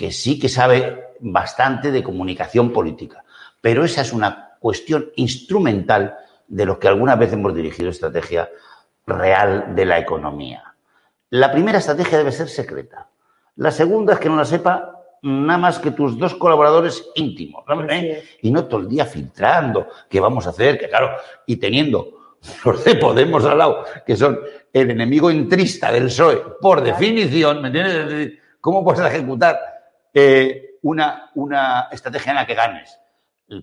que 0.00 0.12
sí 0.12 0.38
que 0.38 0.48
sabe 0.48 1.12
bastante 1.20 1.90
de 1.90 2.02
comunicación 2.02 2.72
política. 2.72 3.22
Pero 3.60 3.84
esa 3.84 4.00
es 4.00 4.14
una 4.14 4.56
cuestión 4.58 5.10
instrumental 5.16 6.16
de 6.48 6.64
lo 6.64 6.78
que 6.78 6.88
alguna 6.88 7.16
vez 7.16 7.34
hemos 7.34 7.54
dirigido 7.54 7.90
estrategia 7.90 8.48
real 9.06 9.74
de 9.74 9.84
la 9.84 9.98
economía. 9.98 10.74
La 11.28 11.52
primera 11.52 11.80
estrategia 11.80 12.16
debe 12.16 12.32
ser 12.32 12.48
secreta. 12.48 13.08
La 13.56 13.70
segunda 13.70 14.14
es 14.14 14.20
que 14.20 14.30
no 14.30 14.36
la 14.36 14.46
sepa 14.46 15.02
nada 15.20 15.58
más 15.58 15.78
que 15.78 15.90
tus 15.90 16.18
dos 16.18 16.34
colaboradores 16.34 17.06
íntimos. 17.16 17.62
¿Eh? 17.90 18.24
Y 18.40 18.50
no 18.50 18.64
todo 18.64 18.80
el 18.80 18.88
día 18.88 19.04
filtrando 19.04 19.86
qué 20.08 20.18
vamos 20.18 20.46
a 20.46 20.50
hacer, 20.50 20.78
que 20.78 20.88
claro, 20.88 21.10
y 21.44 21.56
teniendo 21.56 22.38
los 22.64 22.82
de 22.84 22.94
Podemos 22.94 23.44
al 23.44 23.58
lado, 23.58 23.84
que 24.06 24.16
son 24.16 24.40
el 24.72 24.92
enemigo 24.92 25.30
intrista 25.30 25.92
del 25.92 26.04
PSOE, 26.04 26.42
por 26.58 26.80
definición, 26.80 27.60
¿me 27.60 27.68
entiendes? 27.68 28.38
¿Cómo 28.62 28.82
puedes 28.82 29.02
ejecutar 29.02 29.79
eh, 30.14 30.78
una, 30.82 31.30
una 31.34 31.88
estrategia 31.90 32.30
en 32.30 32.36
la 32.36 32.46
que 32.46 32.54
ganes? 32.54 32.98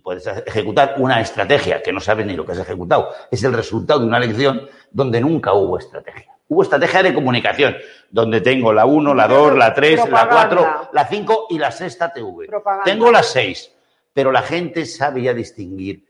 Puedes 0.04 0.28
ejecutar 0.28 0.96
una 0.98 1.22
estrategia 1.22 1.82
que 1.82 1.94
no 1.94 2.02
sabes 2.02 2.26
ni 2.26 2.36
lo 2.36 2.46
que 2.46 2.52
has 2.52 2.60
ejecutado. 2.60 3.10
Es 3.32 3.44
el 3.44 3.54
resultado 3.54 4.02
de 4.02 4.08
una 4.08 4.18
elección 4.18 4.68
donde 4.92 5.22
nunca 5.22 5.54
hubo 5.54 5.78
estrategia. 5.78 6.34
Hubo 6.50 6.64
estrategia 6.64 7.04
de 7.04 7.14
comunicación, 7.14 7.76
donde 8.10 8.42
tengo 8.42 8.74
la 8.74 8.86
1, 8.86 9.14
la 9.14 9.28
2, 9.28 9.58
la 9.58 9.74
3, 9.74 9.98
la 9.98 10.06
Propaganda. 10.06 10.48
4, 10.48 10.90
la 10.94 11.08
5 11.08 11.48
y 11.50 11.60
la 11.60 11.72
sexta 11.72 12.12
TV. 12.12 12.48
Propaganda. 12.48 12.84
Tengo 12.84 13.12
las 13.12 13.28
6, 13.28 13.72
pero 14.14 14.32
la 14.32 14.42
gente 14.42 14.86
sabe 14.86 15.22
ya 15.22 15.34
distinguir 15.34 16.06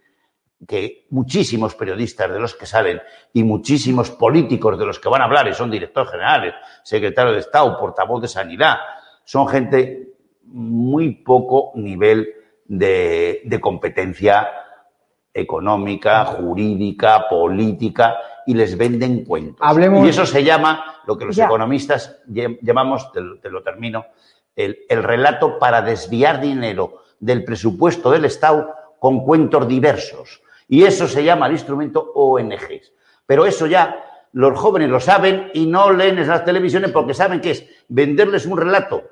que 0.67 1.05
muchísimos 1.11 1.75
periodistas 1.75 2.31
de 2.31 2.39
los 2.39 2.55
que 2.55 2.65
salen 2.65 3.01
y 3.33 3.43
muchísimos 3.43 4.09
políticos 4.11 4.77
de 4.77 4.85
los 4.85 4.99
que 4.99 5.09
van 5.09 5.21
a 5.21 5.25
hablar, 5.25 5.47
y 5.47 5.53
son 5.53 5.69
directores 5.69 6.11
generales, 6.11 6.55
secretario 6.83 7.33
de 7.33 7.39
Estado, 7.39 7.77
portavoz 7.77 8.21
de 8.21 8.27
Sanidad, 8.27 8.77
son 9.23 9.47
gente 9.47 10.06
muy 10.47 11.11
poco 11.23 11.71
nivel 11.75 12.27
de, 12.65 13.41
de 13.45 13.59
competencia 13.61 14.47
económica, 15.33 16.25
jurídica, 16.25 17.27
política, 17.29 18.17
y 18.45 18.53
les 18.53 18.77
venden 18.77 19.23
cuentos. 19.25 19.57
Hablemos- 19.59 20.05
Y 20.05 20.09
eso 20.09 20.25
se 20.25 20.43
llama, 20.43 21.01
lo 21.05 21.17
que 21.17 21.25
los 21.25 21.35
Ya. 21.35 21.45
economistas 21.45 22.21
llamamos, 22.61 23.11
te, 23.11 23.21
lo- 23.21 23.39
te 23.39 23.49
lo 23.49 23.61
termino, 23.61 24.05
el, 24.55 24.79
el 24.89 25.03
relato 25.03 25.59
para 25.59 25.81
desviar 25.81 26.41
dinero 26.41 27.03
del 27.19 27.43
presupuesto 27.43 28.09
del 28.09 28.25
Estado 28.25 28.73
con 28.99 29.23
cuentos 29.23 29.67
diversos. 29.67 30.41
Y 30.67 30.83
eso 30.83 31.07
se 31.07 31.23
llama 31.23 31.45
el 31.47 31.53
instrumento 31.53 32.11
ONGs. 32.15 32.91
Pero 33.25 33.45
eso 33.45 33.67
ya 33.67 34.03
los 34.33 34.57
jóvenes 34.57 34.89
lo 34.89 34.99
saben 34.99 35.51
y 35.53 35.65
no 35.67 35.91
leen 35.91 36.17
esas 36.17 36.43
televisiones 36.43 36.91
porque 36.91 37.13
saben 37.13 37.41
que 37.41 37.51
es 37.51 37.65
venderles 37.87 38.45
un 38.45 38.57
relato 38.57 39.03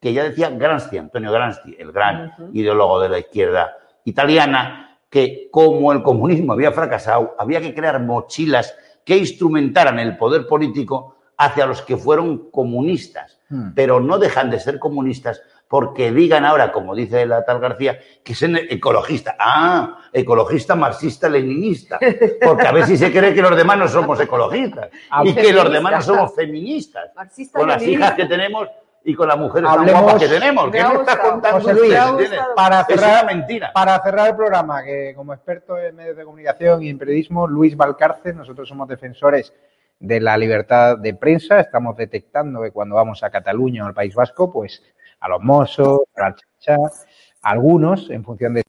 que 0.00 0.12
ya 0.12 0.24
decía 0.24 0.50
Gramsci, 0.50 0.98
Antonio 0.98 1.32
Gramsci, 1.32 1.76
el 1.78 1.92
gran 1.92 2.32
ideólogo 2.52 3.00
de 3.00 3.08
la 3.08 3.18
izquierda 3.18 3.76
italiana, 4.04 4.98
que 5.10 5.48
como 5.50 5.92
el 5.92 6.02
comunismo 6.02 6.52
había 6.52 6.72
fracasado, 6.72 7.34
había 7.38 7.60
que 7.60 7.74
crear 7.74 8.00
mochilas 8.00 8.74
que 9.04 9.16
instrumentaran 9.16 9.98
el 9.98 10.16
poder 10.16 10.46
político 10.46 11.16
hacia 11.36 11.66
los 11.66 11.82
que 11.82 11.96
fueron 11.96 12.50
comunistas, 12.50 13.36
Hmm. 13.50 13.70
pero 13.74 13.98
no 13.98 14.18
dejan 14.18 14.50
de 14.50 14.60
ser 14.60 14.78
comunistas 14.78 15.40
porque 15.68 16.12
digan 16.12 16.44
ahora, 16.44 16.70
como 16.70 16.94
dice 16.94 17.24
la 17.24 17.46
tal 17.46 17.60
García, 17.60 17.98
que 18.22 18.34
son 18.34 18.56
ecologistas. 18.56 19.36
Ah, 19.38 19.96
ecologista, 20.12 20.74
marxista, 20.74 21.30
leninista. 21.30 21.98
Porque 22.44 22.66
a 22.66 22.72
ver 22.72 22.84
si 22.84 22.98
se 22.98 23.10
cree 23.10 23.32
que 23.32 23.40
los 23.40 23.56
demás 23.56 23.78
no 23.78 23.88
somos 23.88 24.20
ecologistas 24.20 24.90
y 25.24 25.34
que 25.34 25.52
los 25.54 25.70
demás 25.72 25.92
no 25.94 26.02
somos 26.02 26.34
feministas. 26.34 27.10
Marxista 27.16 27.58
Con 27.58 27.68
las 27.68 27.80
leninista. 27.80 28.06
hijas 28.06 28.16
que 28.16 28.26
tenemos 28.26 28.68
y 29.08 29.14
con 29.14 29.26
las 29.26 29.38
mujeres 29.38 29.70
Hablemos- 29.70 30.18
que 30.18 30.28
tenemos. 30.28 30.64
¿Qué 30.66 30.70
me 30.72 30.78
está 30.80 30.98
gustado. 30.98 31.30
contando 31.30 31.60
José? 31.62 31.74
Luis. 31.74 32.30
Para 32.54 32.84
cerrar, 32.84 33.24
mentira. 33.24 33.72
Para 33.72 34.02
cerrar 34.02 34.28
el 34.28 34.36
programa, 34.36 34.84
que 34.84 35.14
como 35.16 35.32
experto 35.32 35.78
en 35.78 35.96
medios 35.96 36.14
de 36.14 36.24
comunicación 36.24 36.82
y 36.82 36.90
en 36.90 36.98
periodismo, 36.98 37.46
Luis 37.46 37.74
Valcárcel, 37.74 38.36
nosotros 38.36 38.68
somos 38.68 38.86
defensores 38.86 39.54
de 39.98 40.20
la 40.20 40.36
libertad 40.36 40.98
de 40.98 41.14
prensa. 41.14 41.58
Estamos 41.58 41.96
detectando 41.96 42.60
que 42.60 42.70
cuando 42.70 42.96
vamos 42.96 43.22
a 43.22 43.30
Cataluña 43.30 43.84
o 43.84 43.86
al 43.86 43.94
País 43.94 44.14
Vasco, 44.14 44.52
pues 44.52 44.82
a 45.20 45.28
los 45.30 45.40
mozos, 45.42 46.00
a 46.14 46.20
la 46.28 46.34
chacha, 46.34 46.76
a 47.40 47.50
algunos, 47.50 48.10
en 48.10 48.22
función 48.22 48.52
de 48.52 48.62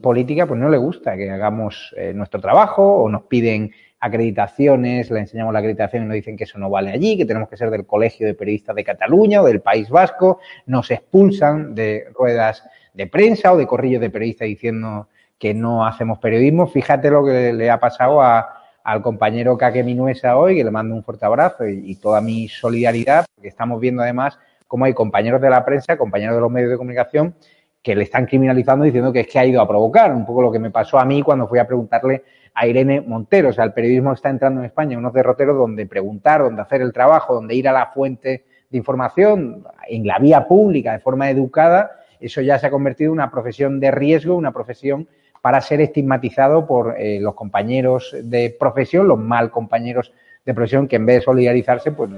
política, 0.00 0.46
pues 0.46 0.60
no 0.60 0.68
le 0.68 0.76
gusta 0.78 1.16
que 1.16 1.28
hagamos 1.28 1.92
eh, 1.96 2.12
nuestro 2.14 2.40
trabajo 2.40 3.02
o 3.02 3.08
nos 3.08 3.22
piden 3.24 3.72
acreditaciones, 4.04 5.10
le 5.10 5.20
enseñamos 5.20 5.54
la 5.54 5.60
acreditación 5.60 6.02
y 6.02 6.06
nos 6.06 6.14
dicen 6.14 6.36
que 6.36 6.44
eso 6.44 6.58
no 6.58 6.68
vale 6.68 6.90
allí, 6.90 7.16
que 7.16 7.24
tenemos 7.24 7.48
que 7.48 7.56
ser 7.56 7.70
del 7.70 7.86
Colegio 7.86 8.26
de 8.26 8.34
Periodistas 8.34 8.76
de 8.76 8.84
Cataluña 8.84 9.40
o 9.40 9.46
del 9.46 9.62
País 9.62 9.88
Vasco, 9.88 10.40
nos 10.66 10.90
expulsan 10.90 11.74
de 11.74 12.08
ruedas 12.12 12.64
de 12.92 13.06
prensa 13.06 13.54
o 13.54 13.56
de 13.56 13.66
corrillos 13.66 14.02
de 14.02 14.10
periodistas 14.10 14.46
diciendo 14.46 15.08
que 15.38 15.54
no 15.54 15.86
hacemos 15.86 16.18
periodismo. 16.18 16.66
Fíjate 16.66 17.10
lo 17.10 17.24
que 17.24 17.54
le 17.54 17.70
ha 17.70 17.80
pasado 17.80 18.20
a, 18.20 18.62
al 18.84 19.00
compañero 19.00 19.56
Kake 19.56 19.82
Minuesa 19.82 20.36
hoy, 20.36 20.56
que 20.56 20.64
le 20.64 20.70
mando 20.70 20.94
un 20.94 21.02
fuerte 21.02 21.24
abrazo 21.24 21.66
y, 21.66 21.90
y 21.90 21.96
toda 21.96 22.20
mi 22.20 22.46
solidaridad, 22.48 23.24
porque 23.34 23.48
estamos 23.48 23.80
viendo 23.80 24.02
además 24.02 24.38
cómo 24.66 24.84
hay 24.84 24.92
compañeros 24.92 25.40
de 25.40 25.48
la 25.48 25.64
prensa, 25.64 25.96
compañeros 25.96 26.34
de 26.34 26.42
los 26.42 26.50
medios 26.50 26.70
de 26.70 26.76
comunicación, 26.76 27.34
que 27.82 27.96
le 27.96 28.04
están 28.04 28.26
criminalizando 28.26 28.84
diciendo 28.84 29.14
que 29.14 29.20
es 29.20 29.26
que 29.26 29.38
ha 29.38 29.46
ido 29.46 29.62
a 29.62 29.68
provocar, 29.68 30.12
un 30.12 30.26
poco 30.26 30.42
lo 30.42 30.52
que 30.52 30.58
me 30.58 30.70
pasó 30.70 30.98
a 30.98 31.06
mí 31.06 31.22
cuando 31.22 31.48
fui 31.48 31.58
a 31.58 31.66
preguntarle 31.66 32.22
a 32.54 32.66
Irene 32.66 33.00
Montero. 33.00 33.50
O 33.50 33.52
sea, 33.52 33.64
el 33.64 33.72
periodismo 33.72 34.12
está 34.12 34.30
entrando 34.30 34.60
en 34.60 34.66
España 34.66 34.96
unos 34.96 35.12
derroteros 35.12 35.56
donde 35.56 35.86
preguntar, 35.86 36.42
donde 36.42 36.62
hacer 36.62 36.80
el 36.80 36.92
trabajo, 36.92 37.34
donde 37.34 37.54
ir 37.54 37.68
a 37.68 37.72
la 37.72 37.86
fuente 37.86 38.44
de 38.70 38.78
información 38.78 39.64
en 39.88 40.06
la 40.06 40.18
vía 40.18 40.46
pública 40.46 40.92
de 40.92 41.00
forma 41.00 41.28
educada, 41.30 42.00
eso 42.20 42.40
ya 42.40 42.58
se 42.58 42.66
ha 42.66 42.70
convertido 42.70 43.08
en 43.08 43.14
una 43.18 43.30
profesión 43.30 43.80
de 43.80 43.90
riesgo, 43.90 44.36
una 44.36 44.52
profesión 44.52 45.08
para 45.42 45.60
ser 45.60 45.80
estigmatizado 45.80 46.66
por 46.66 46.94
eh, 46.98 47.20
los 47.20 47.34
compañeros 47.34 48.16
de 48.22 48.56
profesión, 48.58 49.08
los 49.08 49.18
mal 49.18 49.50
compañeros 49.50 50.12
de 50.44 50.54
profesión, 50.54 50.88
que 50.88 50.96
en 50.96 51.06
vez 51.06 51.16
de 51.16 51.22
solidarizarse, 51.22 51.92
pues 51.92 52.10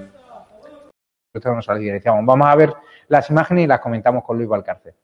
nosotros 1.35 1.57
nos 1.57 1.65
solidarizamos. 1.65 2.25
Vamos 2.25 2.47
a 2.47 2.55
ver 2.55 2.73
las 3.09 3.29
imágenes 3.31 3.65
y 3.65 3.67
las 3.67 3.81
comentamos 3.81 4.23
con 4.23 4.37
Luis 4.37 4.49
Valcárcel. 4.49 4.95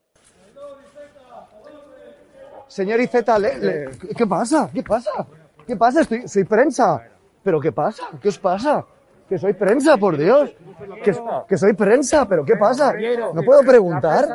Señor 2.72 3.00
Iceta, 3.00 3.38
le- 3.38 3.58
le- 3.58 3.90
¿qué 4.16 4.26
pasa? 4.26 4.70
¿Qué 4.72 4.82
pasa? 4.82 5.10
¿Qué 5.66 5.76
pasa? 5.76 6.00
Estoy, 6.00 6.26
soy 6.26 6.44
prensa. 6.44 7.02
¿Pero 7.44 7.60
qué 7.60 7.70
pasa? 7.70 8.04
¿Qué 8.20 8.28
os 8.28 8.38
pasa? 8.38 8.84
Que 9.32 9.38
soy 9.38 9.54
prensa, 9.54 9.96
por 9.96 10.18
Dios. 10.18 10.54
Que, 11.02 11.16
que 11.48 11.56
soy 11.56 11.72
prensa, 11.72 12.28
pero 12.28 12.44
¿qué 12.44 12.54
pasa? 12.56 12.92
¿No 13.32 13.42
puedo 13.42 13.60
preguntar? 13.62 14.26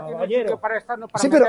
Sí, 1.17 1.29
pero... 1.29 1.45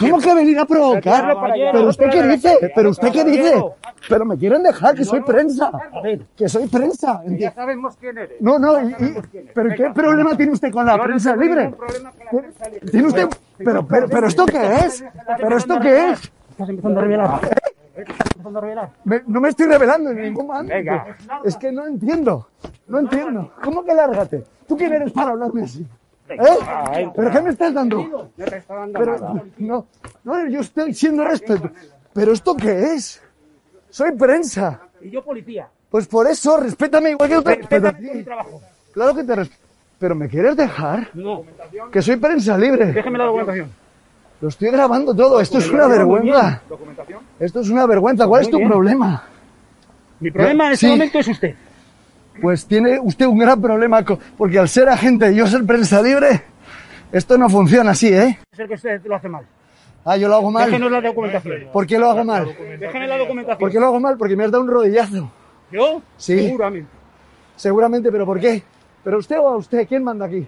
¿Cómo 0.00 0.18
que 0.20 0.34
venir 0.34 0.58
a 0.58 0.64
provocar? 0.64 1.36
¿Pero 1.72 1.86
usted 1.86 2.10
qué 2.10 2.22
dice? 2.24 2.72
¿Pero 2.74 2.90
usted 2.90 3.12
qué 3.12 3.22
dice? 3.22 3.64
Pero 4.08 4.24
me 4.24 4.36
quieren 4.36 4.64
dejar, 4.64 4.96
que 4.96 5.04
soy 5.04 5.20
prensa. 5.20 5.70
Que 6.36 6.48
soy 6.48 6.66
prensa. 6.66 7.22
Ya 7.38 7.52
sabemos 7.52 7.96
quién 8.00 8.18
eres. 8.18 8.40
No, 8.40 8.58
no, 8.58 8.80
y- 8.80 8.96
y- 8.98 9.40
¿pero 9.54 9.70
qué 9.76 9.90
problema 9.94 10.36
tiene 10.36 10.50
usted 10.54 10.72
con 10.72 10.86
la 10.86 11.00
prensa 11.00 11.36
libre? 11.36 11.72
¿Tiene 12.90 13.06
usted...? 13.06 13.28
Pero, 13.58 13.86
pero, 13.86 14.08
pero 14.08 14.26
¿esto 14.26 14.44
qué 14.46 14.74
es? 14.86 15.04
¿Pero 15.38 15.56
esto 15.56 15.78
qué 15.78 16.10
es? 16.10 16.32
Estás 16.50 16.68
empezando 16.68 16.98
a 16.98 17.02
revelar. 17.04 17.40
Revelar. 17.96 18.90
Me- 19.04 19.22
no 19.26 19.40
me 19.40 19.48
estoy 19.50 19.66
revelando 19.66 20.10
en 20.10 20.20
ningún 20.22 20.50
ámbito. 20.54 20.74
Venga. 20.74 21.16
Es 21.44 21.56
que 21.56 21.70
no 21.72 21.86
entiendo. 21.86 22.48
No 22.88 22.98
entiendo. 23.00 23.52
¿Cómo 23.62 23.84
que 23.84 23.94
lárgate? 23.94 24.44
¿Tú 24.66 24.76
quién 24.76 24.92
eres 24.92 25.12
para 25.12 25.30
hablarme 25.30 25.62
así? 25.62 25.86
¿Eh? 26.28 26.38
¿Pero 27.14 27.30
qué 27.30 27.40
me 27.42 27.50
estás 27.50 27.72
dando? 27.74 27.98
No 28.36 28.44
te 28.44 28.56
está 28.56 28.74
dando 28.74 28.98
Pero, 28.98 29.12
nada. 29.18 29.42
no, 29.58 29.86
no, 30.24 30.46
yo 30.48 30.60
estoy 30.60 30.92
siendo 30.94 31.24
respeto. 31.24 31.70
¿Pero 32.12 32.32
esto 32.32 32.56
qué 32.56 32.94
es? 32.94 33.22
Soy 33.90 34.12
prensa. 34.12 34.80
Y 35.00 35.10
yo 35.10 35.22
policía. 35.22 35.68
Pues 35.90 36.06
por 36.08 36.26
eso, 36.26 36.56
respétame 36.58 37.10
igual 37.10 37.28
que 37.28 37.40
Respeta 37.40 37.92
ti. 37.92 38.10
mi 38.12 38.22
trabajo. 38.24 38.60
Claro 38.92 39.14
que 39.14 39.24
te 39.24 39.34
respeto. 39.36 39.60
¿Pero 39.98 40.14
me 40.14 40.28
quieres 40.28 40.56
dejar? 40.56 41.08
No. 41.14 41.44
Que 41.92 42.02
soy 42.02 42.16
prensa 42.16 42.58
libre. 42.58 42.86
Déjeme 42.92 43.18
la 43.18 43.24
documentación. 43.24 43.70
Lo 44.44 44.48
estoy 44.50 44.68
grabando 44.70 45.14
todo. 45.14 45.40
Esto 45.40 45.56
es 45.56 45.70
una 45.70 45.86
vergüenza. 45.86 46.60
¿Documentación? 46.68 47.20
Esto 47.40 47.60
es 47.60 47.70
una 47.70 47.86
vergüenza. 47.86 48.26
¿Cuál 48.26 48.42
es 48.42 48.50
tu 48.50 48.60
problema? 48.60 49.24
Mi 50.20 50.30
problema 50.30 50.66
en 50.66 50.72
este 50.74 50.84
Sí. 50.84 50.92
momento 50.92 51.18
es 51.18 51.28
usted. 51.28 51.54
Pues 52.42 52.66
tiene 52.66 53.00
usted 53.00 53.24
un 53.24 53.38
gran 53.38 53.62
problema, 53.62 54.04
porque 54.36 54.58
al 54.58 54.68
ser 54.68 54.90
agente 54.90 55.32
y 55.32 55.36
yo 55.36 55.46
ser 55.46 55.64
prensa 55.64 56.02
libre, 56.02 56.42
Esto 57.10 57.38
no 57.38 57.48
funciona 57.48 57.92
así, 57.92 58.08
¿eh? 58.08 58.38
Es 58.52 58.58
el 58.58 58.68
que 58.68 58.74
usted 58.74 59.00
lo 59.06 59.14
hace 59.14 59.30
mal. 59.30 59.46
Ah, 60.04 60.18
yo 60.18 60.28
lo 60.28 60.34
hago 60.34 60.50
mal. 60.50 60.66
Déjenos 60.66 60.90
la 60.92 61.00
documentación. 61.00 61.68
¿Por 61.72 61.86
qué 61.86 61.98
lo 61.98 62.10
hago 62.10 62.24
mal? 62.24 62.54
Déjenos 62.78 63.08
la 63.08 63.16
documentación. 63.16 63.58
¿Por 63.58 63.70
qué 63.70 63.80
lo 63.80 63.86
hago 63.86 64.00
mal? 64.00 64.18
Porque 64.18 64.36
me 64.36 64.44
has 64.44 64.50
dado 64.50 64.62
un 64.64 64.68
rodillazo. 64.68 65.30
¿Yo? 65.72 66.02
Sí. 66.18 66.48
Seguramente. 66.48 66.90
Seguramente, 67.56 68.12
pero 68.12 68.26
¿por 68.26 68.40
qué? 68.40 68.62
¿Pero 69.04 69.16
usted 69.18 69.38
o 69.38 69.48
a 69.48 69.56
usted? 69.56 69.88
¿Quién 69.88 70.04
manda 70.04 70.26
aquí? 70.26 70.46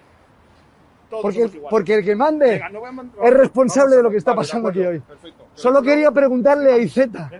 Todos 1.09 1.21
Porque, 1.21 1.39
iguales. 1.39 1.61
porque 1.69 1.93
el 1.95 2.03
que 2.05 2.15
mande 2.15 2.45
Venga, 2.51 2.69
no 2.69 2.81
es 3.23 3.33
responsable 3.33 3.95
vamos 3.95 3.97
de 3.97 4.03
lo 4.03 4.09
que 4.11 4.17
está 4.17 4.31
vale, 4.31 4.41
pasando 4.47 4.69
aquí 4.69 4.79
hoy. 4.79 4.99
perfecto. 4.99 5.45
Solo 5.55 5.81
quería 5.81 6.11
preguntarle 6.11 6.73
a 6.73 6.77
Izeta. 6.77 7.31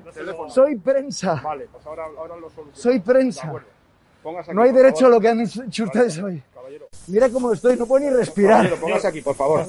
Soy 0.47 0.77
prensa. 0.77 1.41
Vale, 1.43 1.67
pues 1.71 1.85
ahora, 1.85 2.03
ahora 2.17 2.35
lo 2.35 2.49
solucionamos. 2.49 2.79
Soy 2.79 2.99
prensa. 2.99 3.51
Aquí, 3.51 4.51
No 4.53 4.61
hay 4.61 4.71
derecho 4.71 5.07
a 5.07 5.09
lo 5.09 5.19
que 5.19 5.29
han 5.29 5.41
hecho 5.41 5.83
ustedes 5.83 6.17
hoy. 6.19 6.41
Caballero. 6.53 6.87
Mira 7.07 7.29
cómo 7.29 7.51
estoy, 7.53 7.77
no 7.77 7.85
puedo 7.85 8.05
ni 8.05 8.09
respirar. 8.15 8.57
Caballero, 8.69 8.81
póngase 8.81 9.07
aquí, 9.07 9.21
por 9.21 9.35
favor. 9.35 9.65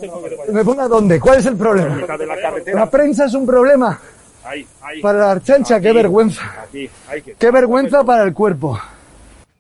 ¿Me 0.53 0.65
ponga 0.65 0.89
dónde? 0.89 1.21
¿Cuál 1.21 1.39
es 1.39 1.47
el 1.47 1.57
problema? 1.57 1.95
de 2.17 2.27
la 2.27 2.41
carretera. 2.41 2.79
La 2.81 2.91
prensa 2.91 3.25
es 3.27 3.35
un 3.35 3.47
problema. 3.47 4.01
Ahí, 4.45 4.67
ahí. 4.83 5.03
Para 5.03 5.19
la 5.19 5.31
Archancha, 5.33 5.81
qué 5.81 5.93
vergüenza. 5.93 6.43
Aquí, 6.63 6.89
que. 7.25 7.35
Qué 7.35 7.51
vergüenza 7.51 8.05
para 8.05 8.23
el 8.25 8.33
cuerpo. 8.33 8.79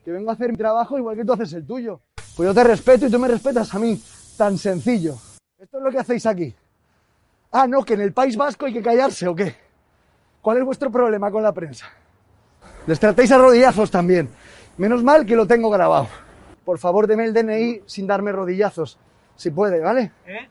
Que 0.04 0.12
vengo 0.12 0.30
a 0.30 0.34
hacer 0.34 0.50
mi 0.52 0.56
trabajo 0.56 0.96
igual 0.96 1.16
que 1.16 1.24
tú 1.24 1.32
haces 1.34 1.52
el 1.52 1.66
tuyo. 1.66 2.00
Pues 2.36 2.48
yo 2.48 2.54
te 2.54 2.64
respeto 2.64 3.06
y 3.06 3.10
tú 3.10 3.18
me 3.18 3.28
respetas 3.28 3.74
a 3.74 3.78
mí. 3.78 4.00
Tan 4.38 4.56
sencillo. 4.56 5.16
Esto 5.58 5.78
es 5.78 5.84
lo 5.84 5.90
que 5.90 5.98
hacéis 5.98 6.24
aquí. 6.24 6.54
Ah, 7.50 7.66
no, 7.66 7.84
que 7.84 7.94
en 7.94 8.02
el 8.02 8.12
País 8.12 8.36
Vasco 8.36 8.66
hay 8.66 8.72
que 8.72 8.82
callarse 8.82 9.26
o 9.26 9.34
qué. 9.34 9.56
¿Cuál 10.40 10.58
es 10.58 10.64
vuestro 10.64 10.92
problema 10.92 11.28
con 11.28 11.42
la 11.42 11.52
prensa? 11.52 11.86
Les 12.86 13.00
tratáis 13.00 13.32
a 13.32 13.38
rodillazos 13.38 13.90
también. 13.90 14.28
Menos 14.76 15.02
mal 15.02 15.26
que 15.26 15.34
lo 15.34 15.44
tengo 15.44 15.68
grabado. 15.70 16.06
Por 16.64 16.78
favor, 16.78 17.08
deme 17.08 17.24
el 17.24 17.34
DNI 17.34 17.82
sin 17.84 18.06
darme 18.06 18.30
rodillazos. 18.30 18.96
Si 19.34 19.50
puede, 19.50 19.80
¿vale? 19.80 20.12
¿Eh? 20.24 20.48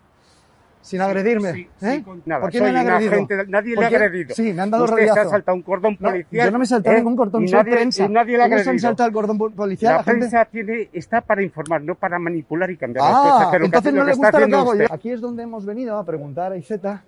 Sin 0.88 1.02
agredirme. 1.02 1.52
Sí, 1.54 1.60
¿eh? 1.82 1.96
sí, 1.98 2.02
con- 2.04 2.24
nada, 2.26 2.42
¿Por 2.42 2.50
qué 2.52 2.62
me 2.62 2.70
han 2.70 2.78
agredido? 2.78 3.12
agente 3.12 3.36
de- 3.36 3.48
nadie 3.48 3.76
¿Por 3.76 3.82
le 3.82 3.86
ha 3.86 4.00
agredido. 4.00 4.34
Sí, 4.36 4.54
me 4.54 4.62
han 4.62 4.72
dado 4.72 4.86
Usted 4.86 4.96
se 4.96 5.02
rodillazo. 5.08 5.28
ha 5.28 5.32
saltado 5.32 5.56
un 5.58 5.62
cordón 5.64 5.98
No, 6.00 6.10
policial. 6.10 6.46
yo 6.46 6.52
no 6.52 6.58
me 6.60 6.64
he 6.64 6.68
saltado 6.68 6.96
¿eh? 6.96 7.00
ningún 7.00 7.16
cordón, 7.18 7.48
soy 7.48 7.58
nadie, 7.58 7.72
prensa. 7.74 8.08
nadie 8.08 8.38
le 8.38 8.44
ha 8.44 8.46
¿Cómo 8.46 8.56
se 8.56 8.62
han 8.62 8.68
agredido. 8.70 8.88
saltado 8.88 9.08
el 9.10 9.14
cordón 9.14 9.38
po- 9.38 9.50
policial? 9.52 9.92
La 9.92 9.98
La 9.98 10.04
gente- 10.06 10.20
prensa 10.20 10.46
tiene, 10.46 10.90
está 10.94 11.20
para 11.22 11.44
informar, 11.44 11.82
no 11.82 11.96
para 11.96 12.18
manipular 12.20 12.72
y 12.72 12.78
cambiar 12.78 13.04
las 13.06 13.20
cosas. 13.22 13.34
Ah, 13.42 13.44
lo 13.54 13.60
que 13.60 13.66
entonces 13.66 13.94
no 13.94 14.04
le 14.06 14.14
gusta 14.14 14.40
lo 14.40 14.48
que 14.48 14.56
hago 14.56 14.76
yo. 14.76 14.86
Aquí 14.90 15.10
es 15.12 15.20
donde 15.22 15.44
hemos 15.44 15.66
venido 15.66 15.98
a 15.98 16.06
preguntar 16.06 16.54
a 16.54 16.58
Izeta 16.58 17.04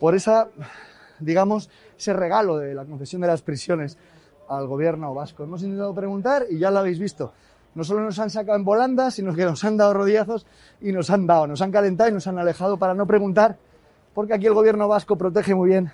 por 0.00 0.14
esa, 0.16 0.48
digamos, 1.20 1.70
ese 1.96 2.12
regalo 2.12 2.58
de 2.58 2.74
la 2.74 2.84
concesión 2.84 3.22
de 3.22 3.28
las 3.28 3.42
prisiones 3.42 3.96
al 4.48 4.66
gobierno 4.66 5.14
vasco. 5.14 5.44
Hemos 5.44 5.62
intentado 5.62 5.94
preguntar 5.94 6.46
y 6.50 6.58
ya 6.58 6.70
lo 6.72 6.80
habéis 6.80 6.98
visto. 6.98 7.32
No 7.74 7.84
solo 7.84 8.00
nos 8.00 8.18
han 8.18 8.30
sacado 8.30 8.56
en 8.56 8.64
volanda, 8.64 9.10
sino 9.10 9.34
que 9.34 9.44
nos 9.44 9.64
han 9.64 9.76
dado 9.76 9.94
rodillazos 9.94 10.46
y 10.80 10.92
nos 10.92 11.10
han 11.10 11.26
dado, 11.26 11.46
nos 11.46 11.62
han 11.62 11.70
calentado 11.72 12.10
y 12.10 12.12
nos 12.12 12.26
han 12.26 12.38
alejado 12.38 12.76
para 12.76 12.94
no 12.94 13.06
preguntar, 13.06 13.56
porque 14.14 14.34
aquí 14.34 14.46
el 14.46 14.54
gobierno 14.54 14.88
vasco 14.88 15.16
protege 15.16 15.54
muy 15.54 15.70
bien 15.70 15.90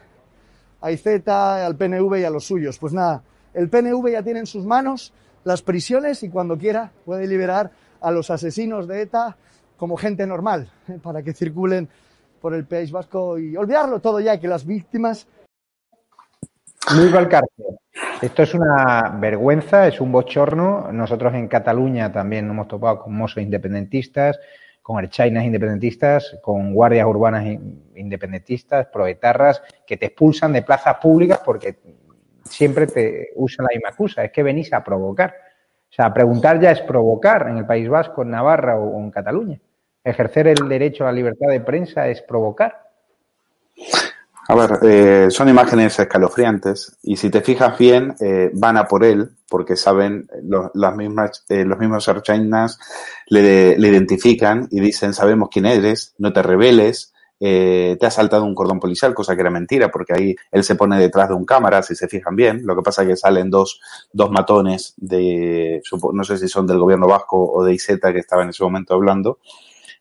a 0.80 0.90
Izeta, 0.90 1.64
al 1.64 1.76
PNV 1.76 2.18
y 2.18 2.24
a 2.24 2.30
los 2.30 2.44
suyos. 2.44 2.78
Pues 2.78 2.92
nada, 2.92 3.22
el 3.54 3.68
PNV 3.68 4.10
ya 4.10 4.22
tiene 4.22 4.40
en 4.40 4.46
sus 4.46 4.64
manos 4.64 5.12
las 5.44 5.62
prisiones 5.62 6.22
y 6.22 6.30
cuando 6.30 6.58
quiera 6.58 6.92
puede 7.04 7.26
liberar 7.26 7.70
a 8.00 8.10
los 8.10 8.30
asesinos 8.30 8.86
de 8.88 9.02
ETA 9.02 9.36
como 9.76 9.96
gente 9.96 10.26
normal, 10.26 10.70
¿eh? 10.88 10.98
para 11.02 11.22
que 11.22 11.32
circulen 11.32 11.88
por 12.40 12.54
el 12.54 12.64
País 12.64 12.90
Vasco 12.90 13.38
y 13.38 13.56
olvidarlo 13.56 14.00
todo 14.00 14.20
ya, 14.20 14.38
que 14.38 14.48
las 14.48 14.66
víctimas 14.66 15.26
Luis 16.96 17.12
Valcárcel, 17.12 17.66
esto 18.22 18.42
es 18.42 18.54
una 18.54 19.16
vergüenza, 19.20 19.86
es 19.86 20.00
un 20.00 20.10
bochorno. 20.10 20.90
Nosotros 20.92 21.34
en 21.34 21.48
Cataluña 21.48 22.10
también 22.10 22.46
nos 22.46 22.54
hemos 22.54 22.68
topado 22.68 23.00
con 23.00 23.14
mozos 23.14 23.42
independentistas, 23.42 24.38
con 24.82 24.98
archainas 24.98 25.44
independentistas, 25.44 26.38
con 26.42 26.72
guardias 26.72 27.06
urbanas 27.06 27.44
in- 27.44 27.84
independentistas, 27.94 28.86
proetarras, 28.86 29.62
que 29.86 29.96
te 29.96 30.06
expulsan 30.06 30.52
de 30.52 30.62
plazas 30.62 30.96
públicas 30.96 31.40
porque 31.44 31.76
siempre 32.44 32.86
te 32.86 33.30
usan 33.36 33.66
la 33.66 33.74
misma 33.74 33.90
excusa, 33.90 34.24
es 34.24 34.32
que 34.32 34.42
venís 34.42 34.72
a 34.72 34.82
provocar. 34.82 35.34
O 35.90 35.92
sea, 35.92 36.12
preguntar 36.14 36.58
ya 36.60 36.70
es 36.70 36.80
provocar 36.80 37.48
en 37.48 37.58
el 37.58 37.66
País 37.66 37.88
Vasco, 37.88 38.22
en 38.22 38.30
Navarra 38.30 38.78
o 38.78 38.98
en 38.98 39.10
Cataluña. 39.10 39.60
Ejercer 40.04 40.48
el 40.48 40.68
derecho 40.68 41.04
a 41.04 41.08
la 41.08 41.12
libertad 41.12 41.48
de 41.48 41.60
prensa 41.60 42.08
es 42.08 42.22
provocar. 42.22 42.87
A 44.50 44.54
ver, 44.54 44.78
eh, 44.82 45.26
son 45.30 45.50
imágenes 45.50 45.98
escalofriantes 45.98 46.96
y 47.02 47.16
si 47.16 47.28
te 47.28 47.42
fijas 47.42 47.76
bien, 47.78 48.14
eh, 48.18 48.50
van 48.54 48.78
a 48.78 48.84
por 48.86 49.04
él 49.04 49.28
porque 49.46 49.76
saben, 49.76 50.26
eh, 50.32 50.38
lo- 50.42 50.70
las 50.72 50.96
mismas, 50.96 51.44
eh, 51.50 51.64
los 51.66 51.78
mismos 51.78 52.08
archainas 52.08 52.78
le, 53.26 53.76
le 53.78 53.88
identifican 53.88 54.66
y 54.70 54.80
dicen, 54.80 55.12
sabemos 55.12 55.50
quién 55.52 55.66
eres, 55.66 56.14
no 56.16 56.32
te 56.32 56.42
rebeles, 56.42 57.12
eh, 57.40 57.98
te 58.00 58.06
ha 58.06 58.10
saltado 58.10 58.44
un 58.44 58.54
cordón 58.54 58.80
policial, 58.80 59.12
cosa 59.12 59.34
que 59.34 59.42
era 59.42 59.50
mentira 59.50 59.90
porque 59.90 60.14
ahí 60.14 60.34
él 60.50 60.64
se 60.64 60.76
pone 60.76 60.98
detrás 60.98 61.28
de 61.28 61.34
un 61.34 61.44
cámara, 61.44 61.82
si 61.82 61.94
se 61.94 62.08
fijan 62.08 62.34
bien, 62.34 62.62
lo 62.64 62.74
que 62.74 62.82
pasa 62.82 63.02
es 63.02 63.08
que 63.08 63.16
salen 63.16 63.50
dos, 63.50 63.80
dos 64.14 64.30
matones 64.30 64.94
de, 64.96 65.82
no 66.14 66.24
sé 66.24 66.38
si 66.38 66.48
son 66.48 66.66
del 66.66 66.78
gobierno 66.78 67.06
vasco 67.06 67.52
o 67.52 67.62
de 67.64 67.74
ISETA 67.74 68.14
que 68.14 68.20
estaba 68.20 68.44
en 68.44 68.48
ese 68.48 68.64
momento 68.64 68.94
hablando, 68.94 69.40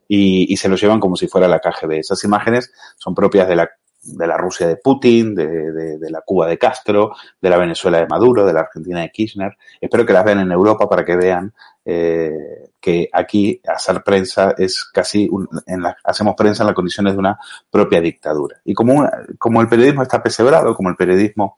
y, 0.07 0.51
y 0.51 0.57
se 0.57 0.69
los 0.69 0.81
llevan 0.81 0.99
como 0.99 1.15
si 1.15 1.27
fuera 1.27 1.47
la 1.47 1.59
KGB. 1.59 1.99
Esas 1.99 2.23
imágenes 2.23 2.71
son 2.97 3.13
propias 3.13 3.47
de 3.47 3.55
la, 3.55 3.69
de 4.15 4.27
la 4.27 4.37
Rusia 4.37 4.67
de 4.67 4.77
Putin, 4.77 5.35
de, 5.35 5.47
de- 5.71 5.97
de 5.97 6.09
la 6.09 6.21
Cuba 6.21 6.47
de 6.47 6.57
Castro, 6.57 7.11
de 7.41 7.49
la 7.49 7.57
Venezuela 7.57 7.99
de 7.99 8.07
Maduro, 8.07 8.45
de 8.45 8.53
la 8.53 8.61
Argentina 8.61 9.01
de 9.01 9.11
Kirchner. 9.11 9.57
Espero 9.81 10.05
que 10.05 10.13
las 10.13 10.23
vean 10.25 10.39
en 10.39 10.51
Europa 10.51 10.87
para 10.89 11.03
que 11.05 11.15
vean 11.15 11.53
eh, 11.89 12.69
que 12.81 13.09
aquí 13.13 13.61
hacer 13.65 14.03
prensa 14.03 14.53
es 14.57 14.83
casi, 14.83 15.27
un- 15.31 15.47
en 15.65 15.81
la- 15.81 15.95
hacemos 16.03 16.35
prensa 16.35 16.63
en 16.63 16.67
las 16.67 16.75
condiciones 16.75 17.13
de 17.13 17.19
una 17.19 17.39
propia 17.71 18.01
dictadura. 18.01 18.57
Y 18.65 18.73
como, 18.73 18.93
una- 18.93 19.11
como 19.39 19.61
el 19.61 19.69
periodismo 19.69 20.01
está 20.03 20.21
pesebrado, 20.21 20.75
como 20.75 20.89
el 20.89 20.95
periodismo 20.97 21.55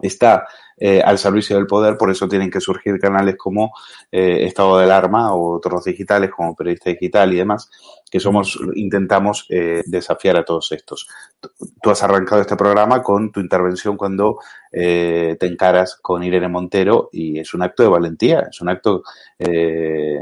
está 0.00 0.46
eh, 0.78 1.00
al 1.02 1.16
servicio 1.18 1.56
del 1.56 1.66
poder, 1.66 1.96
por 1.96 2.10
eso 2.10 2.28
tienen 2.28 2.50
que 2.50 2.60
surgir 2.60 2.98
canales 3.00 3.36
como 3.36 3.72
eh, 4.12 4.44
Estado 4.44 4.76
de 4.78 4.84
Alarma 4.84 5.32
o 5.34 5.54
otros 5.56 5.84
digitales 5.84 6.30
como 6.30 6.54
Periodista 6.54 6.90
Digital 6.90 7.32
y 7.32 7.36
demás, 7.36 7.70
que 8.10 8.20
somos, 8.20 8.58
intentamos 8.74 9.46
eh, 9.48 9.82
desafiar 9.86 10.36
a 10.36 10.44
todos 10.44 10.70
estos. 10.72 11.08
Tú- 11.40 11.50
has 11.90 12.02
arrancado 12.02 12.40
este 12.42 12.56
programa 12.56 13.02
con 13.02 13.30
tu 13.32 13.40
intervención 13.40 13.96
cuando 13.96 14.38
eh, 14.72 15.36
te 15.40 15.46
encaras 15.46 15.96
con 16.02 16.22
Irene 16.24 16.48
Montero 16.48 17.08
y 17.12 17.38
es 17.38 17.54
un 17.54 17.62
acto 17.62 17.82
de 17.84 17.88
valentía, 17.88 18.40
es 18.50 18.60
un 18.60 18.68
acto 18.68 19.02
eh, 19.38 20.18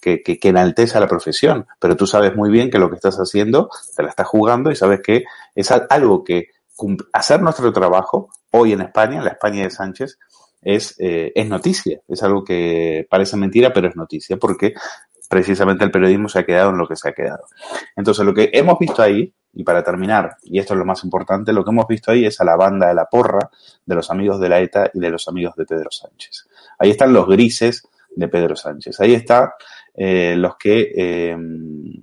que, 0.00 0.22
que, 0.22 0.38
que 0.38 0.48
enaltece 0.48 0.96
a 0.96 1.00
la 1.00 1.08
profesión, 1.08 1.66
pero 1.78 1.96
tú 1.96 2.06
sabes 2.06 2.34
muy 2.36 2.50
bien 2.50 2.70
que 2.70 2.78
lo 2.78 2.88
que 2.88 2.96
estás 2.96 3.16
haciendo 3.16 3.68
te 3.96 4.02
la 4.02 4.10
estás 4.10 4.26
jugando 4.26 4.70
y 4.70 4.76
sabes 4.76 5.00
que 5.02 5.24
es 5.54 5.70
al- 5.70 5.86
algo 5.90 6.22
que 6.24 6.48
hacer 7.12 7.42
nuestro 7.42 7.72
trabajo 7.72 8.30
hoy 8.50 8.72
en 8.72 8.82
España, 8.82 9.22
la 9.22 9.30
España 9.30 9.62
de 9.62 9.70
Sánchez, 9.70 10.18
es, 10.62 10.94
eh, 10.98 11.32
es 11.34 11.48
noticia. 11.48 12.00
Es 12.08 12.22
algo 12.22 12.44
que 12.44 13.06
parece 13.08 13.36
mentira, 13.36 13.72
pero 13.72 13.88
es 13.88 13.96
noticia, 13.96 14.36
porque 14.36 14.74
precisamente 15.28 15.84
el 15.84 15.90
periodismo 15.90 16.28
se 16.28 16.40
ha 16.40 16.46
quedado 16.46 16.70
en 16.70 16.78
lo 16.78 16.88
que 16.88 16.96
se 16.96 17.08
ha 17.08 17.12
quedado. 17.12 17.44
Entonces, 17.96 18.24
lo 18.24 18.34
que 18.34 18.50
hemos 18.52 18.78
visto 18.78 19.02
ahí, 19.02 19.32
y 19.52 19.64
para 19.64 19.82
terminar, 19.82 20.36
y 20.42 20.58
esto 20.58 20.74
es 20.74 20.78
lo 20.78 20.84
más 20.84 21.04
importante, 21.04 21.52
lo 21.52 21.64
que 21.64 21.70
hemos 21.70 21.86
visto 21.86 22.10
ahí 22.10 22.24
es 22.24 22.40
a 22.40 22.44
la 22.44 22.56
banda 22.56 22.88
de 22.88 22.94
la 22.94 23.06
porra 23.06 23.50
de 23.84 23.94
los 23.94 24.10
amigos 24.10 24.40
de 24.40 24.48
la 24.48 24.60
ETA 24.60 24.90
y 24.94 25.00
de 25.00 25.10
los 25.10 25.28
amigos 25.28 25.54
de 25.56 25.64
Pedro 25.64 25.90
Sánchez. 25.90 26.46
Ahí 26.78 26.90
están 26.90 27.12
los 27.12 27.26
grises 27.26 27.86
de 28.14 28.28
Pedro 28.28 28.56
Sánchez. 28.56 29.00
Ahí 29.00 29.14
está 29.14 29.54
eh, 30.00 30.34
los 30.36 30.56
que 30.56 30.92
eh, 30.96 31.36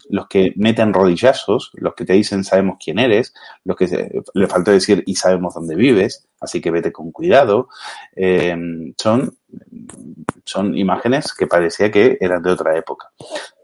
los 0.09 0.27
que 0.27 0.51
meten 0.57 0.93
rodillazos, 0.93 1.71
los 1.75 1.93
que 1.95 2.03
te 2.05 2.13
dicen 2.13 2.43
sabemos 2.43 2.77
quién 2.83 2.99
eres, 2.99 3.33
los 3.63 3.77
que 3.77 3.87
se- 3.87 4.11
le 4.33 4.47
faltó 4.47 4.71
decir 4.71 5.01
y 5.05 5.15
sabemos 5.15 5.53
dónde 5.55 5.75
vives, 5.75 6.27
así 6.41 6.59
que 6.61 6.71
vete 6.71 6.91
con 6.91 7.11
cuidado. 7.11 7.69
Eh, 8.15 8.55
son 8.97 9.37
son 10.43 10.77
imágenes 10.77 11.33
que 11.33 11.47
parecía 11.47 11.89
que 11.91 12.17
eran 12.19 12.41
de 12.43 12.51
otra 12.51 12.77
época. 12.77 13.11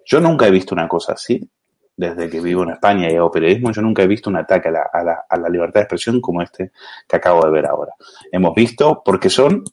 Yo 0.06 0.20
nunca 0.20 0.48
he 0.48 0.52
visto 0.52 0.74
una 0.76 0.88
cosa 0.88 1.14
así. 1.14 1.50
Desde 1.96 2.30
que 2.30 2.40
vivo 2.40 2.64
en 2.64 2.72
España 2.72 3.12
y 3.12 3.16
hago 3.16 3.30
periodismo, 3.30 3.72
yo 3.72 3.82
nunca 3.82 4.02
he 4.02 4.08
visto 4.08 4.30
un 4.30 4.38
ataque 4.38 4.70
a 4.70 4.72
la, 4.72 4.90
a 4.92 5.04
la- 5.04 5.26
a 5.30 5.38
la 5.38 5.50
libertad 5.50 5.82
de 5.82 5.84
expresión 5.84 6.22
como 6.22 6.42
este 6.42 6.72
que 7.08 7.16
acabo 7.18 7.46
de 7.46 7.52
ver 7.52 7.66
ahora. 7.68 7.92
Hemos 8.32 8.56
visto, 8.56 9.02
porque 9.06 9.30
son 9.30 9.64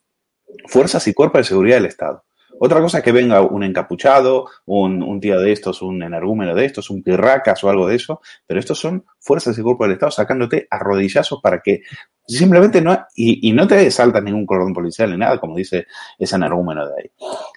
fuerzas 0.66 1.06
y 1.08 1.14
cuerpos 1.14 1.40
de 1.40 1.44
seguridad 1.44 1.76
del 1.76 1.86
Estado. 1.86 2.24
Otra 2.60 2.80
cosa 2.80 2.98
es 2.98 3.04
que 3.04 3.12
venga 3.12 3.40
un 3.42 3.62
encapuchado, 3.62 4.46
un, 4.66 5.02
un 5.02 5.20
tío 5.20 5.40
de 5.40 5.52
estos, 5.52 5.80
un 5.82 6.02
energúmeno 6.02 6.54
de 6.54 6.64
estos, 6.64 6.90
un 6.90 7.02
pirracas 7.02 7.62
o 7.64 7.70
algo 7.70 7.86
de 7.86 7.96
eso, 7.96 8.20
pero 8.46 8.58
estos 8.60 8.78
son 8.78 9.04
fuerzas 9.20 9.56
y 9.58 9.62
cuerpos 9.62 9.86
del 9.86 9.94
Estado 9.94 10.10
sacándote 10.10 10.66
a 10.70 10.78
rodillazos 10.78 11.40
para 11.42 11.60
que 11.60 11.82
simplemente 12.26 12.80
no, 12.82 12.92
y, 13.14 13.48
y 13.48 13.52
no 13.52 13.66
te 13.66 13.90
salta 13.90 14.20
ningún 14.20 14.44
cordón 14.44 14.72
policial 14.74 15.10
ni 15.10 15.16
nada, 15.16 15.38
como 15.38 15.56
dice 15.56 15.86
ese 16.18 16.36
energúmeno 16.36 16.86
de 16.86 16.92
ahí. 17.02 17.10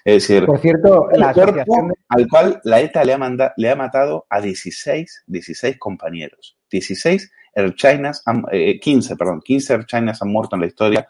Es 0.04 0.14
decir, 0.28 0.46
Por 0.46 0.58
cierto, 0.60 1.10
el 1.10 1.20
la 1.20 1.32
cuerpo 1.34 1.52
de- 1.88 1.94
al 2.08 2.28
cual 2.28 2.60
la 2.64 2.80
ETA 2.80 3.04
le 3.04 3.12
ha, 3.12 3.18
manda- 3.18 3.52
le 3.56 3.70
ha 3.70 3.76
matado 3.76 4.26
a 4.30 4.40
16, 4.40 5.24
16 5.26 5.78
compañeros. 5.78 6.56
16 6.70 7.30
Erchainas, 7.54 8.22
han- 8.24 8.44
eh, 8.50 8.80
15, 8.80 9.14
perdón, 9.16 9.40
15 9.44 9.74
Erchainas 9.74 10.22
han 10.22 10.30
muerto 10.32 10.56
en 10.56 10.62
la 10.62 10.68
historia 10.68 11.06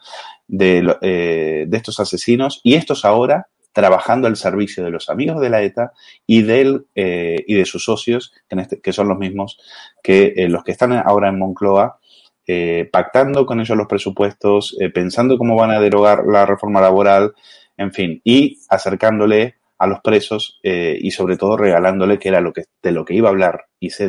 de, 0.47 0.93
eh, 1.01 1.65
de 1.67 1.77
estos 1.77 1.99
asesinos 2.01 2.59
y 2.63 2.73
estos 2.75 3.05
ahora 3.05 3.47
trabajando 3.73 4.27
al 4.27 4.37
servicio 4.37 4.83
de 4.83 4.91
los 4.91 5.09
amigos 5.09 5.41
de 5.41 5.49
la 5.49 5.61
ETA 5.61 5.91
y, 6.25 6.43
del, 6.43 6.85
eh, 6.95 7.43
y 7.47 7.55
de 7.55 7.65
sus 7.65 7.83
socios, 7.83 8.31
que, 8.47 8.55
este- 8.61 8.93
son 8.93 9.09
los 9.09 9.17
mismos 9.17 9.59
que 10.01 10.33
eh, 10.37 10.47
los 10.47 10.63
que 10.63 10.71
están 10.71 10.93
ahora 10.93 11.29
en 11.29 11.39
Moncloa, 11.39 11.99
eh, 12.45 12.87
pactando 12.91 13.45
con 13.45 13.59
ellos 13.59 13.77
los 13.77 13.87
presupuestos, 13.87 14.77
pensando 14.93 15.37
cómo 15.37 15.55
van 15.55 15.71
a 15.71 15.79
derogar 15.79 16.23
la 16.25 16.45
reforma 16.45 16.81
laboral, 16.81 17.33
en 17.77 17.91
fin, 17.91 18.21
y 18.23 18.59
acercándole 18.69 19.55
a 19.79 19.87
los 19.87 20.01
presos 20.01 20.59
y 20.61 21.11
sobre 21.11 21.37
todo 21.37 21.57
regalándole, 21.57 22.19
que 22.19 22.29
era 22.29 22.41
lo 22.41 22.53
que, 22.53 22.65
de 22.81 22.91
lo 22.91 23.03
que 23.05 23.15
iba 23.15 23.29
a 23.29 23.31
hablar 23.31 23.65
IZ, 23.79 23.99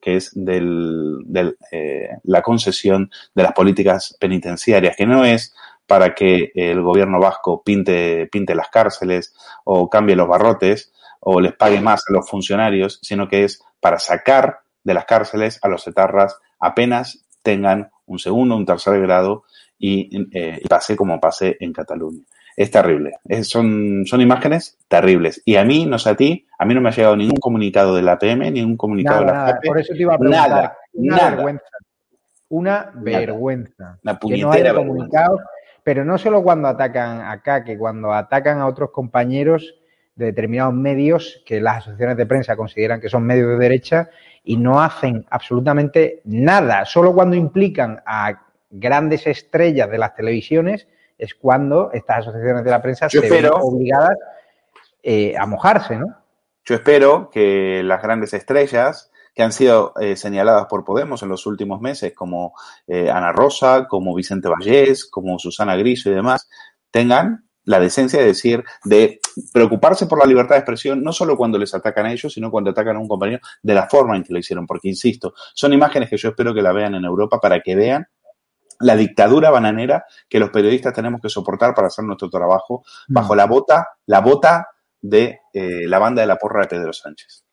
que 0.00 0.16
es 0.16 0.30
del, 0.34 1.18
del, 1.26 1.56
la 2.24 2.42
concesión 2.42 3.10
de 3.34 3.42
las 3.42 3.52
políticas 3.52 4.16
penitenciarias, 4.18 4.96
que 4.96 5.06
no 5.06 5.24
es 5.24 5.54
para 5.88 6.14
que 6.14 6.52
el 6.54 6.82
gobierno 6.82 7.18
vasco 7.18 7.62
pinte, 7.64 8.28
pinte 8.30 8.54
las 8.54 8.68
cárceles 8.68 9.34
o 9.64 9.88
cambie 9.90 10.14
los 10.14 10.28
barrotes 10.28 10.92
o 11.20 11.40
les 11.40 11.54
pague 11.54 11.80
más 11.80 12.04
a 12.08 12.12
los 12.12 12.28
funcionarios, 12.30 13.00
sino 13.02 13.26
que 13.26 13.42
es 13.44 13.60
para 13.80 13.98
sacar 13.98 14.60
de 14.84 14.94
las 14.94 15.06
cárceles 15.06 15.58
a 15.62 15.68
los 15.68 15.86
etarras 15.88 16.38
apenas 16.60 17.24
tengan 17.42 17.90
un 18.06 18.18
segundo, 18.18 18.54
un 18.56 18.66
tercer 18.66 19.00
grado 19.00 19.44
y, 19.78 20.26
eh, 20.32 20.60
y 20.62 20.68
pase 20.68 20.94
como 20.94 21.18
pase 21.20 21.56
en 21.60 21.72
Cataluña. 21.72 22.22
Es 22.56 22.70
terrible. 22.70 23.12
Es- 23.26 23.48
son, 23.48 24.02
son 24.04 24.20
imágenes 24.20 24.76
terribles. 24.88 25.40
Y 25.44 25.56
a 25.56 25.64
mí, 25.64 25.86
no 25.86 25.98
sé 25.98 26.10
a 26.10 26.16
ti, 26.16 26.46
a 26.58 26.64
mí 26.66 26.74
no 26.74 26.80
me 26.80 26.88
ha 26.88 26.92
llegado 26.92 27.16
ningún 27.16 27.38
comunicado 27.40 27.94
de 27.94 28.02
la 28.02 28.18
PM, 28.18 28.50
ningún 28.50 28.76
comunicado 28.76 29.24
Nada, 29.24 29.32
de 29.32 29.38
la 29.38 29.44
nada. 29.46 29.60
Por 29.64 29.78
eso 29.80 29.92
te 29.94 30.02
iba 30.02 30.14
a 30.14 30.18
preguntar. 30.18 30.50
Nada, 30.50 30.78
una 30.92 31.16
nada. 31.16 31.30
vergüenza. 31.30 31.64
Una 32.50 32.90
vergüenza. 32.94 33.98
Una 34.02 34.18
que 34.18 34.28
no 34.38 34.50
haya 34.50 34.72
puñetera 34.72 34.72
vergüenza. 34.72 35.28
Pero 35.88 36.04
no 36.04 36.18
solo 36.18 36.42
cuando 36.42 36.68
atacan 36.68 37.22
acá, 37.22 37.64
que 37.64 37.78
cuando 37.78 38.12
atacan 38.12 38.60
a 38.60 38.66
otros 38.66 38.90
compañeros 38.90 39.74
de 40.16 40.26
determinados 40.26 40.74
medios 40.74 41.42
que 41.46 41.62
las 41.62 41.78
asociaciones 41.78 42.18
de 42.18 42.26
prensa 42.26 42.56
consideran 42.56 43.00
que 43.00 43.08
son 43.08 43.22
medios 43.22 43.48
de 43.48 43.56
derecha 43.56 44.10
y 44.44 44.58
no 44.58 44.82
hacen 44.82 45.24
absolutamente 45.30 46.20
nada. 46.24 46.84
Solo 46.84 47.14
cuando 47.14 47.36
implican 47.36 48.02
a 48.04 48.38
grandes 48.68 49.26
estrellas 49.26 49.90
de 49.90 49.96
las 49.96 50.14
televisiones 50.14 50.86
es 51.16 51.34
cuando 51.34 51.90
estas 51.94 52.18
asociaciones 52.18 52.64
de 52.64 52.70
la 52.70 52.82
prensa 52.82 53.08
Yo 53.08 53.22
se 53.22 53.30
ven 53.30 53.46
espero- 53.46 53.56
obligadas 53.56 54.18
eh, 55.02 55.34
a 55.38 55.46
mojarse, 55.46 55.96
¿no? 55.96 56.18
Yo 56.66 56.74
espero 56.74 57.30
que 57.30 57.80
las 57.82 58.02
grandes 58.02 58.34
estrellas 58.34 59.10
que 59.38 59.44
han 59.44 59.52
sido 59.52 59.92
eh, 60.00 60.16
señaladas 60.16 60.66
por 60.66 60.84
Podemos 60.84 61.22
en 61.22 61.28
los 61.28 61.46
últimos 61.46 61.80
meses, 61.80 62.12
como 62.12 62.54
eh, 62.88 63.08
Ana 63.08 63.30
Rosa, 63.30 63.86
como 63.86 64.12
Vicente 64.12 64.48
Vallés, 64.48 65.08
como 65.08 65.38
Susana 65.38 65.76
Grillo 65.76 66.10
y 66.10 66.14
demás, 66.14 66.48
tengan 66.90 67.48
la 67.62 67.78
decencia 67.78 68.18
de 68.18 68.26
decir, 68.26 68.64
de 68.82 69.20
preocuparse 69.52 70.06
por 70.06 70.18
la 70.18 70.26
libertad 70.26 70.56
de 70.56 70.62
expresión, 70.62 71.04
no 71.04 71.12
solo 71.12 71.36
cuando 71.36 71.56
les 71.56 71.72
atacan 71.72 72.06
a 72.06 72.12
ellos, 72.12 72.32
sino 72.32 72.50
cuando 72.50 72.70
atacan 72.70 72.96
a 72.96 72.98
un 72.98 73.06
compañero, 73.06 73.38
de 73.62 73.74
la 73.74 73.86
forma 73.88 74.16
en 74.16 74.24
que 74.24 74.32
lo 74.32 74.40
hicieron. 74.40 74.66
Porque, 74.66 74.88
insisto, 74.88 75.34
son 75.54 75.72
imágenes 75.72 76.10
que 76.10 76.16
yo 76.16 76.30
espero 76.30 76.52
que 76.52 76.60
la 76.60 76.72
vean 76.72 76.96
en 76.96 77.04
Europa 77.04 77.38
para 77.38 77.60
que 77.60 77.76
vean 77.76 78.08
la 78.80 78.96
dictadura 78.96 79.50
bananera 79.50 80.04
que 80.28 80.40
los 80.40 80.50
periodistas 80.50 80.92
tenemos 80.92 81.20
que 81.20 81.28
soportar 81.28 81.76
para 81.76 81.86
hacer 81.86 82.04
nuestro 82.04 82.28
trabajo 82.28 82.82
bajo 83.06 83.36
la 83.36 83.46
bota, 83.46 83.86
la 84.06 84.20
bota 84.20 84.66
de 85.00 85.42
eh, 85.52 85.86
la 85.86 86.00
banda 86.00 86.22
de 86.22 86.26
la 86.26 86.38
porra 86.38 86.62
de 86.62 86.66
Pedro 86.66 86.92
Sánchez. 86.92 87.44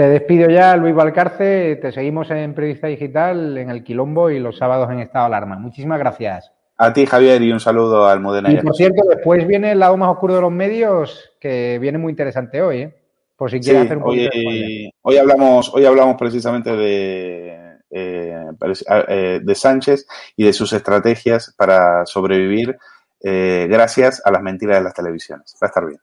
Te 0.00 0.08
despido 0.08 0.48
ya, 0.48 0.78
Luis 0.78 0.94
Valcarce. 0.94 1.76
Te 1.76 1.92
seguimos 1.92 2.30
en 2.30 2.54
Periodista 2.54 2.86
Digital, 2.86 3.58
en 3.58 3.68
el 3.68 3.84
Quilombo 3.84 4.30
y 4.30 4.38
los 4.38 4.56
sábados 4.56 4.90
en 4.90 5.00
Estado 5.00 5.24
de 5.28 5.36
Alarma. 5.36 5.58
Muchísimas 5.58 5.98
gracias. 5.98 6.50
A 6.78 6.90
ti, 6.94 7.04
Javier, 7.04 7.42
y 7.42 7.52
un 7.52 7.60
saludo 7.60 8.08
al 8.08 8.18
Modena. 8.18 8.50
Y 8.50 8.56
por 8.62 8.74
cierto, 8.74 9.02
después 9.10 9.46
viene 9.46 9.72
el 9.72 9.78
lado 9.78 9.98
más 9.98 10.08
oscuro 10.08 10.36
de 10.36 10.40
los 10.40 10.50
medios, 10.50 11.32
que 11.38 11.78
viene 11.78 11.98
muy 11.98 12.12
interesante 12.12 12.62
hoy, 12.62 12.78
¿eh? 12.78 12.96
Por 13.36 13.50
si 13.50 13.58
Sí, 13.58 13.64
quieres 13.68 13.82
hacer 13.84 13.98
un 13.98 14.04
poquito 14.04 14.30
de 14.38 14.46
hoy, 14.46 14.90
hoy 15.02 15.16
hablamos, 15.18 15.70
hoy 15.74 15.84
hablamos 15.84 16.16
precisamente 16.16 16.74
de, 16.74 17.76
eh, 17.90 18.44
parece- 18.58 18.86
eh, 19.06 19.40
de 19.42 19.54
Sánchez 19.54 20.06
y 20.34 20.44
de 20.46 20.54
sus 20.54 20.72
estrategias 20.72 21.54
para 21.58 22.06
sobrevivir 22.06 22.74
eh, 23.22 23.66
gracias 23.68 24.22
a 24.24 24.30
las 24.30 24.40
mentiras 24.40 24.78
de 24.78 24.84
las 24.84 24.94
televisiones. 24.94 25.54
Va 25.62 25.66
a 25.66 25.68
estar 25.68 25.84
bien. 25.84 26.00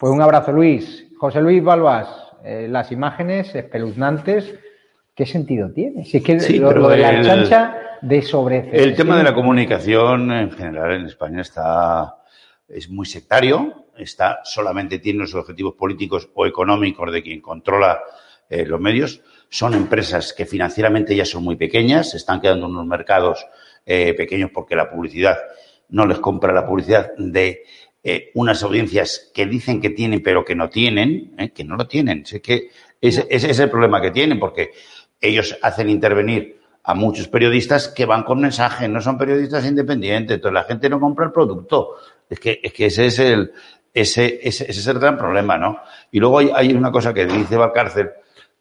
Pues 0.00 0.12
un 0.12 0.20
abrazo, 0.20 0.50
Luis. 0.50 1.04
José 1.18 1.40
Luis 1.40 1.62
Balbás, 1.62 2.08
eh, 2.46 2.68
las 2.68 2.92
imágenes 2.92 3.54
espeluznantes, 3.54 4.54
¿qué 5.14 5.26
sentido 5.26 5.70
tiene? 5.72 6.04
Si 6.04 6.18
es 6.18 6.22
que 6.22 6.38
Sí, 6.40 6.58
lo, 6.58 6.68
pero 6.68 6.80
lo 6.82 6.88
de 6.90 6.98
la 6.98 7.10
el- 7.10 7.24
chancha 7.26 7.76
de 8.02 8.22
sobre... 8.22 8.70
El 8.72 8.94
tema 8.94 9.16
de 9.18 9.24
la 9.24 9.34
comunicación 9.34 10.30
en 10.32 10.50
general 10.52 10.92
en 10.92 11.06
España 11.06 11.40
está 11.42 12.16
es 12.68 12.88
muy 12.90 13.06
sectario, 13.06 13.86
está 13.96 14.40
solamente 14.44 14.98
tiene 14.98 15.20
los 15.20 15.34
objetivos 15.34 15.74
políticos 15.74 16.28
o 16.34 16.46
económicos 16.46 17.12
de 17.12 17.22
quien 17.22 17.40
controla 17.40 18.00
eh, 18.50 18.64
los 18.66 18.80
medios. 18.80 19.22
Son 19.48 19.72
empresas 19.74 20.32
que 20.32 20.46
financieramente 20.46 21.14
ya 21.14 21.24
son 21.24 21.44
muy 21.44 21.56
pequeñas, 21.56 22.10
se 22.10 22.16
están 22.16 22.40
quedando 22.40 22.66
en 22.66 22.72
unos 22.72 22.86
mercados 22.86 23.46
eh, 23.86 24.14
pequeños 24.14 24.50
porque 24.52 24.74
la 24.76 24.90
publicidad 24.90 25.36
no 25.88 26.04
les 26.06 26.18
compra 26.18 26.52
la 26.52 26.66
publicidad 26.66 27.12
de 27.16 27.62
eh, 28.08 28.30
unas 28.34 28.62
audiencias 28.62 29.32
que 29.34 29.46
dicen 29.46 29.80
que 29.80 29.90
tienen 29.90 30.22
pero 30.22 30.44
que 30.44 30.54
no 30.54 30.70
tienen, 30.70 31.34
eh, 31.38 31.50
que 31.50 31.64
no 31.64 31.74
lo 31.74 31.88
tienen. 31.88 32.22
Es 32.22 32.40
que 32.40 32.70
ese, 33.00 33.26
ese 33.28 33.50
es 33.50 33.58
el 33.58 33.68
problema 33.68 34.00
que 34.00 34.12
tienen 34.12 34.38
porque 34.38 34.70
ellos 35.20 35.58
hacen 35.60 35.90
intervenir 35.90 36.60
a 36.84 36.94
muchos 36.94 37.26
periodistas 37.26 37.88
que 37.88 38.06
van 38.06 38.22
con 38.22 38.40
mensaje, 38.40 38.86
no 38.88 39.00
son 39.00 39.18
periodistas 39.18 39.66
independientes, 39.66 40.36
entonces 40.36 40.54
la 40.54 40.62
gente 40.62 40.88
no 40.88 41.00
compra 41.00 41.26
el 41.26 41.32
producto. 41.32 41.96
Es 42.30 42.38
que, 42.38 42.60
es 42.62 42.72
que 42.72 42.86
ese 42.86 43.06
es 43.06 43.18
el, 43.18 43.52
ese, 43.92 44.38
ese, 44.40 44.70
ese 44.70 44.80
es 44.80 44.86
el 44.86 45.00
gran 45.00 45.18
problema, 45.18 45.58
¿no? 45.58 45.80
Y 46.12 46.20
luego 46.20 46.38
hay, 46.38 46.52
hay 46.54 46.72
una 46.74 46.92
cosa 46.92 47.12
que 47.12 47.26
dice 47.26 47.56
Valcárcel, 47.56 48.10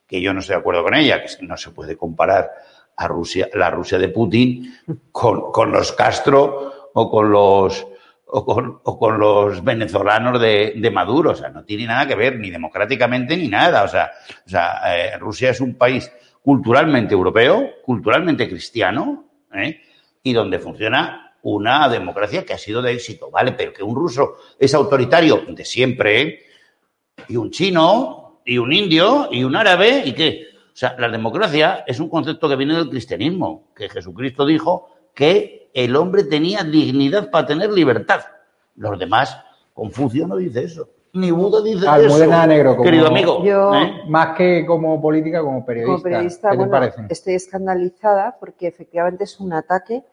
que 0.07 0.19
yo 0.19 0.33
no 0.33 0.39
estoy 0.39 0.55
de 0.55 0.61
acuerdo 0.61 0.81
con 0.81 0.95
ella, 0.95 1.21
que 1.21 1.45
no 1.45 1.55
se 1.55 1.69
puede 1.69 1.95
comparar 1.95 2.49
a 2.97 3.07
Rusia, 3.07 3.47
la 3.53 3.69
Rusia 3.69 3.99
de 3.99 4.09
Putin 4.09 4.73
con, 5.11 5.51
con 5.51 5.71
los 5.71 5.91
Castro 5.91 6.89
o 6.95 7.11
con 7.11 7.31
los 7.31 7.85
o 8.37 8.99
con, 8.99 9.19
los 9.19 9.63
venezolanos 9.63 10.41
de, 10.41 10.91
Maduro. 10.93 11.31
O 11.31 11.35
sea, 11.35 11.49
no 11.49 11.63
tiene 11.63 11.85
nada 11.85 12.07
que 12.07 12.15
ver 12.15 12.37
ni 12.37 12.49
democráticamente 12.49 13.37
ni 13.37 13.47
nada. 13.47 13.83
O 13.83 13.87
sea, 13.87 14.11
o 14.45 14.49
sea 14.49 14.81
eh, 14.95 15.17
Rusia 15.17 15.51
es 15.51 15.61
un 15.61 15.75
país 15.75 16.11
culturalmente 16.41 17.13
europeo, 17.13 17.69
culturalmente 17.83 18.47
cristiano, 18.47 19.25
¿eh? 19.53 19.79
y 20.21 20.33
donde 20.33 20.59
funciona 20.59 21.33
una 21.43 21.87
democracia 21.89 22.45
que 22.45 22.53
ha 22.53 22.57
sido 22.57 22.81
de 22.81 22.93
éxito, 22.93 23.31
¿vale? 23.31 23.53
Pero 23.53 23.71
que 23.71 23.83
un 23.83 23.95
ruso 23.95 24.35
es 24.59 24.73
autoritario 24.73 25.43
de 25.47 25.63
siempre, 25.63 26.21
¿eh? 26.21 26.39
y 27.29 27.37
un 27.37 27.51
chino, 27.51 28.41
y 28.45 28.57
un 28.57 28.73
indio, 28.73 29.29
y 29.31 29.43
un 29.43 29.55
árabe, 29.55 30.03
¿y 30.05 30.13
qué? 30.13 30.47
O 30.67 30.75
sea, 30.75 30.95
la 30.99 31.07
democracia 31.09 31.83
es 31.87 31.99
un 31.99 32.09
concepto 32.09 32.49
que 32.49 32.55
viene 32.55 32.75
del 32.75 32.89
cristianismo, 32.89 33.71
que 33.75 33.89
Jesucristo 33.89 34.45
dijo 34.45 34.89
que 35.13 35.64
el 35.75 35.95
hombre 35.95 36.23
tenía 36.23 36.63
dignidad 36.63 37.29
para 37.29 37.45
tener 37.45 37.69
libertad. 37.69 38.21
Los 38.75 38.97
demás, 38.97 39.37
Confucio 39.73 40.25
no 40.25 40.37
dice 40.37 40.63
eso. 40.63 40.89
Ni 41.13 41.31
Buda 41.31 41.61
dice 41.61 41.87
Almudena 41.87 42.39
eso. 42.39 42.47
Negro, 42.47 42.71
como- 42.71 42.83
querido 42.83 43.07
amigo. 43.07 43.43
Yo- 43.43 43.73
¿eh? 43.75 44.01
Más 44.07 44.35
que 44.37 44.65
como 44.65 45.01
política, 45.01 45.41
como 45.41 45.65
periodista. 45.65 45.91
Como 45.93 46.03
periodista, 46.03 46.49
¿Qué 46.49 46.53
te 46.53 46.57
bueno, 46.57 46.71
parece? 46.71 47.01
estoy 47.09 47.33
escandalizada 47.35 48.37
porque 48.39 48.67
efectivamente 48.67 49.25
es 49.25 49.39
un 49.39 49.53
ataque 49.53 50.03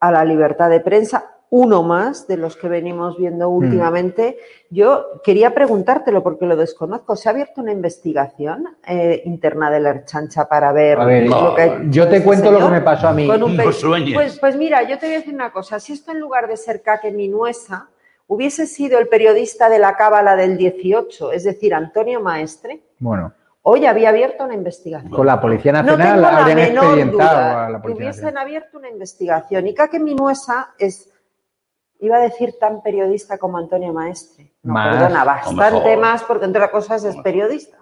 a 0.00 0.12
la 0.12 0.24
libertad 0.24 0.70
de 0.70 0.80
prensa, 0.80 1.37
uno 1.50 1.82
más 1.82 2.26
de 2.28 2.36
los 2.36 2.56
que 2.56 2.68
venimos 2.68 3.16
viendo 3.16 3.48
últimamente. 3.48 4.36
Yo 4.70 5.20
quería 5.24 5.54
preguntártelo 5.54 6.22
porque 6.22 6.44
lo 6.44 6.56
desconozco. 6.56 7.16
¿Se 7.16 7.28
ha 7.28 7.32
abierto 7.32 7.62
una 7.62 7.72
investigación 7.72 8.66
eh, 8.86 9.22
interna 9.24 9.70
de 9.70 9.80
la 9.80 9.90
Erchancha 9.90 10.46
para 10.46 10.72
ver 10.72 11.00
A 11.00 11.04
ver, 11.06 11.26
lo 11.26 11.54
que 11.54 11.62
ha- 11.62 11.80
yo 11.88 12.06
te 12.08 12.22
cuento 12.22 12.50
lo 12.52 12.58
que 12.58 12.68
me 12.72 12.80
pasó 12.82 13.08
a 13.08 13.12
mí. 13.12 13.26
Con 13.26 13.42
un 13.42 13.56
No 13.56 13.72
sueñes. 13.72 14.14
Pues, 14.14 14.38
pues 14.38 14.56
mira, 14.56 14.82
yo 14.82 14.98
te 14.98 15.06
voy 15.06 15.14
a 15.14 15.18
decir 15.18 15.34
una 15.34 15.50
cosa. 15.52 15.80
Si 15.80 15.94
esto 15.94 16.12
en 16.12 16.20
lugar 16.20 16.48
de 16.48 16.56
ser 16.58 16.82
Caque 16.82 17.10
Minuesa 17.12 17.88
hubiese 18.26 18.66
sido 18.66 18.98
el 18.98 19.08
periodista 19.08 19.70
de 19.70 19.78
la 19.78 19.96
Cábala 19.96 20.36
del 20.36 20.58
18, 20.58 21.32
es 21.32 21.44
decir, 21.44 21.72
Antonio 21.72 22.20
Maestre, 22.20 22.82
Bueno, 22.98 23.32
hoy 23.62 23.86
había 23.86 24.10
abierto 24.10 24.44
una 24.44 24.52
investigación. 24.52 25.10
con 25.10 25.24
la 25.26 25.40
Policía 25.40 25.72
No 25.72 25.78
Nacional 25.82 26.08
tengo 26.16 26.20
la 26.20 26.36
habrían 26.40 26.58
menor 26.58 26.84
expedientado 26.84 27.30
duda 27.30 27.66
a 27.66 27.70
la 27.70 27.78
que 27.78 27.82
Policía 27.84 27.96
hubiesen 28.04 28.24
Nacional. 28.24 28.42
abierto 28.46 28.78
una 28.78 28.90
investigación. 28.90 29.66
Y 29.66 29.72
Caque 29.74 29.98
Minuesa 29.98 30.74
es, 30.78 31.10
iba 32.00 32.16
a 32.16 32.20
decir, 32.20 32.58
tan 32.58 32.82
periodista 32.82 33.38
como 33.38 33.58
Antonio 33.58 33.92
Maestre. 33.92 34.52
No, 34.62 34.74
Más, 34.74 34.96
perdona, 34.96 35.24
bastante 35.24 35.96
más, 35.96 36.22
porque 36.24 36.44
entre 36.44 36.60
otras 36.62 36.70
cosas 36.72 37.04
es 37.04 37.16
periodista. 37.18 37.76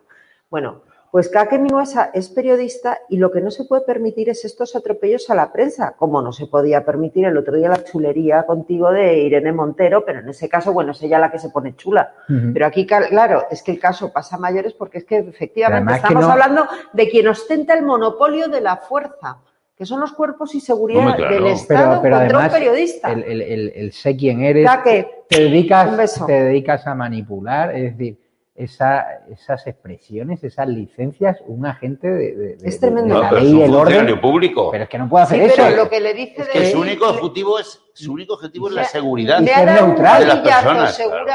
Bueno, 0.51 0.83
pues 1.11 1.29
Caque 1.29 1.59
Minuesa 1.59 2.11
es 2.13 2.29
periodista 2.29 2.99
y 3.09 3.17
lo 3.17 3.31
que 3.31 3.41
no 3.41 3.51
se 3.51 3.65
puede 3.65 3.83
permitir 3.83 4.29
es 4.29 4.45
estos 4.45 4.77
atropellos 4.77 5.31
a 5.31 5.35
la 5.35 5.51
prensa, 5.53 5.95
como 5.97 6.21
no 6.21 6.33
se 6.33 6.47
podía 6.47 6.85
permitir 6.85 7.25
el 7.25 7.37
otro 7.39 7.57
día 7.57 7.69
la 7.71 7.85
chulería 7.85 8.45
contigo 8.45 8.91
de 8.91 9.19
Irene 9.19 9.53
Montero, 9.53 10.05
pero 10.05 10.21
en 10.21 10.29
ese 10.29 10.49
caso, 10.49 10.73
bueno, 10.73 10.93
es 10.93 11.03
ella 11.03 11.19
la 11.19 11.31
que 11.31 11.39
se 11.39 11.49
pone 11.51 11.75
chula. 11.77 12.13
Pero 12.53 12.67
aquí, 12.67 12.87
claro, 12.87 13.45
es 13.51 13.63
que 13.63 13.73
el 13.73 13.81
caso 13.81 14.13
pasa 14.13 14.37
a 14.37 14.39
mayores 14.39 14.75
porque 14.75 14.99
es 14.99 15.05
que 15.05 15.19
efectivamente 15.19 15.93
que 15.93 15.97
estamos 15.99 16.25
no- 16.25 16.33
hablando 16.33 16.67
de 16.93 17.09
quien 17.09 17.29
ostenta 17.29 17.73
el 17.75 17.83
monopolio 17.85 18.49
de 18.49 18.61
la 18.61 18.77
fuerza, 18.77 19.39
que 19.77 19.85
son 19.85 20.01
los 20.01 20.13
cuerpos 20.13 20.55
y 20.55 20.61
seguridad 20.61 21.01
Hombre, 21.01 21.17
claro. 21.19 21.35
del 21.35 21.43
Pero- 21.45 21.55
Estado 21.55 22.03
pero 22.03 22.17
contra 22.17 22.39
además, 22.39 22.53
un 22.53 22.59
periodista. 22.59 23.13
El, 23.13 23.23
el, 23.25 23.43
el- 23.43 23.73
el 23.77 23.93
sé 23.93 24.17
quién 24.17 24.43
eres. 24.43 24.65
Ya 24.65 24.83
que 24.83 25.07
te 25.29 25.41
dedicas, 25.43 25.91
Un 25.91 25.97
beso. 25.99 26.25
te 26.27 26.33
dedicas 26.45 26.87
a 26.87 26.95
manipular, 26.95 27.75
es 27.77 27.97
decir, 27.97 28.19
esa- 28.55 29.05
esas 29.31 29.67
expresiones, 29.67 30.43
esas 30.43 30.67
licencias, 30.67 31.37
un 31.47 31.67
agente 31.67 32.09
de, 32.09 32.35
de- 32.35 32.57
de- 32.57 32.69
Es 32.69 32.81
tremendo. 32.81 33.09
de 33.09 33.15
No, 33.15 33.21
la 33.23 33.29
pero 33.29 33.43
es 33.43 33.49
ley 33.49 33.59
y 33.59 33.63
el 33.63 33.75
orden. 33.75 34.21
público. 34.21 34.71
Pero 34.71 34.85
es 34.85 34.89
que 34.91 34.97
no 34.99 35.09
puede 35.11 35.25
hacer 35.25 35.39
Sí, 35.41 35.45
eso. 35.47 35.55
pero 35.59 35.77
lo 35.77 35.91
que 35.91 36.01
le 36.01 36.15
dice 36.15 36.41
Es 36.41 36.47
de- 36.47 36.53
que 36.53 36.71
su 36.71 36.81
único 36.81 37.07
objetivo 37.11 37.59
es, 37.59 37.79
su 37.93 38.13
único 38.15 38.33
objetivo 38.33 38.69
es 38.69 38.75
la 38.75 38.85
seguridad 38.85 39.41
Le 39.41 39.53
ha 39.53 39.63
dado 39.67 39.89
de 39.95 40.27
las 40.27 40.39
personas. 40.39 40.97
claro. 40.97 41.27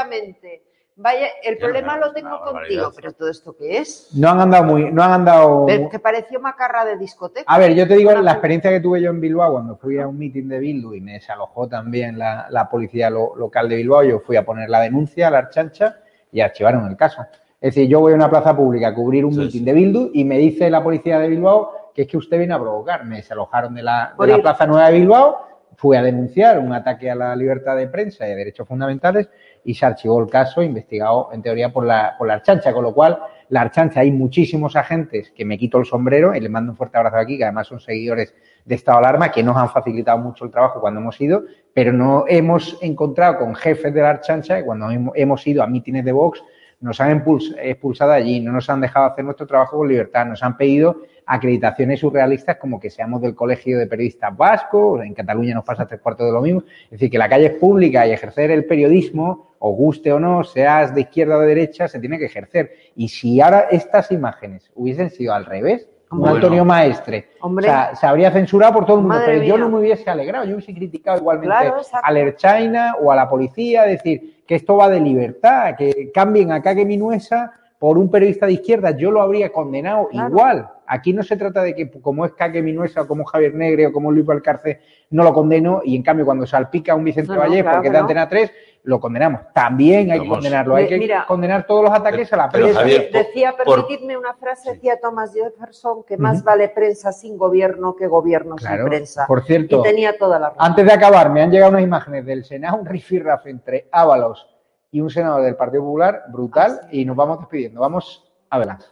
Vaya, 1.02 1.28
el 1.44 1.58
problema 1.58 1.98
lo 1.98 2.14
tengo 2.14 2.30
contigo, 2.30 2.54
barbaridad. 2.54 2.88
pero 2.96 3.12
todo 3.14 3.30
esto 3.30 3.56
qué 3.58 3.80
es? 3.80 4.10
No 4.16 4.30
han 4.30 4.40
andado 4.42 4.64
muy, 4.66 4.92
no 4.92 5.02
han 5.02 5.12
andado. 5.14 5.66
Que 5.90 5.98
pareció 6.00 6.40
macarra 6.40 6.86
de 6.86 6.98
discoteca. 6.98 7.46
A 7.52 7.58
ver, 7.58 7.74
yo 7.74 7.88
te 7.88 7.96
digo 7.96 8.12
Una- 8.12 8.22
la 8.22 8.32
experiencia 8.34 8.70
que 8.70 8.80
tuve 8.80 9.02
yo 9.02 9.10
en 9.10 9.20
Bilbao 9.20 9.52
cuando 9.54 9.76
fui 9.78 10.00
a 10.00 10.08
un 10.08 10.18
meeting 10.18 10.48
de 10.48 10.60
Bildu 10.60 10.94
y 10.94 11.02
me 11.02 11.14
desalojó 11.14 11.68
también 11.68 12.18
la, 12.20 12.48
la 12.52 12.70
policía 12.70 13.10
lo- 13.10 13.36
local 13.36 13.68
de 13.68 13.78
Bilbao. 13.78 14.04
Yo 14.04 14.20
fui 14.20 14.36
a 14.38 14.46
poner 14.46 14.70
la 14.70 14.82
denuncia 14.82 15.28
a 15.28 15.32
la 15.32 15.40
archancha 15.40 15.98
y 16.32 16.42
archivaron 16.42 16.88
el 16.88 16.96
caso. 16.96 17.22
Es 17.60 17.76
decir, 17.76 17.88
yo 17.90 18.00
voy 18.00 18.14
a 18.14 18.16
una 18.16 18.30
plaza 18.30 18.56
pública 18.56 18.90
a 18.90 18.94
cubrir 18.96 19.26
un 19.26 19.34
Sí, 19.34 19.40
meeting 19.40 19.60
sí. 19.60 19.66
de 19.66 19.74
Bildu 19.74 20.12
y 20.14 20.24
me 20.24 20.38
dice 20.38 20.70
la 20.70 20.84
policía 20.84 21.20
de 21.20 21.28
Bilbao 21.28 21.92
que 21.94 22.04
es 22.04 22.08
que 22.08 22.18
usted 22.18 22.38
viene 22.38 22.54
a 22.54 22.60
provocar. 22.60 23.06
Me 23.06 23.18
desalojaron 23.18 23.74
de 23.76 23.84
la, 23.84 24.14
de 24.20 24.28
la. 24.28 24.38
Plaza 24.40 24.66
Nueva 24.66 24.88
de 24.88 24.94
Bilbao, 25.00 25.48
fui 25.76 25.98
a 25.98 26.02
denunciar 26.04 26.58
un 26.60 26.74
ataque 26.74 27.10
a 27.12 27.16
la 27.16 27.36
libertad 27.36 27.76
de 27.76 27.88
prensa 27.88 28.26
y 28.26 28.30
de 28.30 28.36
derechos 28.36 28.68
fundamentales 28.68 29.30
y 29.64 29.74
se 29.76 29.86
archivó 29.86 30.20
el 30.22 30.30
caso 30.30 30.62
investigado 30.62 31.30
en 31.32 31.42
teoría 31.42 31.72
por 31.72 31.86
la, 31.86 32.16
por 32.18 32.28
la 32.28 32.36
Archancha, 32.36 32.74
con 32.74 32.84
lo 32.84 32.94
cual 32.94 33.20
la 33.50 33.62
Archancha 33.62 34.00
hay 34.00 34.12
muchísimos 34.12 34.76
agentes 34.76 35.32
que 35.32 35.46
me 35.46 35.58
quito 35.58 35.78
el 35.78 35.86
sombrero 35.86 36.34
y 36.36 36.40
les 36.40 36.50
mando 36.50 36.72
un 36.72 36.78
fuerte 36.78 36.98
abrazo 36.98 37.18
aquí, 37.18 37.38
que 37.38 37.44
además 37.44 37.68
son 37.68 37.80
seguidores 37.80 38.34
de 38.66 38.76
estado 38.76 39.00
de 39.00 39.08
alarma, 39.08 39.32
que 39.32 39.44
nos 39.44 39.58
han 39.58 39.70
facilitado 39.70 40.18
mucho 40.18 40.46
el 40.46 40.52
trabajo 40.52 40.80
cuando 40.80 41.00
hemos 41.00 41.20
ido, 41.20 41.44
pero 41.74 41.92
no 41.92 42.26
hemos 42.28 42.78
encontrado 42.82 43.40
con 43.40 43.56
jefes 43.56 43.94
de 43.94 44.02
la 44.02 44.12
Archancha 44.12 44.64
cuando 44.64 44.90
hemos 45.16 45.48
ido 45.48 45.64
a 45.64 45.68
mítines 45.68 46.06
de 46.06 46.12
Vox 46.12 46.44
nos 46.82 47.00
han 47.00 47.24
expulsado 47.62 48.12
allí, 48.12 48.40
no 48.40 48.52
nos 48.52 48.70
han 48.70 48.82
dejado 48.82 49.06
hacer 49.06 49.24
nuestro 49.24 49.48
trabajo 49.48 49.78
con 49.78 49.88
libertad, 49.88 50.26
nos 50.26 50.44
han 50.44 50.58
pedido 50.58 51.02
acreditaciones 51.26 52.00
surrealistas 52.00 52.58
como 52.58 52.80
que 52.80 52.90
seamos 52.90 53.22
del 53.22 53.36
Colegio 53.36 53.78
de 53.78 53.88
Periodistas 53.88 54.36
Vascos, 54.36 55.02
en 55.04 55.14
Cataluña 55.14 55.54
nos 55.54 55.64
pasa 55.64 55.86
tres 55.86 56.02
cuartos 56.02 56.26
de 56.26 56.34
lo 56.34 56.42
mismo, 56.42 56.64
es 56.86 56.92
decir, 56.92 57.10
que 57.10 57.18
la 57.18 57.30
calle 57.30 57.46
es 57.46 57.54
pública 57.54 58.06
y 58.06 58.12
ejercer 58.12 58.52
el 58.52 58.66
periodismo, 58.66 59.52
o 59.60 59.72
guste 59.74 60.12
o 60.12 60.20
no, 60.20 60.44
seas 60.44 60.94
de 60.96 61.02
izquierda 61.02 61.38
o 61.38 61.42
de 61.42 61.48
derecha, 61.48 61.88
se 61.88 62.00
tiene 62.00 62.18
que 62.18 62.26
ejercer. 62.26 62.74
Y 62.96 63.10
si 63.10 63.40
ahora 63.40 63.68
estas 63.70 64.12
imágenes 64.12 64.72
hubiesen 64.74 65.12
sido 65.12 65.36
al 65.36 65.46
revés, 65.46 65.88
Bueno. 66.12 66.36
Antonio 66.36 66.66
Maestre, 66.66 67.30
Hombre. 67.40 67.68
o 67.68 67.70
sea, 67.72 67.96
se 67.96 68.06
habría 68.06 68.32
censurado 68.32 68.74
por 68.74 68.86
todo 68.86 68.98
el 68.98 69.04
mundo, 69.04 69.16
Madre 69.16 69.34
pero 69.34 69.44
yo 69.46 69.58
no 69.58 69.70
me 69.70 69.80
hubiese 69.80 70.10
alegrado, 70.10 70.46
yo 70.46 70.56
hubiese 70.56 70.74
criticado 70.74 71.18
igualmente 71.20 71.56
Claro, 71.56 71.82
Air 72.16 72.36
China 72.36 72.96
o 73.02 73.12
a 73.12 73.16
la 73.16 73.30
policía, 73.30 73.84
decir 73.84 74.44
que 74.46 74.56
esto 74.56 74.76
va 74.76 74.90
de 74.90 75.00
libertad, 75.00 75.76
que 75.78 76.12
cambien 76.14 76.52
a 76.52 76.62
Kake 76.62 76.86
Minuesa 76.86 77.54
por 77.80 77.98
un 77.98 78.12
periodista 78.12 78.46
de 78.46 78.54
izquierda, 78.54 78.92
yo 78.92 79.10
lo 79.10 79.22
habría 79.22 79.52
condenado 79.52 80.10
Claro. 80.10 80.30
igual. 80.30 80.70
Aquí 80.94 81.14
no 81.14 81.24
se 81.24 81.38
trata 81.38 81.62
de 81.64 81.74
que 81.74 81.90
como 82.02 82.26
es 82.26 82.34
Kake 82.34 82.62
Minuesa 82.62 83.04
o 83.04 83.08
como 83.08 83.24
Javier 83.24 83.54
Negre 83.56 83.88
o 83.88 83.94
como 83.94 84.12
Luis 84.12 84.26
Valcarce 84.26 84.82
no 85.12 85.24
lo 85.24 85.34
condeno 85.34 85.80
y 85.86 85.96
en 85.96 86.04
cambio 86.04 86.26
cuando 86.26 86.46
salpica 86.46 86.92
a 86.92 86.96
un 86.96 87.06
Vicente 87.06 87.30
No, 87.30 87.36
no, 87.36 87.40
Vallés 87.42 87.62
claro 87.64 87.78
porque 87.78 87.84
que 87.84 87.88
es 87.88 87.94
de 87.94 87.98
no. 88.00 88.04
Antena 88.04 88.28
3, 88.28 88.52
lo 88.84 89.00
condenamos. 89.00 89.42
También 89.54 90.12
hay 90.12 90.20
que 90.20 90.28
condenarlo, 90.28 90.76
hay 90.76 90.88
que 90.90 90.98
mira. 90.98 91.24
condenar 91.28 91.66
todos 91.66 91.86
los 91.86 91.94
ataques 91.94 92.34
a 92.34 92.36
la 92.38 92.50
prensa. 92.50 92.80
Javier, 92.82 93.10
Decía, 93.10 93.56
por- 93.56 93.86
permitidme 93.88 94.18
una 94.18 94.34
frase, 94.34 94.74
decía 94.74 95.00
Thomas 95.00 95.34
Jefferson, 95.34 96.04
que 96.04 96.18
más 96.18 96.44
vale 96.44 96.68
prensa 96.68 97.14
sin 97.14 97.38
gobierno 97.38 97.96
que 97.96 98.08
gobierno 98.08 98.56
Claro. 98.58 98.84
sin 98.84 98.90
prensa. 98.90 99.26
Por 99.28 99.44
cierto, 99.46 99.80
y 99.80 99.84
tenía 99.84 100.18
toda 100.18 100.40
la 100.40 100.50
razón. 100.50 100.62
Antes 100.66 100.86
de 100.86 100.92
acabar, 100.92 101.30
me 101.30 101.42
han 101.42 101.52
llegado 101.52 101.72
unas 101.72 101.84
imágenes 101.84 102.26
del 102.26 102.44
Senado, 102.44 102.76
un 102.78 102.86
rifirraf 102.86 103.48
entre 103.48 103.88
Ábalos 103.94 104.46
y 104.92 105.00
un 105.00 105.10
senador 105.10 105.44
del 105.44 105.56
Partido 105.56 105.84
Popular, 105.84 106.24
brutal, 106.28 106.82
y 106.92 107.06
nos 107.06 107.16
vamos 107.16 107.40
despidiendo. 107.40 107.80
Vamos 107.80 108.30
adelante. 108.50 108.86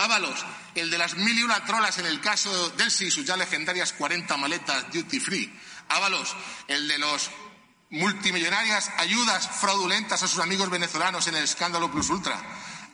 Ábalos, 0.00 0.46
el 0.74 0.90
de 0.90 0.96
las 0.96 1.14
mil 1.14 1.38
y 1.38 1.42
una 1.42 1.62
trolas 1.66 1.98
en 1.98 2.06
el 2.06 2.22
caso 2.22 2.70
Delsi 2.70 3.04
y 3.04 3.10
sus 3.10 3.26
ya 3.26 3.36
legendarias 3.36 3.92
40 3.92 4.34
maletas 4.38 4.90
duty 4.90 5.20
free. 5.20 5.54
Ábalos, 5.90 6.34
el 6.68 6.88
de 6.88 6.96
los 6.96 7.30
multimillonarias 7.90 8.90
ayudas 8.96 9.46
fraudulentas 9.46 10.22
a 10.22 10.28
sus 10.28 10.38
amigos 10.38 10.70
venezolanos 10.70 11.26
en 11.26 11.34
el 11.34 11.44
escándalo 11.44 11.90
Plus 11.90 12.08
Ultra. 12.08 12.40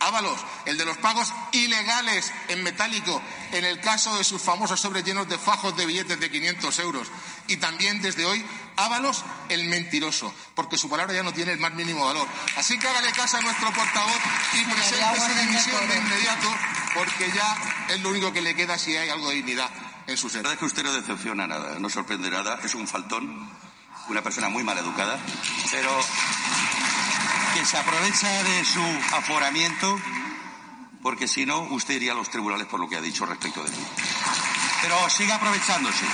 Ábalos, 0.00 0.40
el 0.64 0.76
de 0.76 0.84
los 0.84 0.98
pagos 0.98 1.32
ilegales 1.52 2.32
en 2.48 2.64
metálico 2.64 3.22
en 3.52 3.64
el 3.64 3.80
caso 3.80 4.16
de 4.18 4.24
sus 4.24 4.42
famosos 4.42 4.80
sobres 4.80 5.04
llenos 5.04 5.28
de 5.28 5.38
fajos 5.38 5.76
de 5.76 5.86
billetes 5.86 6.18
de 6.18 6.28
500 6.28 6.78
euros. 6.80 7.09
Y 7.49 7.57
también 7.59 8.03
desde 8.03 8.24
hoy, 8.24 8.44
Ábalos, 8.76 9.24
el 9.49 9.64
mentiroso, 9.64 10.34
porque 10.55 10.76
su 10.76 10.90
palabra 10.90 11.14
ya 11.14 11.22
no 11.22 11.32
tiene 11.32 11.53
el 11.53 11.59
más 11.59 11.72
mínimo 11.72 12.05
valor. 12.05 12.28
Así 12.57 12.78
que 12.78 12.86
hágale 12.86 13.11
caso 13.12 13.38
a 13.38 13.40
nuestro 13.40 13.72
portavoz 13.72 14.20
y 14.53 14.64
presente 14.64 15.20
su 15.20 15.34
dimisión 15.40 15.88
de 15.88 15.97
inmediato, 15.97 16.55
porque 16.94 17.30
ya 17.34 17.57
es 17.88 18.01
lo 18.03 18.11
único 18.11 18.32
que 18.34 18.42
le 18.42 18.55
queda 18.55 18.76
si 18.76 18.94
hay 18.94 19.09
algo 19.09 19.30
de 19.30 19.36
dignidad 19.36 19.70
en 20.07 20.16
su 20.18 20.28
ser. 20.28 20.42
La 20.42 20.51
verdad 20.51 20.53
es 20.55 20.59
que 20.59 20.64
usted 20.66 20.82
no 20.82 20.92
decepciona 20.92 21.47
nada, 21.47 21.78
no 21.78 21.88
sorprende 21.88 22.30
nada, 22.30 22.61
es 22.62 22.74
un 22.74 22.86
faltón, 22.86 23.51
una 24.09 24.22
persona 24.22 24.51
muy 24.51 24.62
mal 24.62 24.76
educada, 24.76 25.18
pero 25.70 25.90
que 27.55 27.64
se 27.64 27.78
aprovecha 27.78 28.42
de 28.42 28.64
su 28.66 28.84
aforamiento, 29.14 29.99
porque 31.03 31.28
si 31.28 31.47
no, 31.47 31.61
usted 31.61 31.94
iría 31.94 32.12
a 32.12 32.14
los 32.14 32.28
tribunales 32.28 32.66
por 32.66 32.78
lo 32.78 32.90
que 32.90 32.97
ha 32.97 33.01
dicho 33.01 33.24
respecto 33.24 33.64
de 33.64 33.70
mí. 33.70 33.84
Pero 34.82 35.09
sigue 35.09 35.32
aprovechándose. 35.32 36.05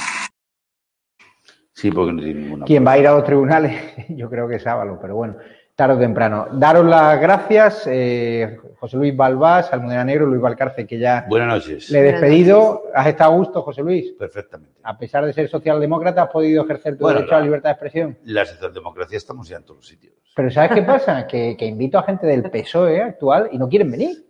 Sí, 1.75 1.91
porque 1.91 2.13
no 2.13 2.23
tiene 2.23 2.41
ninguna. 2.41 2.65
¿Quién 2.67 2.87
va 2.87 2.93
a 2.93 2.99
ir 2.99 3.07
a 3.07 3.13
los 3.13 3.25
tribunales? 3.25 3.81
Yo 4.09 4.29
creo 4.29 4.47
que 4.49 4.57
es 4.57 4.67
Ábalos, 4.67 4.99
pero 5.01 5.17
bueno, 5.17 5.37
tarde 5.75 5.95
o 5.95 5.99
temprano. 5.99 6.47
Daros 6.53 6.85
las 6.85 7.19
gracias, 7.21 7.87
eh, 7.87 8.59
José 8.79 8.97
Luis 8.99 9.17
Balbás, 9.17 9.73
Almudena 9.73 10.05
Negro, 10.05 10.27
Luis 10.27 10.41
Valcarce, 10.43 10.87
que 10.87 10.99
ya 10.99 11.25
Buenas 11.29 11.49
noches. 11.49 11.89
le 11.91 12.01
he 12.01 12.03
despedido. 12.03 12.83
¿Has 12.95 13.07
estado 13.07 13.33
a 13.33 13.37
gusto, 13.37 13.63
José 13.63 13.83
Luis? 13.83 14.13
Perfectamente. 14.19 14.75
A 14.83 14.99
pesar 14.99 15.25
de 15.25 15.33
ser 15.33 15.49
socialdemócrata, 15.49 16.25
has 16.25 16.31
podido 16.31 16.65
ejercer 16.65 16.99
tu 16.99 17.05
Bueno, 17.05 17.21
derecho 17.21 17.35
a 17.37 17.39
la 17.39 17.45
libertad 17.45 17.71
de 17.71 17.73
expresión. 17.73 18.19
La 18.25 18.45
socialdemocracia 18.45 19.17
estamos 19.17 19.49
ya 19.49 19.57
en 19.57 19.63
todos 19.65 19.79
los 19.79 19.87
sitios. 19.87 20.15
Pero 20.37 20.51
¿sabes 20.51 20.73
qué 20.73 20.83
pasa? 20.83 21.27
Que, 21.27 21.57
que 21.59 21.67
invito 21.67 21.99
a 21.99 22.03
gente 22.05 22.27
del 22.27 22.43
PSOE 22.51 23.03
actual 23.03 23.49
y 23.53 23.59
no 23.59 23.69
quieren 23.69 23.91
venir. 23.91 24.25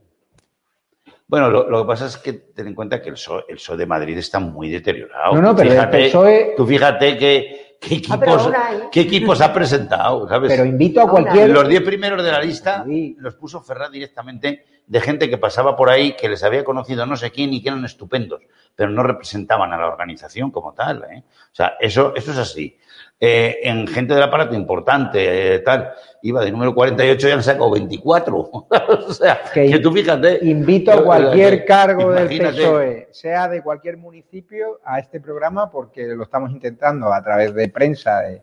Bueno, 1.33 1.49
lo, 1.49 1.67
lo 1.71 1.81
que 1.81 1.87
pasa 1.87 2.05
es 2.09 2.19
que 2.19 2.35
ten 2.35 2.67
en 2.67 2.75
cuenta 2.75 3.01
que 3.01 3.09
el 3.09 3.15
PSOE, 3.15 3.47
el 3.49 3.57
PSOE 3.57 3.79
de 3.79 3.87
Madrid 3.87 4.19
está 4.19 4.39
muy 4.39 4.69
deteriorado. 4.69 5.33
No, 5.35 5.41
no, 5.41 5.57
pero 5.57 5.71
el 5.71 5.77
fíjate, 5.79 6.09
PSOE 6.11 6.53
Tú 6.59 6.67
fíjate 6.67 7.17
que, 7.17 7.79
qué 7.81 7.95
Ah, 7.95 7.97
equipos, 7.97 8.51
hay. 8.55 8.79
qué 8.93 9.01
equipos 9.01 9.41
ha 9.41 9.51
presentado, 9.51 10.29
¿sabes? 10.29 10.53
Pero 10.53 10.67
invito 10.67 11.01
a 11.01 11.09
cualquier... 11.09 11.49
Los 11.49 11.67
10 11.71 11.83
primeros 11.85 12.23
de 12.23 12.31
la 12.33 12.39
lista 12.43 12.85
Sí. 12.87 13.17
los 13.19 13.35
puso 13.37 13.63
Ferraz 13.63 13.91
directamente 13.91 14.67
de 14.87 15.01
gente 15.01 15.31
que 15.31 15.39
pasaba 15.39 15.75
por 15.75 15.89
ahí, 15.89 16.13
que 16.17 16.29
les 16.29 16.45
había 16.45 16.65
conocido 16.65 17.07
no 17.07 17.17
sé 17.17 17.31
quién 17.31 17.55
y 17.55 17.63
que 17.63 17.71
eran 17.71 17.83
estupendos, 17.87 18.43
pero 18.77 18.91
no 18.91 19.03
representaban 19.03 19.73
a 19.73 19.79
la 19.79 19.87
organización 19.87 20.51
como 20.51 20.75
tal. 20.75 21.03
¿eh? 21.11 21.23
O 21.27 21.55
sea, 21.55 21.77
eso, 21.81 22.13
eso 22.15 22.33
es 22.33 22.37
así. 22.37 22.77
Eh, 23.25 23.61
en 23.63 23.87
gente 23.87 24.15
del 24.15 24.23
aparato 24.25 24.53
importante, 24.53 25.55
eh, 25.55 25.59
tal, 25.61 25.93
iba 26.23 26.45
de 26.45 26.51
número 26.51 26.75
48 26.75 27.29
y 27.29 27.31
han 27.31 27.43
sacado 27.45 27.71
24. 27.71 28.37
o 28.37 29.13
sea, 29.13 29.41
Que- 29.55 29.71
que, 29.71 29.79
tú 29.79 29.93
fíjate. 29.93 30.41
Invito 30.43 30.91
a 30.91 31.05
cualquier 31.05 31.65
cargo 31.65 32.11
del. 32.11 32.27
PSOE, 32.37 33.09
sea 33.13 33.47
de 33.49 33.63
cualquier 33.63 33.97
municipio, 33.97 34.81
a 34.85 34.99
este 34.99 35.21
programa 35.21 35.71
porque 35.71 36.05
lo 36.09 36.25
estamos 36.25 36.51
intentando 36.51 37.13
a 37.13 37.23
través 37.23 37.55
de 37.55 37.69
prensa 37.69 38.23
de, 38.23 38.43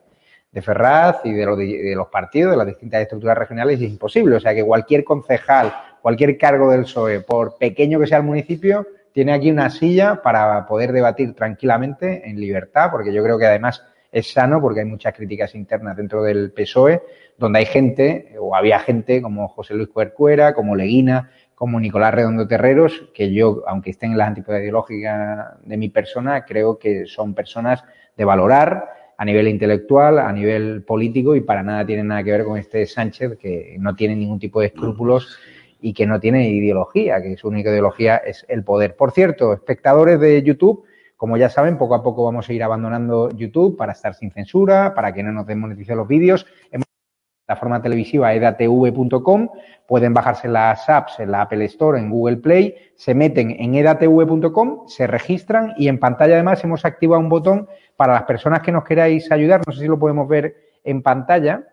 de 0.49 0.61
Ferraz 0.61 1.25
y 1.25 1.33
de, 1.33 1.45
lo 1.45 1.57
de, 1.57 1.65
de 1.65 1.95
los 1.95 2.07
partidos, 2.07 2.51
de 2.51 2.57
las 2.57 2.67
distintas 2.67 3.01
estructuras 3.01 3.37
regionales, 3.37 3.81
y 3.81 3.85
es 3.85 3.91
imposible. 3.91 4.37
O 4.37 4.39
sea 4.39 4.55
que 4.55 4.63
cualquier 4.63 5.03
concejal, 5.03 5.73
cualquier 6.01 6.37
cargo 6.37 6.71
del 6.71 6.83
PSOE, 6.83 7.19
por 7.19 7.57
pequeño 7.57 7.99
que 7.99 8.07
sea 8.07 8.19
el 8.19 8.23
municipio, 8.23 8.87
tiene 9.11 9.33
aquí 9.33 9.51
una 9.51 9.69
silla 9.71 10.21
para 10.23 10.65
poder 10.65 10.93
debatir 10.93 11.35
tranquilamente 11.35 12.29
en 12.29 12.39
libertad, 12.39 12.89
porque 12.91 13.11
yo 13.11 13.21
creo 13.21 13.37
que 13.37 13.45
además 13.45 13.83
es 14.11 14.31
sano 14.31 14.61
porque 14.61 14.81
hay 14.81 14.85
muchas 14.85 15.13
críticas 15.13 15.55
internas 15.55 15.95
dentro 15.97 16.23
del 16.23 16.51
PSOE, 16.51 17.01
donde 17.37 17.59
hay 17.59 17.65
gente, 17.65 18.35
o 18.39 18.55
había 18.55 18.79
gente 18.79 19.21
como 19.21 19.47
José 19.47 19.73
Luis 19.73 19.89
Cuercuera, 19.89 20.53
como 20.53 20.75
Leguina, 20.75 21.31
como 21.55 21.79
Nicolás 21.79 22.13
Redondo 22.13 22.47
Terreros, 22.47 23.09
que 23.13 23.33
yo, 23.33 23.63
aunque 23.67 23.89
estén 23.91 24.11
en 24.11 24.17
las 24.17 24.29
antípodas 24.29 24.61
ideológicas 24.61 25.59
de 25.63 25.77
mi 25.77 25.89
persona, 25.89 26.45
creo 26.45 26.79
que 26.79 27.05
son 27.05 27.33
personas 27.33 27.83
de 28.15 28.25
valorar 28.25 28.89
a 29.17 29.25
nivel 29.25 29.49
intelectual, 29.49 30.19
a 30.19 30.31
nivel 30.31 30.83
político 30.83 31.35
y 31.35 31.41
para 31.41 31.61
nada 31.61 31.85
tienen 31.85 32.07
nada 32.07 32.23
que 32.23 32.31
ver 32.31 32.45
con 32.45 32.57
este 32.57 32.85
Sánchez 32.85 33.37
que 33.37 33.75
no 33.77 33.93
tiene 33.93 34.15
ningún 34.15 34.39
tipo 34.39 34.61
de 34.61 34.67
escrúpulos 34.67 35.37
y 35.81 35.93
que 35.93 36.05
no 36.05 36.19
tiene 36.19 36.49
ideología, 36.49 37.21
que 37.21 37.35
su 37.35 37.49
única 37.49 37.69
ideología 37.69 38.17
es 38.17 38.45
el 38.47 38.63
poder. 38.63 38.95
Por 38.95 39.11
cierto, 39.11 39.51
espectadores 39.51 40.19
de 40.21 40.41
YouTube, 40.41 40.85
como 41.19 41.35
ya 41.35 41.49
saben, 41.49 41.77
poco 41.77 41.95
a 41.95 42.01
poco 42.01 42.23
vamos 42.23 42.47
a 42.47 42.53
ir 42.53 42.63
abandonando 42.63 43.29
YouTube 43.31 43.75
para 43.75 43.91
estar 43.91 44.13
sin 44.13 44.31
censura, 44.31 44.93
para 44.95 45.13
que 45.13 45.21
no 45.21 45.33
nos 45.33 45.45
desmoneticen 45.45 45.97
los 45.97 46.07
vídeos. 46.07 46.45
Hemos 46.71 46.85
la 47.45 47.55
plataforma 47.55 47.81
televisiva 47.81 48.33
edatv.com, 48.33 49.49
pueden 49.85 50.13
bajarse 50.13 50.47
las 50.47 50.87
apps 50.87 51.19
en 51.19 51.31
la 51.31 51.41
Apple 51.41 51.65
Store, 51.65 51.99
en 51.99 52.09
Google 52.09 52.37
Play, 52.37 52.73
se 52.95 53.13
meten 53.13 53.51
en 53.51 53.75
edatv.com, 53.75 54.87
se 54.87 55.07
registran 55.07 55.73
y 55.75 55.89
en 55.89 55.99
pantalla 55.99 56.35
además 56.35 56.63
hemos 56.63 56.85
activado 56.85 57.19
un 57.19 57.27
botón 57.27 57.67
para 57.97 58.13
las 58.13 58.23
personas 58.23 58.61
que 58.61 58.71
nos 58.71 58.85
queráis 58.85 59.29
ayudar, 59.29 59.59
no 59.67 59.73
sé 59.73 59.81
si 59.81 59.87
lo 59.87 59.99
podemos 59.99 60.25
ver 60.25 60.55
en 60.85 61.01
pantalla, 61.01 61.67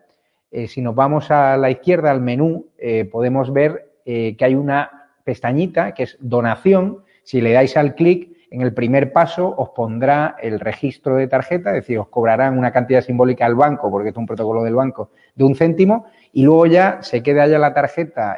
eh, 0.51 0.67
si 0.67 0.81
nos 0.81 0.93
vamos 0.93 1.31
a 1.31 1.55
la 1.55 1.69
izquierda, 1.69 2.11
al 2.11 2.19
menú, 2.19 2.65
eh, 2.77 3.05
podemos 3.05 3.53
ver 3.53 3.93
eh, 4.03 4.35
que 4.35 4.43
hay 4.43 4.55
una 4.55 5.11
pestañita 5.23 5.93
que 5.93 6.03
es 6.03 6.17
donación. 6.19 7.03
Si 7.23 7.39
le 7.39 7.51
dais 7.53 7.77
al 7.77 7.95
clic, 7.95 8.36
en 8.49 8.61
el 8.61 8.73
primer 8.73 9.11
paso 9.11 9.53
os 9.57 9.69
pondrá 9.69 10.35
el 10.41 10.59
registro 10.59 11.15
de 11.15 11.27
tarjeta, 11.27 11.71
es 11.71 11.75
decir, 11.75 11.99
os 11.99 12.07
cobrarán 12.07 12.57
una 12.57 12.71
cantidad 12.71 13.01
simbólica 13.01 13.45
al 13.45 13.55
banco, 13.55 13.91
porque 13.91 14.09
es 14.09 14.15
un 14.15 14.25
protocolo 14.25 14.63
del 14.63 14.75
banco, 14.75 15.11
de 15.35 15.43
un 15.43 15.55
céntimo, 15.55 16.05
y 16.31 16.43
luego 16.43 16.65
ya 16.65 16.99
se 17.01 17.21
queda 17.21 17.45
ya 17.47 17.59
la 17.59 17.73
tarjeta 17.73 18.37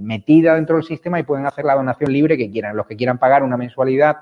metida 0.00 0.54
dentro 0.54 0.76
del 0.76 0.84
sistema 0.84 1.18
y 1.18 1.24
pueden 1.24 1.46
hacer 1.46 1.64
la 1.64 1.74
donación 1.74 2.12
libre 2.12 2.36
que 2.36 2.50
quieran. 2.50 2.76
Los 2.76 2.86
que 2.86 2.96
quieran 2.96 3.18
pagar 3.18 3.42
una 3.42 3.56
mensualidad 3.56 4.18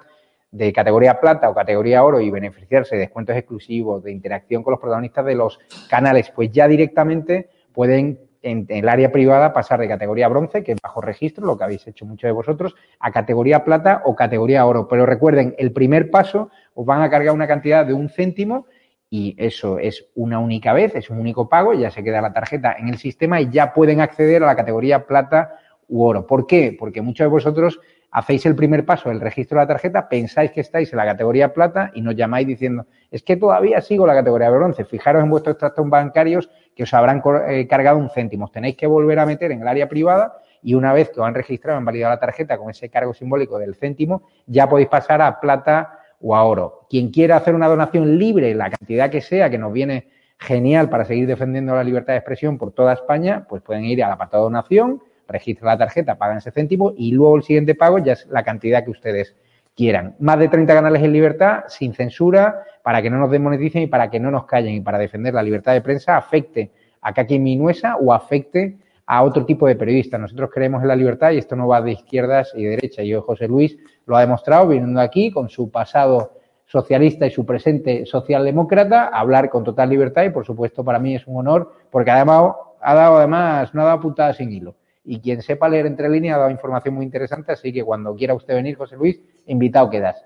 de 0.50 0.72
categoría 0.72 1.20
plata 1.20 1.50
o 1.50 1.54
categoría 1.54 2.02
oro 2.04 2.20
y 2.20 2.30
beneficiarse 2.30 2.96
de 2.96 3.02
descuentos 3.02 3.36
exclusivos, 3.36 4.02
de 4.02 4.12
interacción 4.12 4.62
con 4.62 4.70
los 4.70 4.80
protagonistas 4.80 5.26
de 5.26 5.34
los 5.34 5.58
canales, 5.90 6.32
pues 6.34 6.50
ya 6.50 6.66
directamente 6.66 7.50
pueden 7.74 8.27
en, 8.48 8.66
el 8.68 8.88
área 8.88 9.12
privada 9.12 9.52
pasar 9.52 9.78
de 9.80 9.88
categoría 9.88 10.28
bronce, 10.28 10.64
que 10.64 10.72
es 10.72 10.78
bajo 10.82 11.00
registro, 11.00 11.46
lo 11.46 11.56
que 11.56 11.64
habéis 11.64 11.86
hecho 11.86 12.06
muchos 12.06 12.28
de 12.28 12.32
vosotros, 12.32 12.74
a 12.98 13.12
categoría 13.12 13.64
plata 13.64 14.02
o 14.04 14.16
categoría 14.16 14.66
oro. 14.66 14.88
Pero 14.88 15.06
recuerden, 15.06 15.54
el 15.58 15.72
primer 15.72 16.10
paso 16.10 16.50
os 16.74 16.86
van 16.86 17.02
a 17.02 17.10
cargar 17.10 17.34
una 17.34 17.46
cantidad 17.46 17.86
de 17.86 17.94
un 17.94 18.08
céntimo 18.08 18.66
y 19.10 19.34
eso 19.38 19.78
es 19.78 20.06
una 20.14 20.38
única 20.38 20.72
vez, 20.72 20.94
es 20.94 21.08
un 21.10 21.18
único 21.18 21.48
pago, 21.48 21.72
ya 21.72 21.90
se 21.90 22.02
queda 22.02 22.20
la 22.20 22.32
tarjeta 22.32 22.76
en 22.78 22.88
el 22.88 22.98
sistema 22.98 23.40
y 23.40 23.50
ya 23.50 23.72
pueden 23.72 24.00
acceder 24.00 24.42
a 24.42 24.46
la 24.46 24.56
categoría 24.56 25.06
plata 25.06 25.56
u 25.88 26.04
oro. 26.04 26.26
¿Por 26.26 26.46
qué? 26.46 26.76
Porque 26.78 27.00
muchos 27.00 27.24
de 27.24 27.28
vosotros 27.28 27.80
hacéis 28.10 28.46
el 28.46 28.54
primer 28.54 28.84
paso, 28.84 29.10
el 29.10 29.20
registro 29.20 29.58
de 29.58 29.64
la 29.64 29.68
tarjeta, 29.68 30.08
pensáis 30.08 30.50
que 30.50 30.60
estáis 30.60 30.92
en 30.92 30.98
la 30.98 31.04
categoría 31.04 31.52
plata 31.52 31.90
y 31.94 32.02
nos 32.02 32.16
llamáis 32.16 32.46
diciendo, 32.46 32.86
es 33.10 33.22
que 33.22 33.36
todavía 33.36 33.80
sigo 33.80 34.06
la 34.06 34.14
categoría 34.14 34.50
bronce. 34.50 34.84
Fijaros 34.84 35.22
en 35.22 35.30
vuestros 35.30 35.54
extractos 35.54 35.88
bancarios 35.88 36.50
que 36.78 36.84
os 36.84 36.94
habrán 36.94 37.20
eh, 37.48 37.66
cargado 37.66 37.98
un 37.98 38.08
céntimo. 38.08 38.44
Os 38.44 38.52
tenéis 38.52 38.76
que 38.76 38.86
volver 38.86 39.18
a 39.18 39.26
meter 39.26 39.50
en 39.50 39.62
el 39.62 39.66
área 39.66 39.88
privada 39.88 40.38
y 40.62 40.74
una 40.74 40.92
vez 40.92 41.10
que 41.10 41.20
os 41.20 41.26
han 41.26 41.34
registrado, 41.34 41.76
han 41.76 41.84
validado 41.84 42.14
la 42.14 42.20
tarjeta 42.20 42.56
con 42.56 42.70
ese 42.70 42.88
cargo 42.88 43.12
simbólico 43.12 43.58
del 43.58 43.74
céntimo, 43.74 44.22
ya 44.46 44.68
podéis 44.68 44.86
pasar 44.86 45.20
a 45.20 45.40
plata 45.40 45.98
o 46.20 46.36
a 46.36 46.44
oro. 46.44 46.86
Quien 46.88 47.10
quiera 47.10 47.36
hacer 47.36 47.56
una 47.56 47.66
donación 47.66 48.16
libre, 48.16 48.54
la 48.54 48.70
cantidad 48.70 49.10
que 49.10 49.20
sea, 49.20 49.50
que 49.50 49.58
nos 49.58 49.72
viene 49.72 50.06
genial 50.38 50.88
para 50.88 51.04
seguir 51.04 51.26
defendiendo 51.26 51.74
la 51.74 51.82
libertad 51.82 52.12
de 52.12 52.18
expresión 52.18 52.58
por 52.58 52.70
toda 52.70 52.92
España, 52.92 53.44
pues 53.48 53.60
pueden 53.60 53.84
ir 53.84 54.04
al 54.04 54.12
apartado 54.12 54.44
donación, 54.44 55.02
registra 55.26 55.66
la 55.66 55.78
tarjeta, 55.78 56.14
pagan 56.14 56.38
ese 56.38 56.52
céntimo 56.52 56.92
y 56.96 57.10
luego 57.10 57.34
el 57.34 57.42
siguiente 57.42 57.74
pago 57.74 57.98
ya 57.98 58.12
es 58.12 58.24
la 58.26 58.44
cantidad 58.44 58.84
que 58.84 58.92
ustedes 58.92 59.34
quieran. 59.78 60.16
Más 60.18 60.40
de 60.40 60.48
30 60.48 60.74
canales 60.74 61.00
en 61.04 61.12
libertad, 61.12 61.60
sin 61.68 61.94
censura, 61.94 62.64
para 62.82 63.00
que 63.00 63.08
no 63.10 63.16
nos 63.16 63.30
desmoneticen 63.30 63.82
y 63.82 63.86
para 63.86 64.10
que 64.10 64.18
no 64.18 64.28
nos 64.28 64.44
callen 64.44 64.74
y 64.74 64.80
para 64.80 64.98
defender 64.98 65.32
la 65.32 65.42
libertad 65.42 65.72
de 65.72 65.82
prensa, 65.82 66.16
afecte 66.16 66.72
a 67.00 67.14
Kaki 67.14 67.38
Minuesa 67.38 67.96
o 67.96 68.12
afecte 68.12 68.76
a 69.06 69.22
otro 69.22 69.46
tipo 69.46 69.68
de 69.68 69.76
periodistas. 69.76 70.20
Nosotros 70.20 70.50
creemos 70.52 70.82
en 70.82 70.88
la 70.88 70.96
libertad 70.96 71.30
y 71.30 71.38
esto 71.38 71.54
no 71.54 71.68
va 71.68 71.80
de 71.80 71.92
izquierdas 71.92 72.52
y 72.56 72.64
de 72.64 72.70
derecha. 72.70 73.04
Y 73.04 73.14
hoy 73.14 73.22
José 73.24 73.46
Luis 73.46 73.78
lo 74.04 74.16
ha 74.16 74.20
demostrado 74.20 74.66
viniendo 74.66 75.00
aquí 75.00 75.30
con 75.30 75.48
su 75.48 75.70
pasado 75.70 76.32
socialista 76.66 77.26
y 77.26 77.30
su 77.30 77.46
presente 77.46 78.04
socialdemócrata, 78.04 79.06
hablar 79.06 79.48
con 79.48 79.62
total 79.62 79.90
libertad 79.90 80.24
y 80.24 80.30
por 80.30 80.44
supuesto 80.44 80.82
para 80.84 80.98
mí 80.98 81.14
es 81.14 81.24
un 81.28 81.36
honor 81.36 81.72
porque 81.88 82.10
además 82.10 82.52
ha 82.80 82.94
dado 82.94 83.18
además 83.18 83.72
no 83.74 83.82
ha 83.82 83.84
dado 83.86 84.00
puntada 84.00 84.34
sin 84.34 84.52
hilo 84.52 84.74
y 85.10 85.20
quien 85.20 85.40
sepa 85.40 85.70
leer 85.70 85.86
entre 85.86 86.10
líneas 86.10 86.36
ha 86.36 86.40
dado 86.40 86.50
información 86.50 86.94
muy 86.94 87.04
interesante, 87.06 87.52
así 87.52 87.72
que 87.72 87.82
cuando 87.82 88.14
quiera 88.14 88.34
usted 88.34 88.54
venir, 88.54 88.76
José 88.76 88.94
Luis, 88.96 89.18
invitado 89.48 89.90
quedas. 89.90 90.24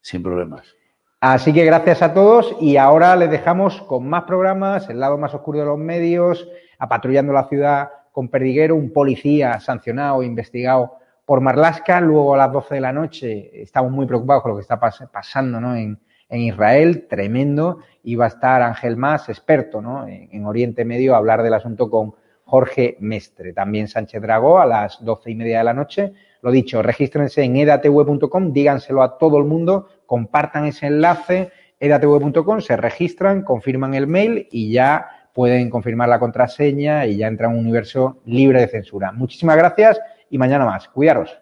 Sin 0.00 0.22
problemas. 0.22 0.74
Así 1.20 1.52
que 1.52 1.64
gracias 1.64 2.02
a 2.02 2.14
todos 2.14 2.56
y 2.60 2.76
ahora 2.76 3.16
les 3.16 3.30
dejamos 3.30 3.82
con 3.82 4.08
más 4.08 4.24
programas, 4.24 4.88
el 4.88 5.00
lado 5.00 5.18
más 5.18 5.34
oscuro 5.34 5.58
de 5.58 5.64
los 5.66 5.78
medios, 5.78 6.48
a 6.78 6.88
patrullando 6.88 7.32
la 7.32 7.48
ciudad 7.48 7.90
con 8.12 8.28
Perdiguero, 8.28 8.76
un 8.76 8.92
policía 8.92 9.58
sancionado, 9.58 10.22
investigado 10.22 10.94
por 11.24 11.40
Marlasca, 11.40 12.00
luego 12.00 12.34
a 12.34 12.38
las 12.38 12.52
12 12.52 12.76
de 12.76 12.80
la 12.80 12.92
noche 12.92 13.62
estamos 13.62 13.90
muy 13.90 14.06
preocupados 14.06 14.42
con 14.42 14.52
lo 14.52 14.56
que 14.56 14.62
está 14.62 14.78
pasando 14.78 15.60
¿no? 15.60 15.76
en, 15.76 15.98
Israel, 16.30 17.06
tremendo, 17.08 17.78
y 18.02 18.14
va 18.14 18.26
a 18.26 18.28
estar 18.28 18.62
Ángel 18.62 18.96
Más, 18.96 19.28
experto 19.28 19.80
¿no? 19.80 20.06
en, 20.06 20.28
en 20.30 20.46
Oriente 20.46 20.84
Medio, 20.84 21.14
a 21.14 21.18
hablar 21.18 21.42
del 21.42 21.54
asunto 21.54 21.90
con 21.90 22.14
Jorge 22.44 22.96
Mestre. 23.00 23.52
También 23.52 23.88
Sánchez 23.88 24.22
Dragó 24.22 24.58
a 24.58 24.66
las 24.66 25.04
doce 25.04 25.30
y 25.30 25.34
media 25.34 25.58
de 25.58 25.64
la 25.64 25.74
noche. 25.74 26.14
Lo 26.42 26.50
dicho, 26.50 26.82
regístrense 26.82 27.42
en 27.42 27.56
edatv.com, 27.56 28.52
díganselo 28.52 29.02
a 29.02 29.18
todo 29.18 29.38
el 29.38 29.44
mundo, 29.44 29.88
compartan 30.06 30.66
ese 30.66 30.86
enlace, 30.86 31.50
edatv.com, 31.80 32.60
se 32.60 32.76
registran, 32.76 33.42
confirman 33.42 33.94
el 33.94 34.06
mail 34.06 34.46
y 34.50 34.72
ya 34.72 35.06
pueden 35.32 35.70
confirmar 35.70 36.08
la 36.08 36.18
contraseña 36.18 37.06
y 37.06 37.16
ya 37.16 37.28
entra 37.28 37.48
en 37.48 37.54
un 37.54 37.60
universo 37.60 38.20
libre 38.24 38.60
de 38.60 38.68
censura. 38.68 39.12
Muchísimas 39.12 39.56
gracias 39.56 40.00
y 40.30 40.38
mañana 40.38 40.64
más. 40.64 40.88
Cuidaros. 40.88 41.38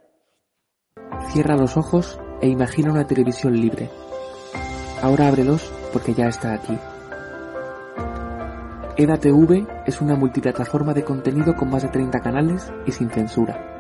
Cierra 1.31 1.57
los 1.57 1.77
ojos 1.77 2.21
e 2.41 2.49
imagina 2.49 2.93
una 2.93 3.07
televisión 3.07 3.59
libre. 3.59 3.89
Ahora 5.03 5.29
ábrelos 5.29 5.73
porque 5.93 6.15
ya 6.15 6.29
está 6.29 6.55
aquí. 6.55 6.79
EDATV 8.99 9.67
es 9.87 10.01
una 10.01 10.15
multiplataforma 10.15 10.95
de 10.95 11.05
contenido 11.05 11.55
con 11.55 11.71
más 11.71 11.83
de 11.83 11.89
30 11.89 12.21
canales 12.21 12.73
y 12.87 12.93
sin 12.93 13.11
censura. 13.11 13.76